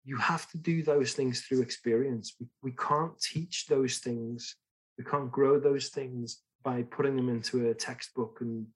you 0.05 0.16
have 0.16 0.50
to 0.50 0.59
do 0.59 0.83
those 0.83 1.12
things 1.12 1.42
through 1.42 1.62
experience. 1.62 2.35
We, 2.38 2.46
we 2.62 2.72
can't 2.72 3.18
teach 3.20 3.66
those 3.66 3.98
things. 3.98 4.57
We 4.98 5.05
can't 5.05 5.31
grow 5.31 5.59
those 5.59 5.88
things 5.88 6.42
by 6.62 6.83
putting 6.83 7.16
them 7.16 7.29
into 7.29 7.68
a 7.68 7.74
textbook 7.74 8.38
and 8.40 8.66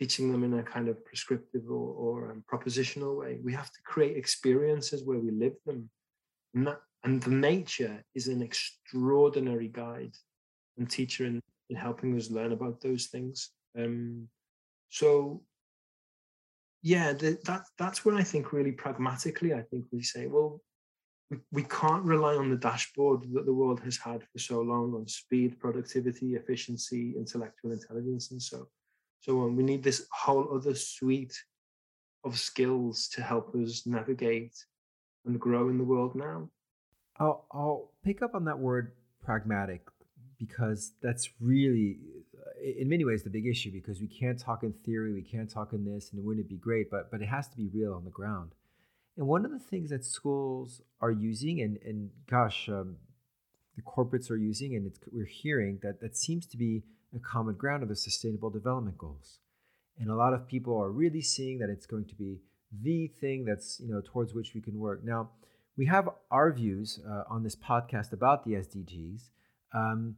teaching 0.00 0.32
them 0.32 0.44
in 0.44 0.54
a 0.54 0.62
kind 0.62 0.88
of 0.88 1.04
prescriptive 1.04 1.64
or, 1.68 1.92
or 1.94 2.30
um, 2.30 2.42
propositional 2.50 3.18
way. 3.18 3.38
We 3.44 3.52
have 3.52 3.70
to 3.70 3.82
create 3.84 4.16
experiences 4.16 5.04
where 5.04 5.18
we 5.18 5.30
live 5.30 5.52
them. 5.66 5.90
And, 6.54 6.66
that, 6.66 6.80
and 7.04 7.22
the 7.22 7.30
nature 7.30 8.02
is 8.14 8.26
an 8.28 8.40
extraordinary 8.40 9.68
guide 9.68 10.14
and 10.78 10.90
teacher 10.90 11.26
in, 11.26 11.42
in 11.68 11.76
helping 11.76 12.16
us 12.16 12.30
learn 12.30 12.52
about 12.52 12.80
those 12.80 13.06
things. 13.06 13.50
Um, 13.78 14.28
so, 14.88 15.42
yeah, 16.82 17.12
the, 17.12 17.38
that 17.44 17.64
that's 17.76 18.02
where 18.02 18.16
I 18.16 18.22
think 18.22 18.54
really 18.54 18.72
pragmatically, 18.72 19.52
I 19.52 19.62
think 19.70 19.84
we 19.92 20.02
say, 20.02 20.26
well, 20.26 20.62
we, 21.30 21.36
we 21.52 21.62
can't 21.64 22.04
rely 22.04 22.36
on 22.36 22.48
the 22.48 22.56
dashboard 22.56 23.26
that 23.34 23.44
the 23.44 23.52
world 23.52 23.80
has 23.80 23.98
had 23.98 24.22
for 24.32 24.38
so 24.38 24.62
long 24.62 24.94
on 24.94 25.06
speed, 25.06 25.60
productivity, 25.60 26.36
efficiency, 26.36 27.14
intellectual 27.18 27.72
intelligence, 27.72 28.30
and 28.30 28.40
so 28.40 28.66
so 29.20 29.40
on. 29.40 29.56
We 29.56 29.62
need 29.62 29.82
this 29.82 30.06
whole 30.12 30.54
other 30.54 30.74
suite 30.74 31.36
of 32.24 32.38
skills 32.38 33.08
to 33.14 33.22
help 33.22 33.54
us 33.54 33.86
navigate 33.86 34.54
and 35.24 35.38
grow 35.38 35.68
in 35.68 35.78
the 35.78 35.84
world 35.84 36.14
now. 36.14 36.48
I'll, 37.18 37.46
I'll 37.52 37.92
pick 38.04 38.22
up 38.22 38.34
on 38.34 38.44
that 38.46 38.58
word 38.58 38.92
pragmatic 39.22 39.82
because 40.38 40.92
that's 41.02 41.28
really 41.40 41.98
in 42.62 42.88
many 42.88 43.04
ways 43.04 43.22
the 43.22 43.30
big 43.30 43.46
issue 43.46 43.70
because 43.70 44.00
we 44.00 44.06
can't 44.06 44.38
talk 44.38 44.62
in 44.62 44.72
theory 44.72 45.12
we 45.12 45.22
can't 45.22 45.50
talk 45.50 45.72
in 45.74 45.84
this 45.84 46.10
and 46.10 46.18
it 46.18 46.24
wouldn't 46.24 46.44
it 46.44 46.48
be 46.48 46.56
great 46.56 46.90
but 46.90 47.10
but 47.10 47.20
it 47.20 47.28
has 47.28 47.46
to 47.48 47.56
be 47.56 47.68
real 47.68 47.92
on 47.92 48.04
the 48.04 48.10
ground 48.10 48.54
and 49.20 49.28
one 49.28 49.44
of 49.44 49.50
the 49.50 49.58
things 49.58 49.90
that 49.90 50.04
schools 50.04 50.80
are 51.02 51.10
using, 51.10 51.60
and, 51.60 51.78
and 51.84 52.08
gosh, 52.26 52.70
um, 52.70 52.96
the 53.76 53.82
corporates 53.82 54.30
are 54.30 54.36
using, 54.36 54.74
and 54.74 54.90
we're 55.12 55.26
hearing 55.26 55.78
that 55.82 56.00
that 56.00 56.16
seems 56.16 56.46
to 56.46 56.56
be 56.56 56.84
a 57.14 57.18
common 57.18 57.54
ground 57.54 57.82
of 57.82 57.88
the 57.88 57.96
Sustainable 57.96 58.50
Development 58.50 58.96
Goals. 58.96 59.38
And 59.98 60.10
a 60.10 60.14
lot 60.14 60.32
of 60.32 60.46
people 60.46 60.76
are 60.80 60.90
really 60.90 61.22
seeing 61.22 61.58
that 61.58 61.68
it's 61.68 61.86
going 61.86 62.06
to 62.06 62.14
be 62.14 62.38
the 62.82 63.08
thing 63.20 63.44
that's 63.44 63.80
you 63.80 63.92
know 63.92 64.00
towards 64.00 64.32
which 64.34 64.54
we 64.54 64.60
can 64.60 64.78
work. 64.78 65.04
Now, 65.04 65.30
we 65.76 65.86
have 65.86 66.08
our 66.30 66.52
views 66.52 67.00
uh, 67.08 67.24
on 67.28 67.42
this 67.42 67.56
podcast 67.56 68.12
about 68.12 68.44
the 68.44 68.52
SDGs. 68.52 69.28
Um, 69.74 70.16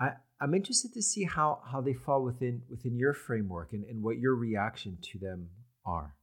I, 0.00 0.12
I'm 0.40 0.54
interested 0.54 0.92
to 0.94 1.02
see 1.02 1.24
how 1.24 1.60
how 1.70 1.80
they 1.80 1.94
fall 1.94 2.22
within 2.22 2.62
within 2.70 2.96
your 2.96 3.14
framework 3.14 3.72
and, 3.72 3.84
and 3.84 4.02
what 4.02 4.18
your 4.18 4.34
reaction 4.34 4.98
to 5.12 5.18
them 5.18 5.48
are. 5.84 6.14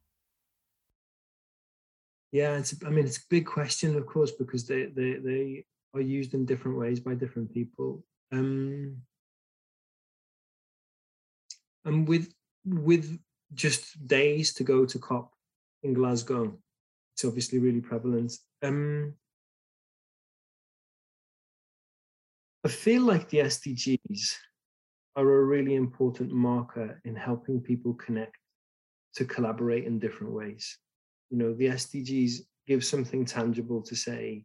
Yeah, 2.32 2.58
it's. 2.58 2.74
I 2.86 2.90
mean, 2.90 3.06
it's 3.06 3.18
a 3.18 3.30
big 3.30 3.46
question, 3.46 3.96
of 3.98 4.06
course, 4.06 4.32
because 4.32 4.66
they 4.66 4.86
they 4.86 5.16
they 5.16 5.66
are 5.94 6.02
used 6.02 6.34
in 6.34 6.46
different 6.46 6.78
ways 6.78 7.00
by 7.00 7.14
different 7.14 7.54
people. 7.54 8.04
Um, 8.32 9.02
and 11.86 12.08
with 12.08 12.34
with 12.66 13.20
just 13.54 14.08
days 14.08 14.54
to 14.54 14.64
go 14.64 14.86
to 14.86 15.00
COP 15.00 15.34
in 15.84 15.94
Glasgow, 15.94 16.58
it's 17.14 17.26
obviously 17.26 17.60
really 17.60 17.82
prevalent. 17.82 18.34
Um, 18.62 19.14
I 22.64 22.70
feel 22.70 23.02
like 23.02 23.30
the 23.30 23.40
SDGs 23.40 24.36
are 25.16 25.30
a 25.30 25.44
really 25.44 25.76
important 25.76 26.32
marker 26.32 27.02
in 27.04 27.16
helping 27.16 27.60
people 27.60 27.94
connect 27.96 28.38
to 29.16 29.26
collaborate 29.26 29.86
in 29.86 30.00
different 30.00 30.32
ways 30.32 30.78
you 31.32 31.38
know 31.38 31.54
the 31.54 31.68
sdgs 31.68 32.42
give 32.68 32.84
something 32.84 33.26
tangible 33.26 33.82
to 33.82 33.96
say 33.96 34.44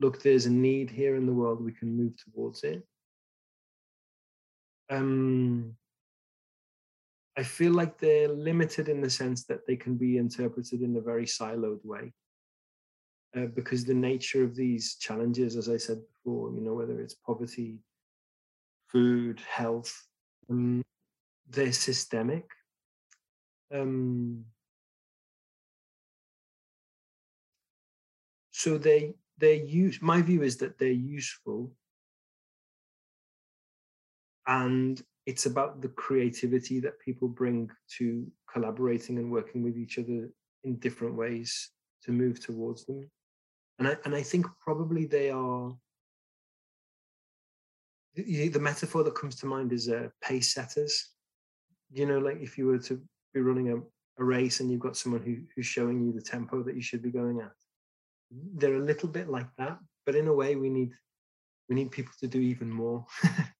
look 0.00 0.22
there's 0.22 0.46
a 0.46 0.50
need 0.50 0.90
here 0.90 1.16
in 1.16 1.26
the 1.26 1.32
world 1.32 1.62
we 1.62 1.72
can 1.72 1.94
move 1.94 2.12
towards 2.16 2.62
it 2.62 2.82
um 4.90 5.74
i 7.36 7.42
feel 7.42 7.72
like 7.72 7.98
they're 7.98 8.28
limited 8.28 8.88
in 8.88 9.00
the 9.00 9.10
sense 9.10 9.44
that 9.44 9.66
they 9.66 9.76
can 9.76 9.96
be 9.96 10.18
interpreted 10.18 10.82
in 10.82 10.96
a 10.96 11.00
very 11.00 11.26
siloed 11.26 11.84
way 11.84 12.12
uh, 13.36 13.46
because 13.54 13.84
the 13.84 13.94
nature 13.94 14.42
of 14.42 14.54
these 14.54 14.96
challenges 14.96 15.56
as 15.56 15.68
i 15.68 15.76
said 15.76 15.98
before 16.12 16.52
you 16.52 16.60
know 16.60 16.74
whether 16.74 17.00
it's 17.00 17.14
poverty 17.14 17.78
food 18.88 19.40
health 19.48 20.06
um, 20.50 20.82
they're 21.48 21.72
systemic. 21.72 22.44
Um, 23.72 24.44
so 28.50 28.78
they 28.78 29.14
they 29.38 29.62
use 29.62 30.00
my 30.00 30.22
view 30.22 30.42
is 30.42 30.56
that 30.58 30.78
they're 30.78 30.88
useful 30.88 31.72
and 34.46 35.02
it's 35.26 35.46
about 35.46 35.82
the 35.82 35.88
creativity 35.88 36.80
that 36.80 37.00
people 37.00 37.28
bring 37.28 37.70
to 37.98 38.26
collaborating 38.50 39.18
and 39.18 39.30
working 39.30 39.62
with 39.62 39.76
each 39.76 39.98
other 39.98 40.30
in 40.64 40.76
different 40.76 41.14
ways 41.14 41.70
to 42.04 42.12
move 42.12 42.40
towards 42.40 42.86
them. 42.86 43.10
And 43.78 43.88
i 43.88 43.96
and 44.04 44.14
i 44.14 44.22
think 44.22 44.46
probably 44.60 45.04
they 45.04 45.30
are 45.30 45.74
the, 48.14 48.58
metaphor 48.58 49.04
that 49.04 49.14
comes 49.14 49.36
to 49.36 49.46
mind 49.46 49.72
is 49.72 49.90
uh, 49.90 50.08
pace 50.22 50.54
setters. 50.54 51.10
You 51.92 52.06
know 52.06 52.18
like 52.18 52.40
if 52.40 52.56
you 52.56 52.66
were 52.66 52.78
to 52.78 53.00
be 53.34 53.40
running 53.40 53.70
a, 53.72 53.76
a 54.22 54.24
race 54.24 54.60
and 54.60 54.70
you've 54.70 54.80
got 54.80 54.96
someone 54.96 55.22
who, 55.22 55.36
who's 55.54 55.66
showing 55.66 56.02
you 56.02 56.12
the 56.12 56.22
tempo 56.22 56.62
that 56.62 56.74
you 56.74 56.80
should 56.82 57.02
be 57.02 57.10
going 57.10 57.40
at 57.40 57.52
they're 58.30 58.74
a 58.74 58.84
little 58.84 59.08
bit 59.08 59.28
like 59.28 59.48
that, 59.58 59.78
but 60.04 60.14
in 60.14 60.28
a 60.28 60.34
way 60.34 60.56
we 60.56 60.68
need 60.68 60.92
we 61.68 61.74
need 61.74 61.90
people 61.90 62.12
to 62.20 62.28
do 62.28 62.38
even 62.38 62.70
more 62.70 63.04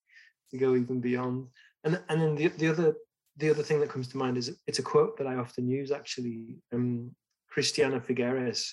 to 0.50 0.58
go 0.58 0.74
even 0.74 1.00
beyond. 1.00 1.48
And 1.84 2.00
and 2.08 2.20
then 2.20 2.34
the, 2.34 2.48
the 2.48 2.68
other 2.68 2.94
the 3.36 3.50
other 3.50 3.62
thing 3.62 3.80
that 3.80 3.90
comes 3.90 4.08
to 4.08 4.16
mind 4.16 4.36
is 4.36 4.56
it's 4.66 4.78
a 4.78 4.82
quote 4.82 5.16
that 5.18 5.26
I 5.26 5.36
often 5.36 5.68
use 5.68 5.90
actually. 5.90 6.56
Um, 6.72 7.14
Christiana 7.48 8.00
Figueres, 8.00 8.72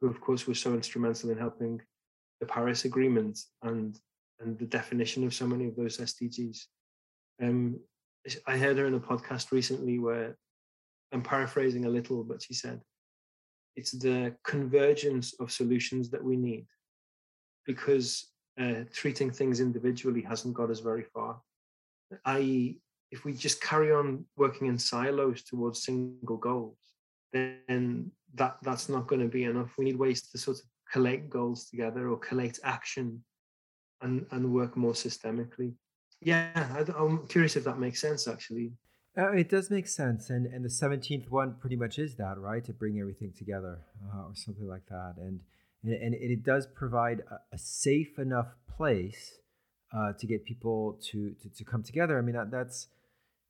who 0.00 0.08
of 0.08 0.20
course 0.20 0.46
was 0.46 0.58
so 0.58 0.74
instrumental 0.74 1.30
in 1.30 1.38
helping 1.38 1.80
the 2.40 2.46
Paris 2.46 2.84
Agreement 2.84 3.38
and 3.62 3.96
and 4.40 4.58
the 4.58 4.66
definition 4.66 5.24
of 5.24 5.32
so 5.32 5.46
many 5.46 5.66
of 5.66 5.76
those 5.76 5.98
SDGs. 5.98 6.58
Um, 7.40 7.78
I 8.46 8.56
heard 8.56 8.78
her 8.78 8.86
in 8.86 8.94
a 8.94 9.00
podcast 9.00 9.52
recently 9.52 9.98
where 9.98 10.36
I'm 11.12 11.22
paraphrasing 11.22 11.84
a 11.84 11.88
little, 11.88 12.24
but 12.24 12.42
she 12.42 12.54
said, 12.54 12.80
it's 13.76 13.92
the 13.92 14.34
convergence 14.44 15.34
of 15.40 15.52
solutions 15.52 16.10
that 16.10 16.24
we 16.24 16.36
need 16.36 16.66
because 17.66 18.32
uh, 18.58 18.84
treating 18.92 19.30
things 19.30 19.60
individually 19.60 20.22
hasn't 20.22 20.54
got 20.54 20.70
us 20.70 20.80
very 20.80 21.04
far. 21.04 21.40
I.e., 22.24 22.80
if 23.10 23.24
we 23.24 23.32
just 23.32 23.62
carry 23.62 23.92
on 23.92 24.24
working 24.36 24.66
in 24.66 24.78
silos 24.78 25.42
towards 25.42 25.84
single 25.84 26.36
goals, 26.36 26.78
then 27.32 28.10
that 28.34 28.56
that's 28.62 28.88
not 28.88 29.06
going 29.06 29.20
to 29.20 29.28
be 29.28 29.44
enough. 29.44 29.72
We 29.78 29.84
need 29.84 29.98
ways 29.98 30.22
to 30.30 30.38
sort 30.38 30.58
of 30.58 30.64
collate 30.90 31.30
goals 31.30 31.68
together 31.68 32.08
or 32.08 32.18
collate 32.18 32.58
action 32.64 33.22
and 34.02 34.26
and 34.30 34.52
work 34.52 34.76
more 34.76 34.92
systemically. 34.92 35.74
Yeah, 36.20 36.50
I, 36.54 36.84
I'm 36.96 37.26
curious 37.26 37.56
if 37.56 37.64
that 37.64 37.78
makes 37.78 38.00
sense 38.00 38.26
actually. 38.26 38.72
Uh, 39.16 39.30
it 39.30 39.48
does 39.48 39.70
make 39.70 39.86
sense, 39.86 40.30
and 40.30 40.46
and 40.46 40.64
the 40.64 40.70
seventeenth 40.70 41.30
one 41.30 41.54
pretty 41.60 41.76
much 41.76 41.98
is 41.98 42.16
that, 42.16 42.36
right? 42.38 42.64
To 42.64 42.72
bring 42.72 42.98
everything 42.98 43.32
together, 43.36 43.78
uh, 44.12 44.22
or 44.28 44.34
something 44.34 44.66
like 44.66 44.86
that, 44.86 45.14
and 45.18 45.40
and, 45.84 46.14
and 46.14 46.30
it 46.30 46.42
does 46.42 46.66
provide 46.66 47.20
a, 47.30 47.54
a 47.54 47.58
safe 47.58 48.18
enough 48.18 48.48
place 48.76 49.38
uh, 49.96 50.12
to 50.18 50.26
get 50.26 50.44
people 50.44 50.98
to, 51.10 51.34
to 51.42 51.48
to 51.48 51.64
come 51.64 51.82
together. 51.82 52.18
I 52.18 52.22
mean, 52.22 52.34
that, 52.34 52.50
that's 52.50 52.88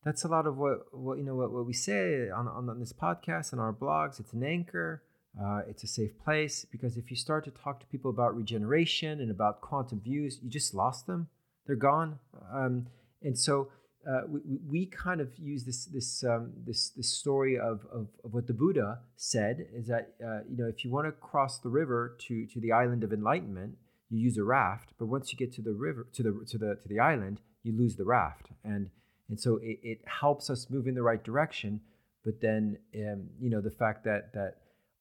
that's 0.05 0.25
a 0.25 0.29
lot 0.29 0.47
of 0.47 0.57
what 0.57 0.79
what 0.93 1.19
you 1.19 1.25
know 1.25 1.35
what, 1.35 1.53
what 1.53 1.67
we 1.67 1.73
say 1.73 2.29
on, 2.31 2.47
on 2.49 2.69
on 2.69 2.81
this 2.81 2.93
podcast 2.93 3.53
and 3.53 3.61
our 3.61 3.73
blogs. 3.73 4.21
It's 4.21 4.33
an 4.33 4.45
anchor. 4.45 5.03
Uh, 5.41 5.63
it's 5.69 5.83
a 5.83 5.89
safe 5.89 6.17
place 6.25 6.65
because 6.71 6.97
if 6.97 7.11
you 7.11 7.17
start 7.17 7.45
to 7.45 7.51
talk 7.51 7.81
to 7.81 7.87
people 7.87 8.09
about 8.09 8.37
regeneration 8.37 9.21
and 9.21 9.33
about 9.33 9.61
quantum 9.61 10.01
views, 10.01 10.39
you 10.41 10.49
just 10.49 10.75
lost 10.75 11.09
them. 11.09 11.29
They're 11.67 11.75
gone, 11.75 12.21
um, 12.53 12.87
and 13.23 13.37
so 13.37 13.69
uh, 14.09 14.23
we, 14.29 14.41
we 14.69 14.87
kind 14.87 15.21
of 15.21 15.29
use 15.39 15.65
this 15.65 15.87
this 15.87 16.25
um, 16.25 16.53
this 16.67 16.91
this 16.91 17.13
story 17.13 17.59
of, 17.59 17.87
of, 17.93 18.09
of, 18.25 18.35
what 18.35 18.47
the 18.47 18.53
Buddha 18.53 18.99
said 19.17 19.67
is 19.73 19.87
that 19.87 20.15
uh, 20.25 20.41
you 20.49 20.57
know 20.57 20.67
if 20.67 20.85
you 20.85 20.91
want 20.91 21.07
to 21.07 21.13
cross 21.13 21.59
the 21.59 21.69
river 21.69 22.17
to 22.27 22.47
to 22.47 22.61
the 22.61 22.73
island 22.73 23.05
of 23.05 23.13
enlightenment, 23.13 23.77
you 24.11 24.19
use 24.19 24.37
a 24.37 24.45
raft. 24.45 24.93
But 24.99 25.07
once 25.07 25.33
you 25.33 25.39
get 25.39 25.53
to 25.55 25.63
the 25.63 25.73
river 25.73 26.07
to 26.13 26.23
the 26.23 26.45
to 26.49 26.59
the 26.59 26.79
to 26.83 26.89
the 26.89 27.01
island, 27.01 27.41
you 27.63 27.77
lose 27.77 27.97
the 27.97 28.05
raft, 28.05 28.49
and 28.63 28.91
and 29.29 29.41
so 29.41 29.57
it, 29.57 29.79
it 29.83 29.99
helps 30.07 30.51
us 30.51 30.69
move 30.71 30.87
in 30.87 30.95
the 30.95 31.03
right 31.03 31.23
direction. 31.23 31.81
But 32.25 32.41
then 32.41 32.79
um, 32.95 33.29
you 33.41 33.51
know 33.51 33.61
the 33.61 33.71
fact 33.71 34.05
that 34.05 34.33
that 34.35 34.57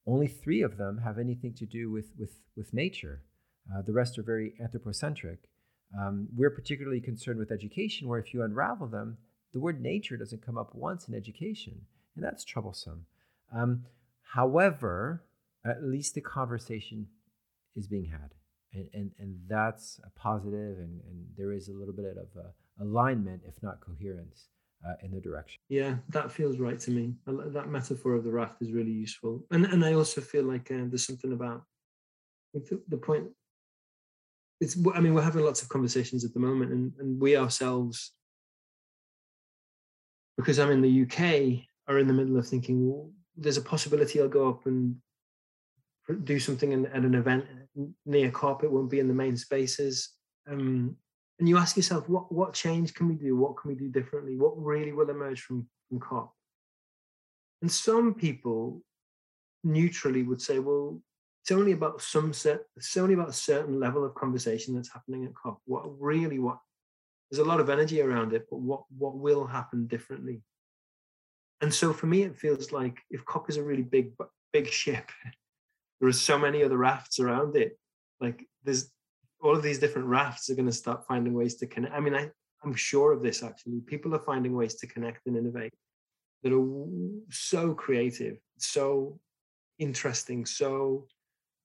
only 0.06 0.28
three 0.28 0.62
of 0.62 0.78
them 0.78 1.02
have 1.04 1.18
anything 1.18 1.54
to 1.56 1.66
do 1.66 1.92
with 1.92 2.12
with 2.18 2.36
with 2.56 2.74
nature. 2.74 3.22
Uh, 3.74 3.82
the 3.82 3.94
rest 3.94 4.18
are 4.18 4.24
very 4.24 4.54
anthropocentric. 4.62 5.40
Um, 6.00 6.28
we're 6.36 6.50
particularly 6.50 7.00
concerned 7.00 7.40
with 7.40 7.52
education, 7.52 8.08
where 8.08 8.20
if 8.20 8.34
you 8.34 8.44
unravel 8.44 8.88
them, 8.88 9.18
the 9.54 9.60
word 9.60 9.82
nature 9.82 10.18
doesn't 10.18 10.46
come 10.46 10.58
up 10.58 10.74
once 10.74 11.08
in 11.08 11.14
education, 11.14 11.82
and 12.16 12.24
that's 12.24 12.44
troublesome. 12.44 13.06
Um, 13.56 13.86
however, 14.24 15.24
at 15.66 15.84
least 15.84 16.16
the 16.16 16.22
conversation 16.22 17.08
is 17.76 17.88
being 17.88 18.06
had, 18.06 18.32
and, 18.74 18.90
and, 18.94 19.12
and 19.20 19.40
that's 19.48 20.00
a 20.04 20.20
positive, 20.20 20.80
and, 20.80 21.02
and 21.08 21.26
there 21.38 21.52
is 21.52 21.68
a 21.68 21.74
little 21.74 21.94
bit 21.94 22.18
of 22.18 22.28
alignment, 22.80 23.42
if 23.48 23.62
not 23.62 23.80
coherence. 23.80 24.48
Uh, 24.86 24.96
in 25.02 25.12
the 25.12 25.22
direction. 25.22 25.58
Yeah, 25.70 25.96
that 26.10 26.30
feels 26.30 26.60
right 26.60 26.78
to 26.78 26.92
me. 26.92 27.14
That 27.26 27.70
metaphor 27.70 28.16
of 28.16 28.26
the 28.26 28.32
raft 28.32 28.62
is 28.62 28.74
really 28.74 28.92
useful, 28.92 29.42
and 29.50 29.66
and 29.66 29.86
I 29.86 29.94
also 29.94 30.20
feel 30.20 30.44
like 30.44 30.70
uh, 30.72 30.84
there's 30.90 31.08
something 31.08 31.32
about 31.32 31.64
the, 32.54 32.82
the 32.90 32.98
point 32.98 33.28
it's 34.64 34.78
i 34.96 35.00
mean 35.00 35.14
we're 35.14 35.22
having 35.22 35.46
lots 35.46 35.62
of 35.62 35.70
conversations 35.70 36.26
at 36.26 36.34
the 36.34 36.40
moment 36.40 36.72
and, 36.72 36.92
and 37.00 37.22
we 37.22 37.38
ourselves 37.38 38.14
because 40.38 40.58
i'm 40.60 40.72
in 40.72 40.82
the 40.82 41.04
uk 41.04 41.20
are 41.88 42.00
in 42.00 42.08
the 42.08 42.14
middle 42.14 42.38
of 42.38 42.48
thinking 42.48 42.88
well, 42.88 43.12
there's 43.38 43.58
a 43.58 43.62
possibility 43.62 44.20
i'll 44.20 44.28
go 44.28 44.50
up 44.50 44.66
and 44.66 44.96
do 46.24 46.40
something 46.40 46.72
in, 46.72 46.86
at 46.88 47.04
an 47.04 47.16
event 47.16 47.46
near 48.06 48.30
COP. 48.32 48.64
It 48.64 48.72
won't 48.72 48.90
be 48.90 49.00
in 49.00 49.08
the 49.08 49.14
main 49.14 49.38
spaces. 49.38 50.10
Um, 50.50 50.96
and 51.40 51.50
you 51.50 51.58
ask 51.58 51.76
yourself, 51.76 52.08
what 52.10 52.32
what 52.32 52.54
change 52.54 52.94
can 52.94 53.08
we 53.08 53.16
do? 53.16 53.36
What 53.36 53.58
can 53.58 53.70
we 53.70 53.76
do 53.76 53.90
differently? 53.90 54.38
What 54.38 54.62
really 54.62 54.92
will 54.92 55.10
emerge 55.10 55.42
from 55.42 55.68
from 55.90 56.00
COP? 56.00 56.34
And 57.62 57.72
some 57.72 58.14
people 58.14 58.82
neutrally 59.64 60.24
would 60.24 60.42
say, 60.42 60.60
well, 60.60 61.02
it's 61.44 61.52
only 61.52 61.74
about 61.74 62.02
some 62.02 62.32
set, 62.32 62.62
it's 62.78 62.96
only 62.96 63.16
about 63.16 63.28
a 63.28 63.34
certain 63.34 63.78
level 63.78 64.06
of 64.06 64.16
conversation 64.16 64.74
that's 64.74 64.94
happening 64.94 65.26
at 65.26 65.36
COP. 65.36 65.62
What 65.66 65.84
really 66.00 66.40
what 66.40 66.58
there's 67.30 67.46
a 67.46 67.50
lot 67.50 67.60
of 67.60 67.70
energy 67.70 68.02
around 68.02 68.32
it, 68.32 68.46
but 68.50 68.62
what 68.62 68.84
what 68.98 69.18
will 69.18 69.46
happen 69.46 69.86
differently? 69.88 70.42
And 71.60 71.74
so 71.74 71.92
for 71.92 72.06
me, 72.06 72.24
it 72.24 72.38
feels 72.38 72.72
like 72.72 72.98
if 73.12 73.26
COP 73.26 73.50
is 73.50 73.58
a 73.58 73.64
really 73.64 73.84
big 73.84 74.14
big 74.54 74.68
ship, 74.68 75.12
there 76.00 76.08
are 76.08 76.14
so 76.14 76.40
many 76.40 76.64
other 76.64 76.78
rafts 76.78 77.20
around 77.20 77.58
it. 77.58 77.78
Like 78.22 78.48
there's 78.64 78.90
all 79.42 79.54
of 79.54 79.64
these 79.64 79.80
different 79.80 80.08
rafts 80.08 80.50
are 80.50 80.56
going 80.56 80.68
to 80.68 80.72
start 80.72 81.06
finding 81.06 81.34
ways 81.34 81.56
to 81.56 81.68
connect. 81.68 81.94
I 81.94 82.00
mean, 82.00 82.16
I, 82.16 82.32
I'm 82.64 82.74
sure 82.74 83.12
of 83.12 83.22
this 83.22 83.44
actually. 83.44 83.82
People 83.82 84.16
are 84.16 84.20
finding 84.20 84.56
ways 84.56 84.76
to 84.76 84.88
connect 84.88 85.28
and 85.28 85.36
innovate 85.36 85.74
that 86.44 86.54
are 86.54 86.68
so 87.30 87.74
creative, 87.74 88.38
so 88.60 89.20
interesting, 89.78 90.46
so 90.46 91.06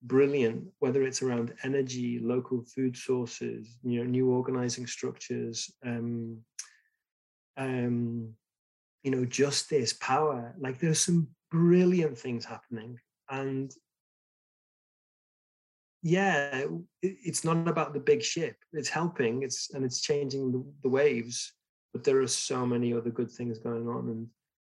brilliant, 0.03 0.65
whether 0.79 1.03
it's 1.03 1.23
around 1.23 1.55
energy, 1.65 2.19
local 2.19 2.63
food 2.63 2.97
sources, 2.97 3.79
you 3.83 3.99
know, 3.99 4.11
new 4.11 4.31
organizing 4.31 4.87
structures, 4.87 5.71
um, 5.85 6.39
um, 7.57 8.33
you 9.03 9.11
know, 9.11 9.25
justice, 9.25 9.93
power. 9.95 10.55
Like 10.59 10.79
there's 10.79 11.01
some 11.01 11.29
brilliant 11.51 12.19
things 12.19 12.45
happening. 12.45 12.99
And 13.31 13.73
yeah, 16.03 16.65
it's 17.03 17.45
not 17.45 17.67
about 17.69 17.93
the 17.93 18.01
big 18.01 18.23
ship. 18.23 18.57
It's 18.73 18.89
helping. 18.89 19.43
It's 19.43 19.71
and 19.75 19.85
it's 19.85 20.01
changing 20.01 20.53
the, 20.53 20.65
the 20.83 20.89
waves. 20.89 21.53
But 21.93 22.05
there 22.05 22.21
are 22.21 22.29
so 22.29 22.67
many 22.67 22.93
other 22.93 23.11
good 23.11 23.31
things 23.31 23.59
going 23.59 23.89
on, 23.89 24.09
and 24.09 24.29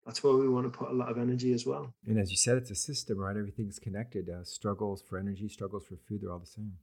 that's 0.06 0.24
where 0.24 0.34
we 0.34 0.50
want 0.50 0.72
to 0.72 0.78
put 0.78 0.90
a 0.90 0.94
lot 0.94 1.10
of 1.10 1.18
energy 1.18 1.54
as 1.54 1.66
well. 1.66 1.94
And 2.08 2.20
as 2.20 2.32
you 2.32 2.38
said, 2.38 2.58
it's 2.58 2.72
a 2.72 2.76
system, 2.76 3.20
right? 3.20 3.38
Everything's 3.38 3.80
connected. 3.80 4.30
Uh, 4.30 4.44
struggles 4.44 5.04
for 5.08 5.20
energy, 5.20 5.48
struggles 5.48 5.86
for 5.86 5.96
food, 6.08 6.22
they're 6.22 6.32
all 6.32 6.40
the 6.40 6.46
same. 6.46 6.74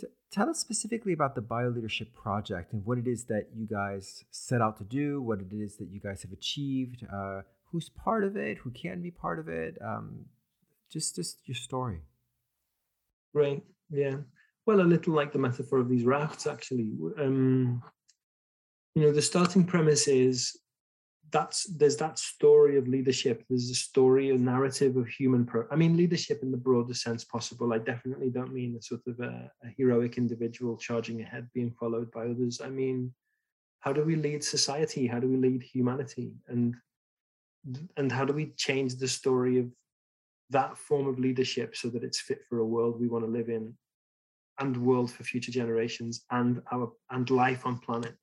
T- 0.00 0.06
tell 0.30 0.48
us 0.48 0.58
specifically 0.58 1.12
about 1.12 1.34
the 1.34 1.40
BioLeadership 1.40 2.14
Project 2.14 2.72
and 2.72 2.84
what 2.84 2.98
it 2.98 3.08
is 3.08 3.24
that 3.24 3.48
you 3.54 3.66
guys 3.66 4.24
set 4.30 4.60
out 4.60 4.76
to 4.78 4.84
do, 4.84 5.20
what 5.20 5.40
it 5.40 5.52
is 5.52 5.76
that 5.76 5.88
you 5.90 6.00
guys 6.00 6.22
have 6.22 6.32
achieved, 6.32 7.04
uh, 7.12 7.42
who's 7.70 7.88
part 7.88 8.22
of 8.22 8.36
it, 8.36 8.58
who 8.58 8.70
can 8.70 9.02
be 9.02 9.10
part 9.10 9.40
of 9.40 9.48
it. 9.48 9.76
Um, 9.84 10.26
just, 10.90 11.16
just 11.16 11.38
your 11.46 11.56
story. 11.56 12.00
Right. 13.32 13.62
Yeah. 13.90 14.18
Well, 14.66 14.80
a 14.80 14.82
little 14.82 15.14
like 15.14 15.32
the 15.32 15.38
metaphor 15.40 15.78
of 15.78 15.88
these 15.88 16.04
rafts, 16.04 16.46
actually. 16.46 16.92
Um, 17.18 17.82
you 18.94 19.02
know, 19.02 19.12
the 19.12 19.20
starting 19.20 19.64
premise 19.64 20.06
is 20.06 20.56
that's 21.34 21.64
there's 21.64 21.96
that 21.96 22.16
story 22.16 22.78
of 22.78 22.86
leadership. 22.86 23.42
There's 23.50 23.68
a 23.68 23.74
story, 23.74 24.30
a 24.30 24.38
narrative 24.38 24.96
of 24.96 25.08
human 25.08 25.44
pro. 25.44 25.64
I 25.68 25.74
mean, 25.74 25.96
leadership 25.96 26.38
in 26.44 26.52
the 26.52 26.56
broadest 26.56 27.02
sense 27.02 27.24
possible. 27.24 27.72
I 27.72 27.78
definitely 27.78 28.30
don't 28.30 28.54
mean 28.54 28.76
a 28.78 28.82
sort 28.82 29.00
of 29.08 29.18
a, 29.18 29.50
a 29.64 29.68
heroic 29.76 30.16
individual 30.16 30.76
charging 30.76 31.22
ahead, 31.22 31.48
being 31.52 31.72
followed 31.72 32.12
by 32.12 32.26
others. 32.26 32.60
I 32.64 32.70
mean, 32.70 33.12
how 33.80 33.92
do 33.92 34.04
we 34.04 34.14
lead 34.14 34.44
society? 34.44 35.08
How 35.08 35.18
do 35.18 35.28
we 35.28 35.36
lead 35.36 35.60
humanity? 35.64 36.34
And 36.46 36.76
and 37.96 38.12
how 38.12 38.24
do 38.24 38.32
we 38.32 38.52
change 38.56 38.94
the 38.94 39.08
story 39.08 39.58
of 39.58 39.66
that 40.50 40.78
form 40.78 41.08
of 41.08 41.18
leadership 41.18 41.74
so 41.74 41.88
that 41.88 42.04
it's 42.04 42.20
fit 42.20 42.44
for 42.48 42.58
a 42.58 42.66
world 42.74 43.00
we 43.00 43.08
want 43.08 43.24
to 43.24 43.30
live 43.30 43.48
in 43.48 43.74
and 44.60 44.76
world 44.76 45.10
for 45.10 45.24
future 45.24 45.50
generations 45.50 46.24
and 46.30 46.62
our 46.70 46.92
and 47.10 47.28
life 47.30 47.66
on 47.66 47.78
planet 47.78 48.14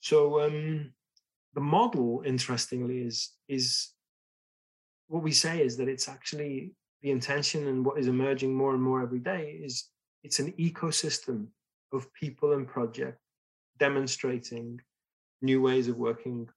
so 0.00 0.40
um 0.40 0.92
the 1.56 1.60
model 1.60 2.22
interestingly 2.24 2.98
is 2.98 3.32
is 3.48 3.88
what 5.08 5.22
we 5.22 5.32
say 5.32 5.60
is 5.60 5.76
that 5.78 5.88
it's 5.88 6.08
actually 6.08 6.74
the 7.02 7.10
intention 7.10 7.66
and 7.66 7.84
what 7.84 7.98
is 7.98 8.08
emerging 8.08 8.54
more 8.54 8.74
and 8.74 8.82
more 8.82 9.02
every 9.02 9.18
day 9.18 9.58
is 9.62 9.88
it's 10.22 10.38
an 10.38 10.52
ecosystem 10.52 11.46
of 11.92 12.12
people 12.12 12.52
and 12.52 12.68
project 12.68 13.18
demonstrating 13.78 14.80
new 15.40 15.62
ways 15.62 15.88
of 15.88 15.96
working 15.96 16.48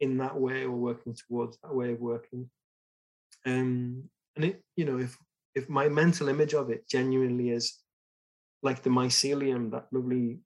in 0.00 0.16
that 0.18 0.36
way 0.36 0.64
or 0.64 0.72
working 0.72 1.14
towards 1.14 1.56
that 1.62 1.74
way 1.74 1.92
of 1.92 2.00
working. 2.00 2.50
Um, 3.46 4.04
and 4.36 4.44
it, 4.46 4.62
you 4.76 4.84
know, 4.84 4.98
if 4.98 5.16
if 5.54 5.68
my 5.68 5.88
mental 5.88 6.28
image 6.28 6.54
of 6.54 6.70
it 6.70 6.88
genuinely 6.88 7.50
is 7.50 7.78
like 8.62 8.82
the 8.82 8.90
mycelium, 8.90 9.70
that 9.72 9.86
lovely 9.92 10.40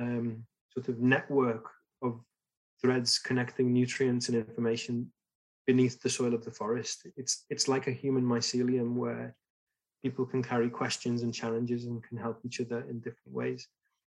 um, 0.00 0.46
sort 0.72 0.88
of 0.88 0.98
network 0.98 1.66
of 2.02 2.20
threads 2.80 3.18
connecting 3.18 3.72
nutrients 3.72 4.28
and 4.28 4.36
information 4.36 5.10
beneath 5.66 6.00
the 6.00 6.10
soil 6.10 6.34
of 6.34 6.44
the 6.44 6.50
forest. 6.50 7.06
It's 7.16 7.44
it's 7.50 7.68
like 7.68 7.86
a 7.86 7.92
human 7.92 8.24
mycelium 8.24 8.94
where 8.94 9.34
people 10.02 10.26
can 10.26 10.42
carry 10.42 10.70
questions 10.70 11.22
and 11.22 11.34
challenges 11.34 11.86
and 11.86 12.02
can 12.02 12.16
help 12.16 12.38
each 12.44 12.60
other 12.60 12.80
in 12.88 13.00
different 13.00 13.34
ways. 13.34 13.66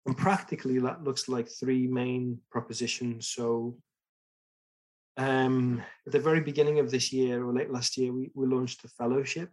And 0.06 0.15
practically, 0.15 0.80
that 0.80 1.04
looks 1.04 1.28
like 1.28 1.50
three 1.50 1.88
main 1.88 2.39
propositions. 2.52 3.28
So 3.28 3.78
um, 5.17 5.84
at 6.06 6.13
the 6.13 6.19
very 6.19 6.41
beginning 6.41 6.80
of 6.80 6.91
this 6.91 7.12
year 7.12 7.43
or 7.43 7.54
late 7.54 7.72
last 7.72 7.98
year, 7.98 8.13
we, 8.13 8.32
we 8.34 8.45
launched 8.48 8.84
a 8.86 8.88
fellowship. 8.88 9.50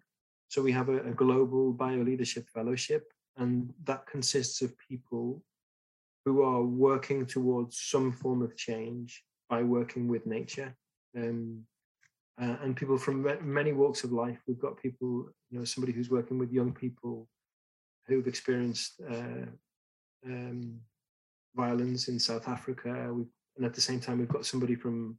So 0.49 0.63
we 0.63 0.73
have 0.73 0.89
a, 0.89 0.99
a 0.99 1.13
global 1.13 1.73
bio 1.73 2.03
leadership 2.03 2.49
fellowship, 2.55 3.05
and 3.37 3.73
that 3.85 4.07
consists 4.07 4.63
of 4.63 4.79
people 4.79 5.43
who 6.27 6.43
are 6.43 6.63
working 6.63 7.25
towards 7.25 7.81
some 7.81 8.13
form 8.13 8.43
of 8.43 8.57
change 8.57 9.23
by 9.49 9.63
working 9.63 10.09
with 10.09 10.27
nature. 10.27 10.77
Um, 11.17 11.63
uh, 12.43 12.57
and 12.63 12.77
people 12.77 12.99
from 12.99 13.27
many 13.41 13.73
walks 13.73 14.05
of 14.05 14.13
life. 14.13 14.39
We've 14.47 14.59
got 14.59 14.77
people, 14.77 15.31
you 15.51 15.59
know, 15.59 15.65
somebody 15.65 15.93
who's 15.93 16.11
working 16.11 16.37
with 16.37 16.53
young 16.53 16.73
people 16.73 17.29
who've 18.07 18.27
experienced 18.27 19.01
uh, 19.09 19.47
um, 20.27 20.81
violence 21.55 22.09
in 22.09 22.19
South 22.19 22.49
Africa. 22.49 23.11
We've, 23.15 23.27
and 23.57 23.65
at 23.65 23.73
the 23.73 23.81
same 23.81 24.01
time, 24.01 24.19
we've 24.19 24.29
got 24.29 24.45
somebody 24.45 24.75
from 24.75 25.19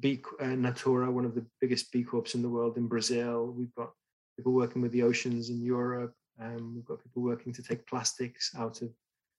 B 0.00 0.20
uh, 0.40 0.46
Natura, 0.48 1.10
one 1.10 1.24
of 1.24 1.34
the 1.34 1.46
biggest 1.60 1.90
B 1.92 2.02
Corps 2.02 2.34
in 2.34 2.42
the 2.42 2.48
world 2.48 2.76
in 2.76 2.88
Brazil. 2.88 3.54
We've 3.56 3.74
got 3.74 3.92
people 4.36 4.52
working 4.52 4.82
with 4.82 4.92
the 4.92 5.04
oceans 5.04 5.48
in 5.48 5.62
Europe. 5.62 6.12
Um, 6.40 6.74
we've 6.74 6.84
got 6.84 7.02
people 7.02 7.22
working 7.22 7.54
to 7.54 7.62
take 7.62 7.86
plastics 7.86 8.50
out 8.58 8.82
of 8.82 8.90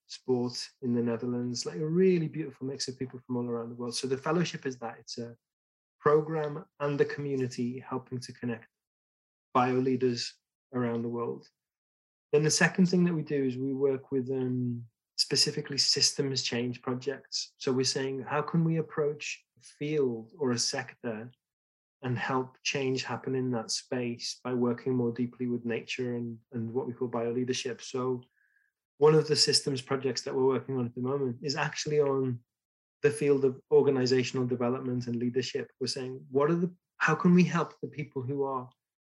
sport 0.08 0.58
in 0.82 0.94
the 0.94 1.02
Netherlands, 1.02 1.66
like 1.66 1.80
a 1.80 1.86
really 1.86 2.28
beautiful 2.28 2.68
mix 2.68 2.88
of 2.88 2.98
people 2.98 3.20
from 3.26 3.38
all 3.38 3.50
around 3.50 3.70
the 3.70 3.76
world. 3.76 3.96
So 3.96 4.08
the 4.08 4.18
fellowship 4.18 4.66
is 4.66 4.78
that 4.78 4.98
it's 5.00 5.18
a 5.18 5.36
program 6.00 6.66
and 6.80 7.00
the 7.00 7.06
community 7.06 7.84
helping 7.88 8.20
to 8.20 8.34
connect 8.34 8.68
bio 9.54 9.74
leaders 9.74 10.34
around 10.74 11.02
the 11.02 11.10
world. 11.10 11.48
Then 12.32 12.44
the 12.44 12.52
second 12.52 12.88
thing 12.88 13.04
that 13.06 13.14
we 13.14 13.22
do 13.22 13.44
is 13.44 13.58
we 13.58 13.74
work 13.74 14.12
with 14.12 14.30
um, 14.32 14.84
specifically 15.18 15.78
systems 15.78 16.42
change 16.42 16.82
projects. 16.82 17.54
So 17.58 17.72
we're 17.72 17.86
saying, 17.86 18.26
how 18.28 18.42
can 18.42 18.64
we 18.64 18.78
approach 18.78 19.44
a 19.60 19.64
field 19.80 20.32
or 20.40 20.52
a 20.52 20.58
sector 20.58 21.30
and 22.04 22.18
help 22.20 22.58
change 22.64 23.04
happen 23.04 23.34
in 23.34 23.50
that 23.52 23.72
space 23.72 24.40
by 24.44 24.54
working 24.54 24.94
more 24.94 25.12
deeply 25.12 25.48
with 25.48 25.66
nature 25.66 26.16
and, 26.16 26.38
and 26.52 26.72
what 26.72 26.86
we 26.86 26.94
call 26.94 27.08
bioleadership. 27.08 27.82
So 27.82 28.22
one 28.98 29.16
of 29.16 29.28
the 29.28 29.36
systems 29.36 29.82
projects 29.82 30.22
that 30.22 30.34
we're 30.34 30.46
working 30.46 30.78
on 30.78 30.86
at 30.86 30.96
the 30.96 31.02
moment 31.02 31.38
is 31.42 31.56
actually 31.56 32.00
on 32.00 32.40
the 33.02 33.10
field 33.10 33.44
of 33.44 33.60
organizational 33.72 34.48
development 34.48 35.08
and 35.08 35.18
leadership. 35.18 35.70
We're 35.80 35.88
saying, 35.88 36.22
what 36.32 36.50
are 36.50 36.56
the 36.56 36.72
how 36.98 37.16
can 37.16 37.34
we 37.34 37.44
help 37.44 37.74
the 37.82 37.90
people 37.90 38.22
who 38.22 38.46
are 38.46 38.70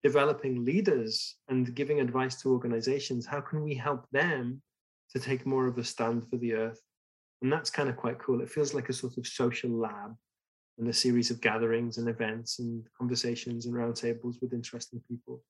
developing 0.04 0.66
leaders 0.66 1.36
and 1.50 1.76
giving 1.76 2.00
advice 2.00 2.41
to 2.41 2.52
organizations? 2.52 3.28
How 3.28 3.41
can 3.41 3.64
we 3.64 3.76
help 3.76 4.08
them 4.12 4.62
to 5.12 5.20
take 5.20 5.45
more 5.45 5.68
of 5.68 5.78
a 5.78 5.84
stand 5.84 6.28
for 6.28 6.38
the 6.38 6.54
earth? 6.54 6.82
And 7.41 7.54
that's 7.54 7.70
kind 7.70 7.88
of 7.88 7.95
quite 7.95 8.18
cool. 8.18 8.41
It 8.41 8.50
feels 8.50 8.74
like 8.74 8.89
a 8.89 8.93
sort 8.93 9.18
of 9.18 9.28
social 9.28 9.70
lab 9.70 10.16
and 10.80 10.88
a 10.88 10.93
series 10.93 11.30
of 11.30 11.41
gatherings 11.41 11.97
and 11.97 12.10
events 12.10 12.60
and 12.60 12.84
conversations 12.97 13.66
and 13.66 13.76
roundtables 13.76 14.41
with 14.41 14.54
interesting 14.54 15.02
people. 15.08 15.43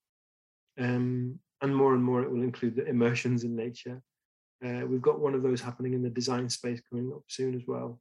Um, 0.78 1.40
and 1.62 1.76
more 1.76 1.94
and 1.94 2.04
more, 2.04 2.22
it 2.22 2.32
will 2.32 2.44
include 2.44 2.76
the 2.76 2.86
immersions 2.86 3.44
in 3.44 3.56
nature. 3.56 4.02
Uh, 4.64 4.86
we've 4.86 5.02
got 5.02 5.20
one 5.20 5.34
of 5.34 5.44
those 5.44 5.62
happening 5.62 5.94
in 5.94 6.04
the 6.04 6.10
design 6.10 6.50
space 6.50 6.82
coming 6.90 7.12
up 7.14 7.24
soon 7.28 7.56
as 7.56 7.62
well. 7.68 8.00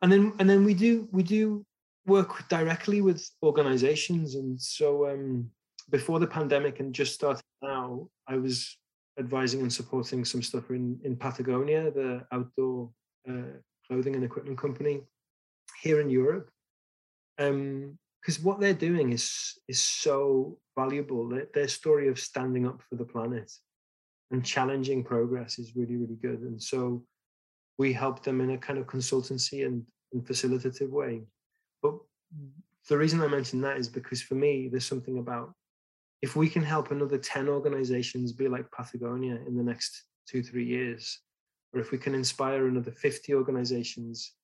And 0.00 0.10
then, 0.10 0.32
and 0.38 0.48
then 0.48 0.64
we 0.64 0.74
do 0.74 1.08
we 1.12 1.22
do 1.22 1.64
work 2.06 2.48
directly 2.48 3.00
with 3.00 3.28
organizations. 3.42 4.34
And 4.34 4.60
so, 4.60 5.08
um, 5.08 5.50
before 5.90 6.18
the 6.18 6.26
pandemic 6.26 6.80
and 6.80 6.94
just 6.94 7.14
starting 7.14 7.42
now, 7.62 8.08
I 8.26 8.36
was 8.36 8.76
advising 9.18 9.60
and 9.60 9.72
supporting 9.72 10.24
some 10.24 10.42
stuff 10.42 10.70
in 10.70 10.98
in 11.04 11.16
Patagonia, 11.16 11.90
the 11.90 12.26
outdoor 12.32 12.90
uh, 13.28 13.58
clothing 13.86 14.14
and 14.16 14.24
equipment 14.24 14.58
company 14.58 15.02
here 15.82 16.00
in 16.00 16.10
Europe. 16.10 16.50
Um, 17.38 17.98
because 18.20 18.40
what 18.40 18.60
they're 18.60 18.72
doing 18.72 19.12
is 19.12 19.58
is 19.68 19.80
so 19.80 20.58
valuable. 20.78 21.28
Their, 21.28 21.46
their 21.54 21.68
story 21.68 22.08
of 22.08 22.18
standing 22.18 22.66
up 22.66 22.80
for 22.88 22.96
the 22.96 23.04
planet 23.04 23.52
and 24.32 24.44
challenging 24.44 25.04
progress 25.04 25.58
is 25.58 25.76
really 25.76 25.96
really 25.96 26.16
good. 26.20 26.40
And 26.40 26.60
so 26.60 27.04
we 27.78 27.92
help 27.92 28.22
them 28.22 28.40
in 28.40 28.50
a 28.50 28.58
kind 28.58 28.78
of 28.78 28.86
consultancy 28.86 29.64
and, 29.66 29.84
and 30.12 30.24
facilitative 30.24 30.90
way. 30.90 31.22
But 31.82 31.94
the 32.88 32.98
reason 32.98 33.20
I 33.20 33.28
mention 33.28 33.60
that 33.62 33.78
is 33.78 33.88
because 33.88 34.20
for 34.20 34.34
me, 34.34 34.68
there's 34.68 34.86
something 34.86 35.18
about 35.18 35.52
if 36.20 36.36
we 36.36 36.48
can 36.48 36.62
help 36.62 36.90
another 36.90 37.18
10 37.18 37.48
organizations 37.48 38.32
be 38.32 38.48
like 38.48 38.70
Patagonia 38.70 39.38
in 39.46 39.56
the 39.56 39.62
next 39.62 40.04
two, 40.28 40.42
three 40.42 40.64
years, 40.64 41.18
or 41.72 41.80
if 41.80 41.90
we 41.90 41.98
can 41.98 42.14
inspire 42.14 42.68
another 42.68 42.92
50 42.92 43.34
organizations 43.34 44.34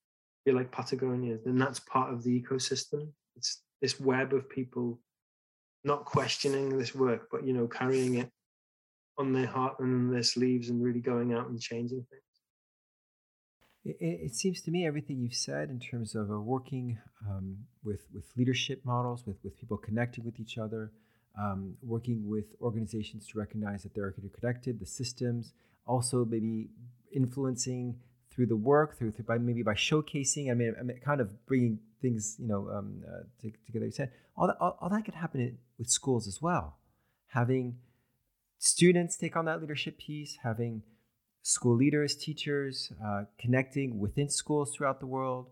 be 0.45 0.51
like 0.51 0.71
Patagonia, 0.71 1.37
then 1.45 1.57
that's 1.57 1.79
part 1.81 2.13
of 2.13 2.23
the 2.23 2.41
ecosystem. 2.41 3.09
It's 3.35 3.61
this 3.81 3.99
web 3.99 4.33
of 4.33 4.49
people 4.49 4.99
not 5.83 6.05
questioning 6.05 6.77
this 6.77 6.93
work, 6.93 7.27
but 7.31 7.45
you 7.45 7.53
know, 7.53 7.67
carrying 7.67 8.15
it 8.15 8.29
on 9.19 9.33
their 9.33 9.47
heart 9.47 9.79
and 9.79 10.13
their 10.13 10.23
sleeves 10.23 10.69
and 10.69 10.81
really 10.81 11.01
going 11.01 11.33
out 11.33 11.47
and 11.49 11.59
changing 11.59 12.05
things. 12.09 12.23
It, 13.85 13.97
it 13.99 14.35
seems 14.35 14.61
to 14.61 14.71
me 14.71 14.87
everything 14.87 15.19
you've 15.19 15.35
said 15.35 15.69
in 15.69 15.79
terms 15.79 16.15
of 16.15 16.31
uh, 16.31 16.39
working 16.39 16.97
um, 17.27 17.57
with 17.83 18.07
with 18.13 18.25
leadership 18.35 18.81
models, 18.83 19.25
with 19.25 19.37
with 19.43 19.57
people 19.57 19.77
connecting 19.77 20.23
with 20.25 20.39
each 20.39 20.57
other, 20.57 20.91
um, 21.39 21.75
working 21.81 22.27
with 22.27 22.45
organizations 22.61 23.27
to 23.27 23.39
recognize 23.39 23.83
that 23.83 23.93
they're 23.93 24.13
interconnected, 24.17 24.79
the 24.79 24.85
systems, 24.85 25.53
also 25.85 26.25
maybe 26.25 26.69
influencing 27.13 27.95
through 28.31 28.45
the 28.45 28.55
work, 28.55 28.97
through, 28.97 29.11
through 29.11 29.25
by 29.25 29.37
maybe 29.37 29.63
by 29.63 29.73
showcasing. 29.73 30.51
I 30.51 30.53
mean, 30.53 30.75
I 30.79 31.05
kind 31.05 31.21
of 31.21 31.45
bringing 31.45 31.79
things, 32.01 32.35
you 32.39 32.47
know, 32.47 32.69
um, 32.69 33.03
uh, 33.07 33.23
to, 33.41 33.51
together. 33.65 33.85
You 33.85 33.91
said 33.91 34.11
all 34.37 34.47
that, 34.47 34.57
all, 34.59 34.77
all 34.79 34.89
that 34.89 35.03
could 35.05 35.15
happen 35.15 35.41
in, 35.41 35.57
with 35.77 35.89
schools 35.89 36.27
as 36.27 36.41
well. 36.41 36.77
Having 37.27 37.77
students 38.59 39.17
take 39.17 39.35
on 39.35 39.45
that 39.45 39.61
leadership 39.61 39.97
piece, 39.97 40.37
having 40.43 40.83
school 41.41 41.75
leaders, 41.75 42.15
teachers 42.15 42.91
uh, 43.03 43.23
connecting 43.39 43.99
within 43.99 44.29
schools 44.29 44.75
throughout 44.75 44.99
the 44.99 45.07
world, 45.07 45.47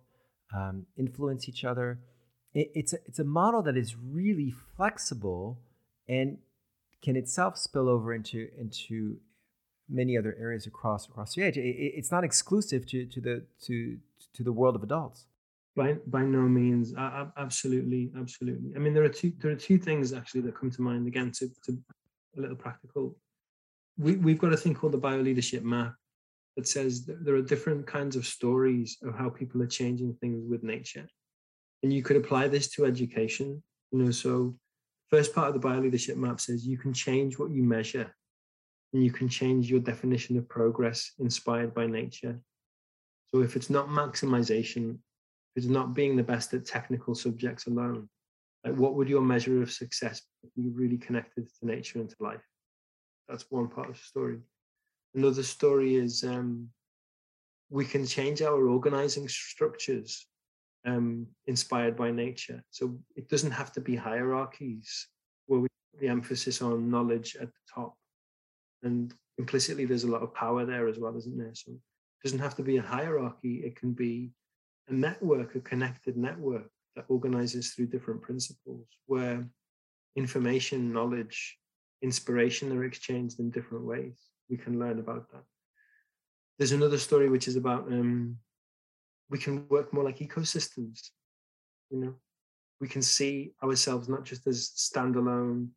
um, 0.55 0.86
influence 0.97 1.49
each 1.49 1.64
other. 1.64 1.99
It, 2.53 2.72
it's 2.76 2.93
a, 2.93 2.97
it's 3.05 3.20
a 3.20 3.24
model 3.24 3.64
that 3.64 3.78
is 3.78 3.95
really 3.95 4.53
flexible 4.76 5.60
and 6.08 6.38
can 7.01 7.16
itself 7.16 7.58
spill 7.58 7.89
over 7.89 8.14
into 8.14 8.47
into 8.60 9.18
many 9.89 10.18
other 10.18 10.36
areas 10.39 10.68
across 10.68 11.08
across 11.08 11.36
the 11.36 11.43
age. 11.43 11.58
It, 11.58 11.62
it's 11.62 12.12
not 12.12 12.24
exclusive 12.24 12.86
to 12.88 13.05
to 13.05 13.22
the 13.22 13.45
to 13.66 13.97
to 14.36 14.43
the 14.43 14.51
world 14.51 14.76
of 14.76 14.84
adults. 14.84 15.26
By 15.76 15.93
by 16.08 16.24
no 16.24 16.41
means, 16.41 16.93
absolutely, 16.97 18.12
absolutely. 18.18 18.72
I 18.76 18.80
mean, 18.80 18.93
there 18.93 19.03
are 19.03 19.10
two 19.10 19.32
there 19.39 19.51
are 19.51 19.55
two 19.55 19.78
things 19.78 20.12
actually 20.12 20.41
that 20.41 20.55
come 20.55 20.72
to 20.72 20.82
mind 20.82 21.08
again. 21.08 21.32
To 21.34 21.47
to 21.66 21.78
a 22.38 22.42
little 22.42 22.56
practical, 22.56 23.16
we 23.98 24.16
we've 24.16 24.40
got 24.40 24.54
a 24.54 24.58
thing 24.58 24.74
called 24.74 24.94
the 24.94 24.98
bio 24.98 25.20
leadership 25.20 25.64
map 25.64 25.96
that 26.56 26.68
says 26.68 27.06
that 27.06 27.24
there 27.24 27.36
are 27.36 27.42
different 27.42 27.86
kinds 27.86 28.16
of 28.16 28.26
stories 28.26 28.98
of 29.04 29.16
how 29.16 29.30
people 29.30 29.62
are 29.62 29.68
changing 29.68 30.14
things 30.16 30.44
with 30.50 30.64
nature, 30.64 31.08
and 31.84 31.94
you 31.94 32.04
could 32.04 32.18
apply 32.18 32.48
this 32.48 32.70
to 32.70 32.86
education. 32.86 33.62
You 33.92 34.00
know, 34.00 34.12
so 34.12 34.56
first 35.10 35.34
part 35.34 35.48
of 35.48 35.54
the 35.54 35.60
bio 35.60 35.80
leadership 35.80 36.18
map 36.18 36.40
says 36.40 36.68
you 36.68 36.78
can 36.78 36.94
change 36.94 37.40
what 37.40 37.52
you 37.52 37.64
measure 37.64 38.14
and 38.94 39.04
you 39.04 39.12
can 39.12 39.28
change 39.28 39.70
your 39.70 39.80
definition 39.80 40.38
of 40.38 40.48
progress 40.48 41.12
inspired 41.20 41.74
by 41.74 41.86
nature. 41.88 42.40
So 43.28 43.42
if 43.42 43.56
it's 43.56 43.70
not 43.70 43.88
maximization, 43.88 44.96
if 45.56 45.64
it's 45.64 45.66
not 45.66 45.94
being 45.94 46.16
the 46.16 46.24
best 46.24 46.54
at 46.54 46.66
technical 46.66 47.14
subjects 47.16 47.68
alone, 47.68 48.10
like 48.68 48.78
what 48.78 48.95
would 48.95 49.07
your 49.07 49.22
measure 49.22 49.61
of 49.61 49.72
success 49.72 50.22
be 50.55 50.70
really 50.70 50.97
connected 50.97 51.47
to 51.47 51.65
nature 51.65 51.99
and 51.99 52.09
to 52.09 52.15
life? 52.20 52.43
That's 53.30 53.45
one 53.49 53.68
part 53.68 53.89
of 53.89 53.95
the 53.95 54.01
story. 54.01 54.39
Another 55.15 55.43
story 55.43 55.95
is 55.95 56.24
um, 56.24 56.70
we 57.70 57.86
can 57.86 58.05
change 58.05 58.41
our 58.41 58.68
organizing 58.68 59.28
structures 59.28 60.28
um, 60.86 61.28
inspired 61.47 61.95
by 61.95 62.11
nature. 62.11 62.61
So 62.72 62.97
it 63.15 63.30
doesn't 63.30 63.51
have 63.51 63.72
to 63.74 63.82
be 63.82 63.95
hierarchies 63.95 65.07
where 65.45 65.61
we 65.61 65.68
put 65.93 66.01
the 66.01 66.09
emphasis 66.09 66.61
on 66.61 66.89
knowledge 66.89 67.38
at 67.39 67.47
the 67.47 67.74
top 67.74 67.95
and 68.84 69.13
implicitly 69.38 69.86
there's 69.86 70.03
a 70.03 70.11
lot 70.11 70.24
of 70.24 70.34
power 70.34 70.65
there 70.65 70.88
as 70.88 70.99
well 70.99 71.15
isn't 71.15 71.38
there 71.38 71.53
so 71.53 71.72
it 71.72 72.24
doesn't 72.24 72.39
have 72.39 72.55
to 72.55 72.63
be 72.63 72.78
a 72.78 72.82
hierarchy 72.82 73.61
it 73.65 73.76
can 73.76 73.91
be 73.91 74.32
a 74.88 74.93
network 74.93 75.55
a 75.55 75.59
connected 75.59 76.18
network 76.18 76.70
that 76.98 77.06
organizes 77.08 77.72
through 77.72 77.88
different 77.88 78.22
principles 78.22 78.86
where 79.06 79.48
information 80.18 80.91
knowledge 80.91 81.58
inspiration 82.02 82.78
are 82.78 82.84
exchanged 82.84 83.39
in 83.39 83.50
different 83.50 83.86
ways. 83.86 84.20
We 84.50 84.58
can 84.58 84.78
learn 84.78 85.00
about 85.00 85.32
that. 85.32 85.43
There's 86.58 86.74
another 86.74 86.98
story 86.98 87.30
which 87.30 87.48
is 87.48 87.56
about 87.56 87.88
um, 87.88 88.38
we 89.30 89.38
can 89.38 89.66
work 89.70 89.93
more 89.93 90.04
like 90.04 90.20
ecosystems 90.20 91.12
you 91.89 92.00
know? 92.00 92.14
We 92.80 92.88
can 92.88 93.02
see 93.02 93.54
ourselves 93.64 94.08
not 94.08 94.24
just 94.24 94.45
as 94.48 94.70
standalone 94.76 95.70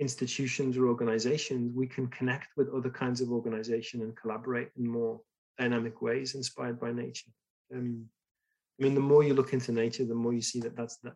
institutions 0.00 0.76
or 0.76 0.86
organizations, 0.86 1.72
we 1.74 1.86
can 1.86 2.08
connect 2.08 2.48
with 2.56 2.72
other 2.74 2.90
kinds 2.90 3.20
of 3.20 3.30
organization 3.30 4.02
and 4.02 4.16
collaborate 4.16 4.70
in 4.76 4.88
more 4.88 5.20
dynamic 5.58 6.02
ways 6.02 6.34
inspired 6.34 6.80
by 6.80 6.92
nature. 6.92 7.30
Um, 7.74 8.06
I 8.78 8.84
mean, 8.84 8.94
the 8.94 9.00
more 9.00 9.24
you 9.24 9.34
look 9.34 9.52
into 9.52 9.72
nature, 9.72 10.04
the 10.04 10.14
more 10.14 10.32
you 10.32 10.42
see 10.42 10.60
that 10.60 10.76
that's 10.76 10.98
that 10.98 11.14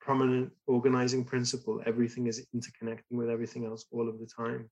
prominent 0.00 0.50
organizing 0.66 1.24
principle. 1.24 1.80
Everything 1.86 2.26
is 2.26 2.46
interconnecting 2.54 3.12
with 3.12 3.30
everything 3.30 3.64
else 3.66 3.84
all 3.92 4.08
of 4.08 4.18
the 4.18 4.26
time. 4.26 4.68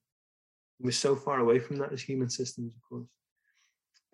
We're 0.80 0.90
so 0.90 1.14
far 1.14 1.40
away 1.40 1.58
from 1.58 1.76
that 1.78 1.92
as 1.92 2.00
human 2.00 2.30
systems, 2.30 2.74
of 2.74 2.80
course. 2.88 3.08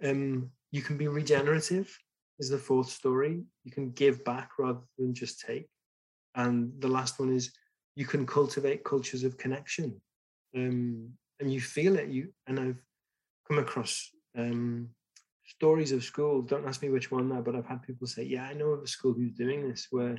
Um, 0.02 0.50
you 0.70 0.82
can 0.82 0.96
be 0.96 1.08
regenerative, 1.08 1.96
is 2.38 2.50
the 2.50 2.58
fourth 2.58 2.88
story. 2.88 3.42
You 3.64 3.70
can 3.70 3.90
give 3.92 4.24
back 4.24 4.50
rather 4.58 4.80
than 4.98 5.14
just 5.14 5.40
take. 5.40 5.68
And 6.34 6.72
the 6.80 6.88
last 6.88 7.20
one 7.20 7.32
is 7.32 7.52
you 7.94 8.06
can 8.06 8.26
cultivate 8.26 8.84
cultures 8.84 9.22
of 9.22 9.38
connection 9.38 10.00
um, 10.56 11.10
and 11.40 11.52
you 11.52 11.60
feel 11.60 11.96
it 11.96 12.08
you 12.08 12.28
and 12.46 12.58
i've 12.58 12.82
come 13.48 13.58
across 13.58 14.10
um, 14.36 14.88
stories 15.46 15.92
of 15.92 16.02
schools 16.02 16.46
don't 16.48 16.66
ask 16.66 16.82
me 16.82 16.88
which 16.88 17.10
one 17.10 17.28
now 17.28 17.40
but 17.40 17.54
i've 17.54 17.66
had 17.66 17.82
people 17.82 18.06
say 18.06 18.22
yeah 18.22 18.44
i 18.44 18.54
know 18.54 18.68
of 18.68 18.82
a 18.82 18.86
school 18.86 19.12
who's 19.12 19.32
doing 19.32 19.68
this 19.68 19.88
where 19.90 20.18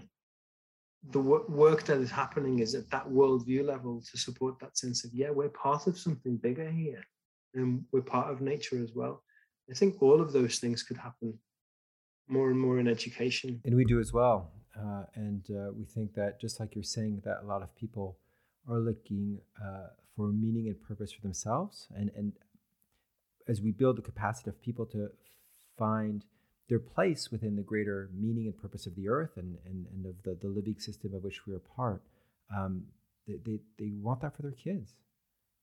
the 1.12 1.20
work 1.20 1.84
that 1.84 1.98
is 1.98 2.10
happening 2.10 2.60
is 2.60 2.74
at 2.74 2.90
that 2.90 3.08
worldview 3.08 3.64
level 3.64 4.02
to 4.12 4.18
support 4.18 4.58
that 4.60 4.78
sense 4.78 5.04
of 5.06 5.12
yeah 5.14 5.30
we're 5.30 5.50
part 5.50 5.88
of 5.88 5.98
something 5.98 6.36
bigger 6.38 6.70
here 6.70 7.04
and 7.56 7.84
we're 7.92 8.02
part 8.02 8.32
of 8.32 8.42
nature 8.42 8.82
as 8.82 8.92
well. 8.94 9.24
I 9.70 9.74
think 9.74 10.02
all 10.02 10.22
of 10.22 10.32
those 10.32 10.60
things 10.60 10.84
could 10.84 10.98
happen 10.98 11.34
more 12.28 12.52
and 12.52 12.60
more 12.60 12.80
in 12.80 12.88
education. 12.88 13.62
And 13.66 13.76
we 13.76 13.86
do 13.86 14.00
as 14.00 14.14
well 14.14 14.52
uh, 14.78 15.04
and 15.16 15.44
uh, 15.50 15.72
we 15.76 15.86
think 15.86 16.14
that 16.16 16.40
just 16.40 16.60
like 16.60 16.76
you're 16.76 16.84
saying 16.84 17.22
that 17.26 17.40
a 17.44 17.46
lot 17.46 17.62
of 17.62 17.76
people 17.76 18.18
are 18.70 18.80
looking 18.80 19.40
uh, 19.64 19.88
for 20.16 20.28
meaning 20.28 20.68
and 20.68 20.82
purpose 20.82 21.12
for 21.12 21.22
themselves 21.22 21.88
and 21.96 22.12
and 22.16 22.34
as 23.48 23.62
we 23.62 23.72
build 23.72 23.98
the 23.98 24.02
capacity 24.02 24.50
of 24.50 24.62
people 24.62 24.86
to 24.86 25.10
find 25.78 26.26
their 26.68 26.80
place 26.80 27.32
within 27.32 27.56
the 27.56 27.62
greater 27.62 28.10
meaning 28.14 28.46
and 28.46 28.58
purpose 28.58 28.88
of 28.88 28.96
the 28.96 29.08
earth 29.08 29.32
and, 29.38 29.58
and, 29.66 29.86
and 29.94 30.06
of 30.06 30.16
the, 30.24 30.38
the 30.42 30.52
living 30.52 30.80
system 30.80 31.14
of 31.14 31.24
which 31.24 31.46
we 31.46 31.54
are 31.54 31.62
part, 31.76 32.02
um, 32.56 32.84
they, 33.28 33.36
they, 33.46 33.60
they 33.78 33.92
want 34.02 34.22
that 34.22 34.36
for 34.36 34.42
their 34.42 34.52
kids. 34.52 34.96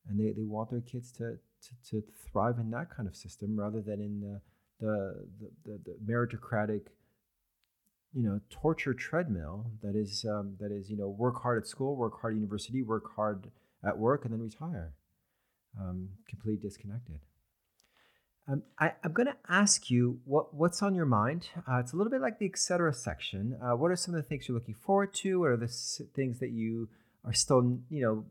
And 0.08 0.18
they, 0.18 0.32
they 0.32 0.44
want 0.44 0.70
their 0.70 0.80
kids 0.80 1.12
to, 1.12 1.38
to, 1.62 1.90
to 1.90 2.02
thrive 2.30 2.58
in 2.58 2.70
that 2.70 2.90
kind 2.90 3.08
of 3.08 3.16
system 3.16 3.58
rather 3.58 3.80
than 3.80 4.00
in 4.00 4.20
the, 4.20 4.40
the, 4.80 5.26
the, 5.64 5.80
the 5.84 6.12
meritocratic 6.12 6.82
you 8.14 8.22
know 8.22 8.40
torture 8.50 8.92
treadmill 8.92 9.66
that 9.82 9.96
is 9.96 10.26
um, 10.28 10.56
that 10.60 10.70
is 10.70 10.90
you 10.90 10.96
know 10.96 11.08
work 11.08 11.42
hard 11.42 11.62
at 11.62 11.66
school 11.66 11.96
work 11.96 12.20
hard 12.20 12.34
at 12.34 12.36
university 12.36 12.82
work 12.82 13.04
hard 13.16 13.50
at 13.84 13.96
work 13.96 14.24
and 14.24 14.34
then 14.34 14.40
retire 14.42 14.92
um, 15.80 16.08
completely 16.28 16.60
disconnected 16.60 17.20
um, 18.48 18.62
I, 18.78 18.92
am 19.04 19.12
going 19.12 19.26
to 19.26 19.36
ask 19.48 19.90
you 19.90 20.20
what, 20.24 20.54
what's 20.54 20.82
on 20.82 20.94
your 20.94 21.06
mind. 21.06 21.48
Uh, 21.56 21.78
it's 21.78 21.92
a 21.92 21.96
little 21.96 22.10
bit 22.10 22.20
like 22.20 22.38
the 22.38 22.46
etc. 22.46 22.92
section. 22.92 23.58
Uh, 23.62 23.76
what 23.76 23.90
are 23.90 23.96
some 23.96 24.14
of 24.14 24.22
the 24.22 24.28
things 24.28 24.48
you're 24.48 24.56
looking 24.56 24.74
forward 24.74 25.14
to? 25.14 25.40
What 25.40 25.50
are 25.50 25.56
the 25.56 25.66
s- 25.66 26.02
things 26.14 26.40
that 26.40 26.50
you 26.50 26.88
are 27.24 27.32
still, 27.32 27.78
you 27.88 28.02
know, 28.02 28.24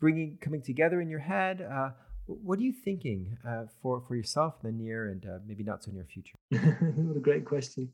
bringing 0.00 0.38
coming 0.40 0.62
together 0.62 1.00
in 1.00 1.08
your 1.08 1.20
head? 1.20 1.60
Uh, 1.60 1.90
what 2.26 2.58
are 2.58 2.62
you 2.62 2.72
thinking 2.72 3.36
uh, 3.46 3.64
for 3.82 4.02
for 4.06 4.16
yourself 4.16 4.54
in 4.64 4.70
the 4.70 4.82
near 4.82 5.10
and 5.10 5.24
uh, 5.26 5.38
maybe 5.46 5.62
not 5.62 5.82
so 5.82 5.90
near 5.90 6.06
future? 6.12 6.36
what 6.96 7.16
a 7.16 7.20
great 7.20 7.44
question 7.44 7.92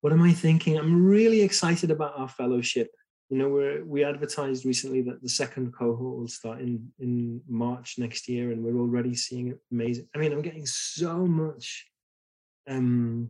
what 0.00 0.12
am 0.12 0.22
I 0.22 0.32
thinking? 0.32 0.78
I'm 0.78 1.06
really 1.06 1.42
excited 1.42 1.90
about 1.90 2.18
our 2.18 2.28
fellowship. 2.28 2.90
You 3.30 3.36
know, 3.36 3.48
we 3.48 3.82
we 3.82 4.04
advertised 4.04 4.64
recently 4.64 5.02
that 5.02 5.22
the 5.22 5.28
second 5.28 5.72
cohort 5.72 6.18
will 6.18 6.28
start 6.28 6.60
in 6.60 6.90
in 6.98 7.42
March 7.46 7.98
next 7.98 8.28
year, 8.28 8.52
and 8.52 8.64
we're 8.64 8.80
already 8.80 9.14
seeing 9.14 9.58
amazing. 9.70 10.08
I 10.14 10.18
mean, 10.18 10.32
I'm 10.32 10.42
getting 10.42 10.66
so 10.66 11.26
much 11.26 11.86
um, 12.66 13.28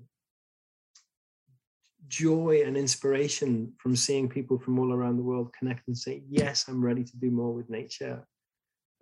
joy 2.06 2.62
and 2.64 2.76
inspiration 2.76 3.72
from 3.78 3.96
seeing 3.96 4.28
people 4.28 4.58
from 4.58 4.78
all 4.78 4.92
around 4.92 5.16
the 5.16 5.24
world 5.24 5.52
connect 5.58 5.88
and 5.88 5.98
say, 5.98 6.22
"Yes, 6.28 6.68
I'm 6.68 6.84
ready 6.84 7.02
to 7.02 7.16
do 7.16 7.30
more 7.30 7.52
with 7.52 7.68
nature." 7.68 8.24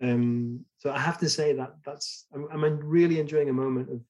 Um, 0.01 0.65
so 0.77 0.91
I 0.91 0.99
have 0.99 1.17
to 1.19 1.29
say 1.29 1.53
that 1.53 1.75
that's 1.85 2.25
I'm, 2.33 2.47
I'm 2.51 2.79
really 2.79 3.19
enjoying 3.19 3.49
a 3.49 3.53
moment 3.53 3.91
of 3.91 4.01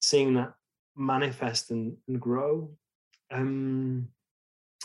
seeing 0.00 0.34
that 0.34 0.54
manifest 0.96 1.70
and, 1.70 1.96
and 2.08 2.20
grow. 2.20 2.70
Um, 3.30 4.08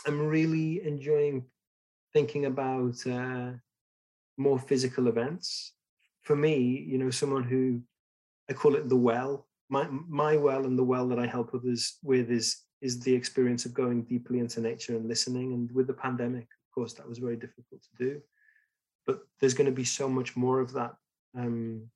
I'm 0.06 0.26
really 0.26 0.84
enjoying 0.84 1.44
thinking 2.12 2.46
about 2.46 3.06
uh, 3.06 3.52
more 4.36 4.58
physical 4.58 5.08
events. 5.08 5.72
For 6.22 6.36
me, 6.36 6.84
you 6.88 6.98
know, 6.98 7.10
someone 7.10 7.44
who 7.44 7.82
I 8.48 8.52
call 8.52 8.74
it 8.74 8.88
the 8.88 8.96
well. 8.96 9.46
My 9.68 9.86
my 10.08 10.36
well 10.36 10.64
and 10.64 10.78
the 10.78 10.84
well 10.84 11.06
that 11.08 11.18
I 11.18 11.26
help 11.26 11.54
others 11.54 11.98
with 12.02 12.30
is 12.30 12.64
is 12.80 12.98
the 13.00 13.14
experience 13.14 13.66
of 13.66 13.74
going 13.74 14.02
deeply 14.02 14.38
into 14.38 14.60
nature 14.60 14.96
and 14.96 15.06
listening. 15.06 15.52
And 15.52 15.70
with 15.72 15.86
the 15.86 15.94
pandemic, 15.94 16.44
of 16.44 16.74
course, 16.74 16.94
that 16.94 17.08
was 17.08 17.18
very 17.18 17.36
difficult 17.36 17.82
to 17.82 18.04
do. 18.04 18.20
But 19.06 19.20
there's 19.38 19.54
going 19.54 19.66
to 19.66 19.72
be 19.72 19.84
so 19.84 20.08
much 20.08 20.36
more 20.36 20.60
of 20.60 20.72
that 20.72 20.94
um, 21.36 21.90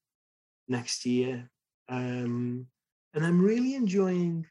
next 0.68 1.07
year. 1.07 1.50
Um, 1.88 2.66
and 3.14 3.24
I'm 3.24 3.40
really 3.40 3.74
enjoying 3.74 4.46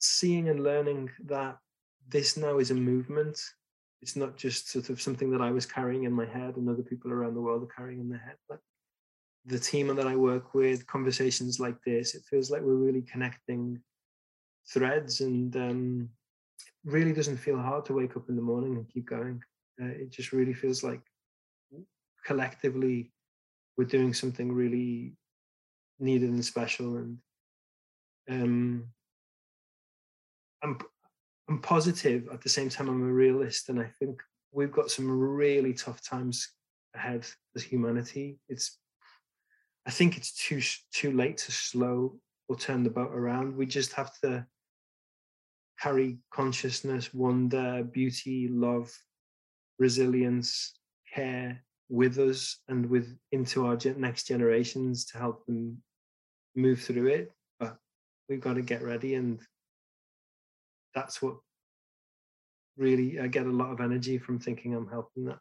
seeing 0.00 0.48
and 0.48 0.64
learning 0.64 1.10
that 1.26 1.58
this 2.08 2.36
now 2.36 2.58
is 2.58 2.70
a 2.70 2.74
movement. 2.74 3.40
It's 4.02 4.16
not 4.16 4.36
just 4.36 4.70
sort 4.70 4.88
of 4.88 5.00
something 5.00 5.30
that 5.30 5.42
I 5.42 5.50
was 5.50 5.66
carrying 5.66 6.04
in 6.04 6.12
my 6.12 6.26
head 6.26 6.56
and 6.56 6.68
other 6.68 6.82
people 6.82 7.12
around 7.12 7.34
the 7.34 7.40
world 7.40 7.62
are 7.62 7.74
carrying 7.76 8.00
in 8.00 8.08
their 8.08 8.18
head, 8.18 8.36
but 8.48 8.58
the 9.46 9.58
team 9.58 9.94
that 9.94 10.06
I 10.06 10.16
work 10.16 10.54
with, 10.54 10.86
conversations 10.86 11.60
like 11.60 11.76
this, 11.84 12.14
it 12.14 12.22
feels 12.28 12.50
like 12.50 12.62
we're 12.62 12.74
really 12.74 13.02
connecting 13.02 13.80
threads 14.68 15.20
and 15.20 15.54
um, 15.56 16.08
really 16.84 17.12
doesn't 17.12 17.38
feel 17.38 17.58
hard 17.58 17.84
to 17.86 17.94
wake 17.94 18.16
up 18.16 18.28
in 18.28 18.36
the 18.36 18.42
morning 18.42 18.76
and 18.76 18.88
keep 18.88 19.06
going. 19.06 19.42
Uh, 19.80 19.86
it 19.86 20.10
just 20.10 20.32
really 20.32 20.52
feels 20.52 20.82
like 20.82 21.00
collectively 22.24 23.12
we're 23.76 23.84
doing 23.84 24.12
something 24.12 24.52
really 24.52 25.14
needed 25.98 26.30
and 26.30 26.44
special 26.44 26.96
and 26.96 27.18
um, 28.30 28.84
I'm 30.62 30.78
I'm 31.48 31.60
positive 31.60 32.28
at 32.32 32.42
the 32.42 32.48
same 32.48 32.68
time 32.68 32.88
I'm 32.88 33.02
a 33.02 33.12
realist 33.12 33.68
and 33.68 33.80
I 33.80 33.90
think 33.98 34.20
we've 34.52 34.72
got 34.72 34.90
some 34.90 35.10
really 35.10 35.74
tough 35.74 36.02
times 36.02 36.48
ahead 36.94 37.26
as 37.56 37.62
humanity. 37.62 38.38
It's 38.48 38.78
I 39.86 39.90
think 39.90 40.16
it's 40.16 40.32
too 40.32 40.60
too 40.92 41.12
late 41.12 41.38
to 41.38 41.52
slow 41.52 42.18
or 42.48 42.56
turn 42.56 42.82
the 42.82 42.90
boat 42.90 43.12
around. 43.12 43.56
We 43.56 43.66
just 43.66 43.92
have 43.94 44.12
to 44.22 44.46
carry 45.80 46.18
consciousness, 46.32 47.14
wonder, 47.14 47.82
beauty, 47.82 48.48
love, 48.48 48.92
resilience, 49.78 50.78
care 51.14 51.62
with 51.88 52.18
us 52.18 52.58
and 52.68 52.86
with 52.86 53.16
into 53.32 53.66
our 53.66 53.78
next 53.96 54.24
generations 54.28 55.06
to 55.06 55.18
help 55.18 55.44
them 55.46 55.82
move 56.54 56.80
through 56.80 57.08
it. 57.08 57.32
But 57.58 57.76
we've 58.28 58.40
got 58.40 58.54
to 58.54 58.62
get 58.62 58.82
ready, 58.82 59.14
and 59.14 59.40
that's 60.94 61.22
what 61.22 61.36
really 62.76 63.20
I 63.20 63.26
get 63.26 63.46
a 63.46 63.50
lot 63.50 63.70
of 63.70 63.80
energy 63.80 64.18
from 64.18 64.38
thinking 64.38 64.74
I'm 64.74 64.88
helping 64.88 65.24
that. 65.26 65.38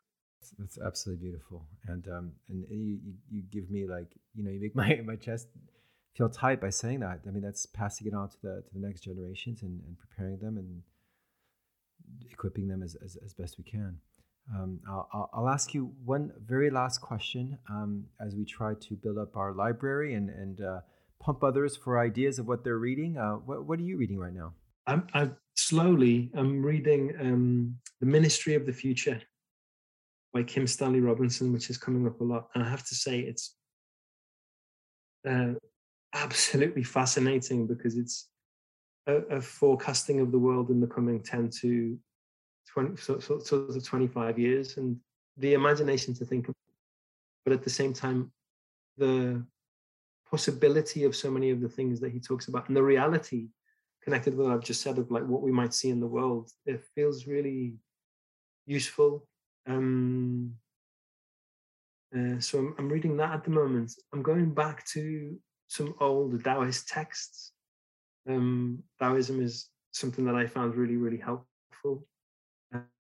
That's 0.58 0.78
absolutely 0.80 1.28
beautiful, 1.28 1.66
and 1.88 2.08
um, 2.08 2.32
and 2.50 2.66
you 2.70 3.00
you 3.30 3.44
give 3.52 3.70
me 3.70 3.88
like 3.88 4.08
you 4.34 4.44
know 4.44 4.52
you 4.52 4.60
make 4.60 4.76
my 4.84 5.02
my 5.06 5.16
chest 5.16 5.48
feel 6.16 6.30
tight 6.30 6.62
by 6.62 6.70
saying 6.70 7.02
that. 7.02 7.22
I 7.28 7.32
mean 7.32 7.44
that's 7.44 7.66
passing 7.66 8.08
it 8.08 8.14
on 8.14 8.30
to 8.30 8.38
the 8.42 8.64
to 8.68 8.74
the 8.74 8.80
next 8.80 9.02
generations 9.02 9.64
and, 9.64 9.82
and 9.86 9.98
preparing 9.98 10.38
them 10.40 10.58
and 10.58 10.82
equipping 12.32 12.68
them 12.68 12.84
as 12.84 12.96
as, 13.04 13.18
as 13.24 13.34
best 13.34 13.58
we 13.58 13.64
can. 13.64 13.98
Um, 14.56 14.80
I'll, 14.90 15.30
I'll 15.32 15.50
ask 15.50 15.76
you 15.76 15.94
one 16.06 16.32
very 16.44 16.72
last 16.72 17.02
question 17.02 17.60
um, 17.70 18.06
as 18.20 18.36
we 18.36 18.46
try 18.46 18.74
to 18.74 18.96
build 18.96 19.20
up 19.20 19.36
our 19.36 19.54
library 19.54 20.16
and 20.16 20.30
and 20.30 20.62
uh, 20.62 20.80
pump 21.20 21.44
others 21.44 21.76
for 21.76 22.00
ideas 22.00 22.40
of 22.40 22.48
what 22.48 22.64
they're 22.64 22.80
reading. 22.80 23.18
Uh, 23.18 23.34
what 23.34 23.66
what 23.66 23.80
are 23.80 23.84
you 23.84 23.98
reading 23.98 24.18
right 24.18 24.34
now? 24.34 24.54
I'm, 24.88 25.08
I'm 25.14 25.38
slowly. 25.56 26.32
I'm 26.36 26.64
reading 26.64 27.14
um, 27.20 27.76
the 28.00 28.06
Ministry 28.06 28.56
of 28.56 28.66
the 28.66 28.74
Future 28.74 29.22
by 30.34 30.44
Kim 30.44 30.68
Stanley 30.68 31.02
Robinson, 31.02 31.52
which 31.52 31.70
is 31.70 31.78
coming 31.78 32.06
up 32.08 32.22
a 32.22 32.24
lot. 32.24 32.50
And 32.54 32.64
I 32.64 32.70
have 32.70 32.86
to 32.88 32.96
say, 32.96 33.20
it's 33.20 33.56
uh, 35.28 35.54
absolutely 36.14 36.84
fascinating 36.84 37.68
because 37.68 37.98
it's 37.98 38.28
a, 39.08 39.16
a, 39.38 39.42
forecasting 39.42 40.20
of 40.20 40.32
the 40.32 40.40
world 40.40 40.70
in 40.70 40.80
the 40.80 40.88
coming 40.88 41.22
10 41.22 41.50
to 41.62 41.98
20, 42.74 42.96
sort, 42.98 43.24
sort, 43.24 43.46
sort 43.46 43.76
of 43.76 43.84
25 43.84 44.40
years 44.40 44.78
and 44.78 44.98
the 45.38 45.54
imagination 45.54 46.14
to 46.14 46.26
think 46.26 46.48
of, 46.48 46.56
but 47.44 47.54
at 47.54 47.64
the 47.64 47.70
same 47.70 47.94
time, 47.94 48.32
the 48.98 49.44
possibility 50.30 51.04
of 51.06 51.16
so 51.16 51.32
many 51.32 51.50
of 51.50 51.62
the 51.62 51.70
things 51.70 52.00
that 52.00 52.12
he 52.12 52.20
talks 52.20 52.48
about 52.48 52.68
and 52.68 52.78
the 52.78 52.84
reality 52.84 53.48
connected 54.04 54.36
with 54.36 54.48
what 54.48 54.56
I've 54.56 54.64
just 54.64 54.82
said 54.82 54.98
of 54.98 55.12
like 55.12 55.26
what 55.26 55.42
we 55.42 55.52
might 55.52 55.74
see 55.74 55.90
in 55.90 56.00
the 56.00 56.08
world, 56.08 56.52
it 56.66 56.84
feels 56.96 57.28
really 57.28 57.76
useful 58.66 59.28
um, 59.70 60.54
uh, 62.16 62.40
so 62.40 62.58
I'm, 62.58 62.76
I'm, 62.80 62.90
reading 62.90 63.16
that 63.18 63.34
at 63.34 63.44
the 63.44 63.52
moment. 63.52 63.94
I'm 64.14 64.24
going 64.24 64.52
back 64.54 64.86
to 64.88 65.38
some 65.68 65.94
old 66.00 66.44
Taoist 66.44 66.88
texts. 66.88 67.52
Um, 68.28 68.82
Taoism 69.00 69.42
is 69.42 69.70
something 69.92 70.26
that 70.26 70.36
I 70.36 70.48
found 70.48 70.76
really, 70.76 70.98
really 70.98 71.18
helpful. 71.18 72.08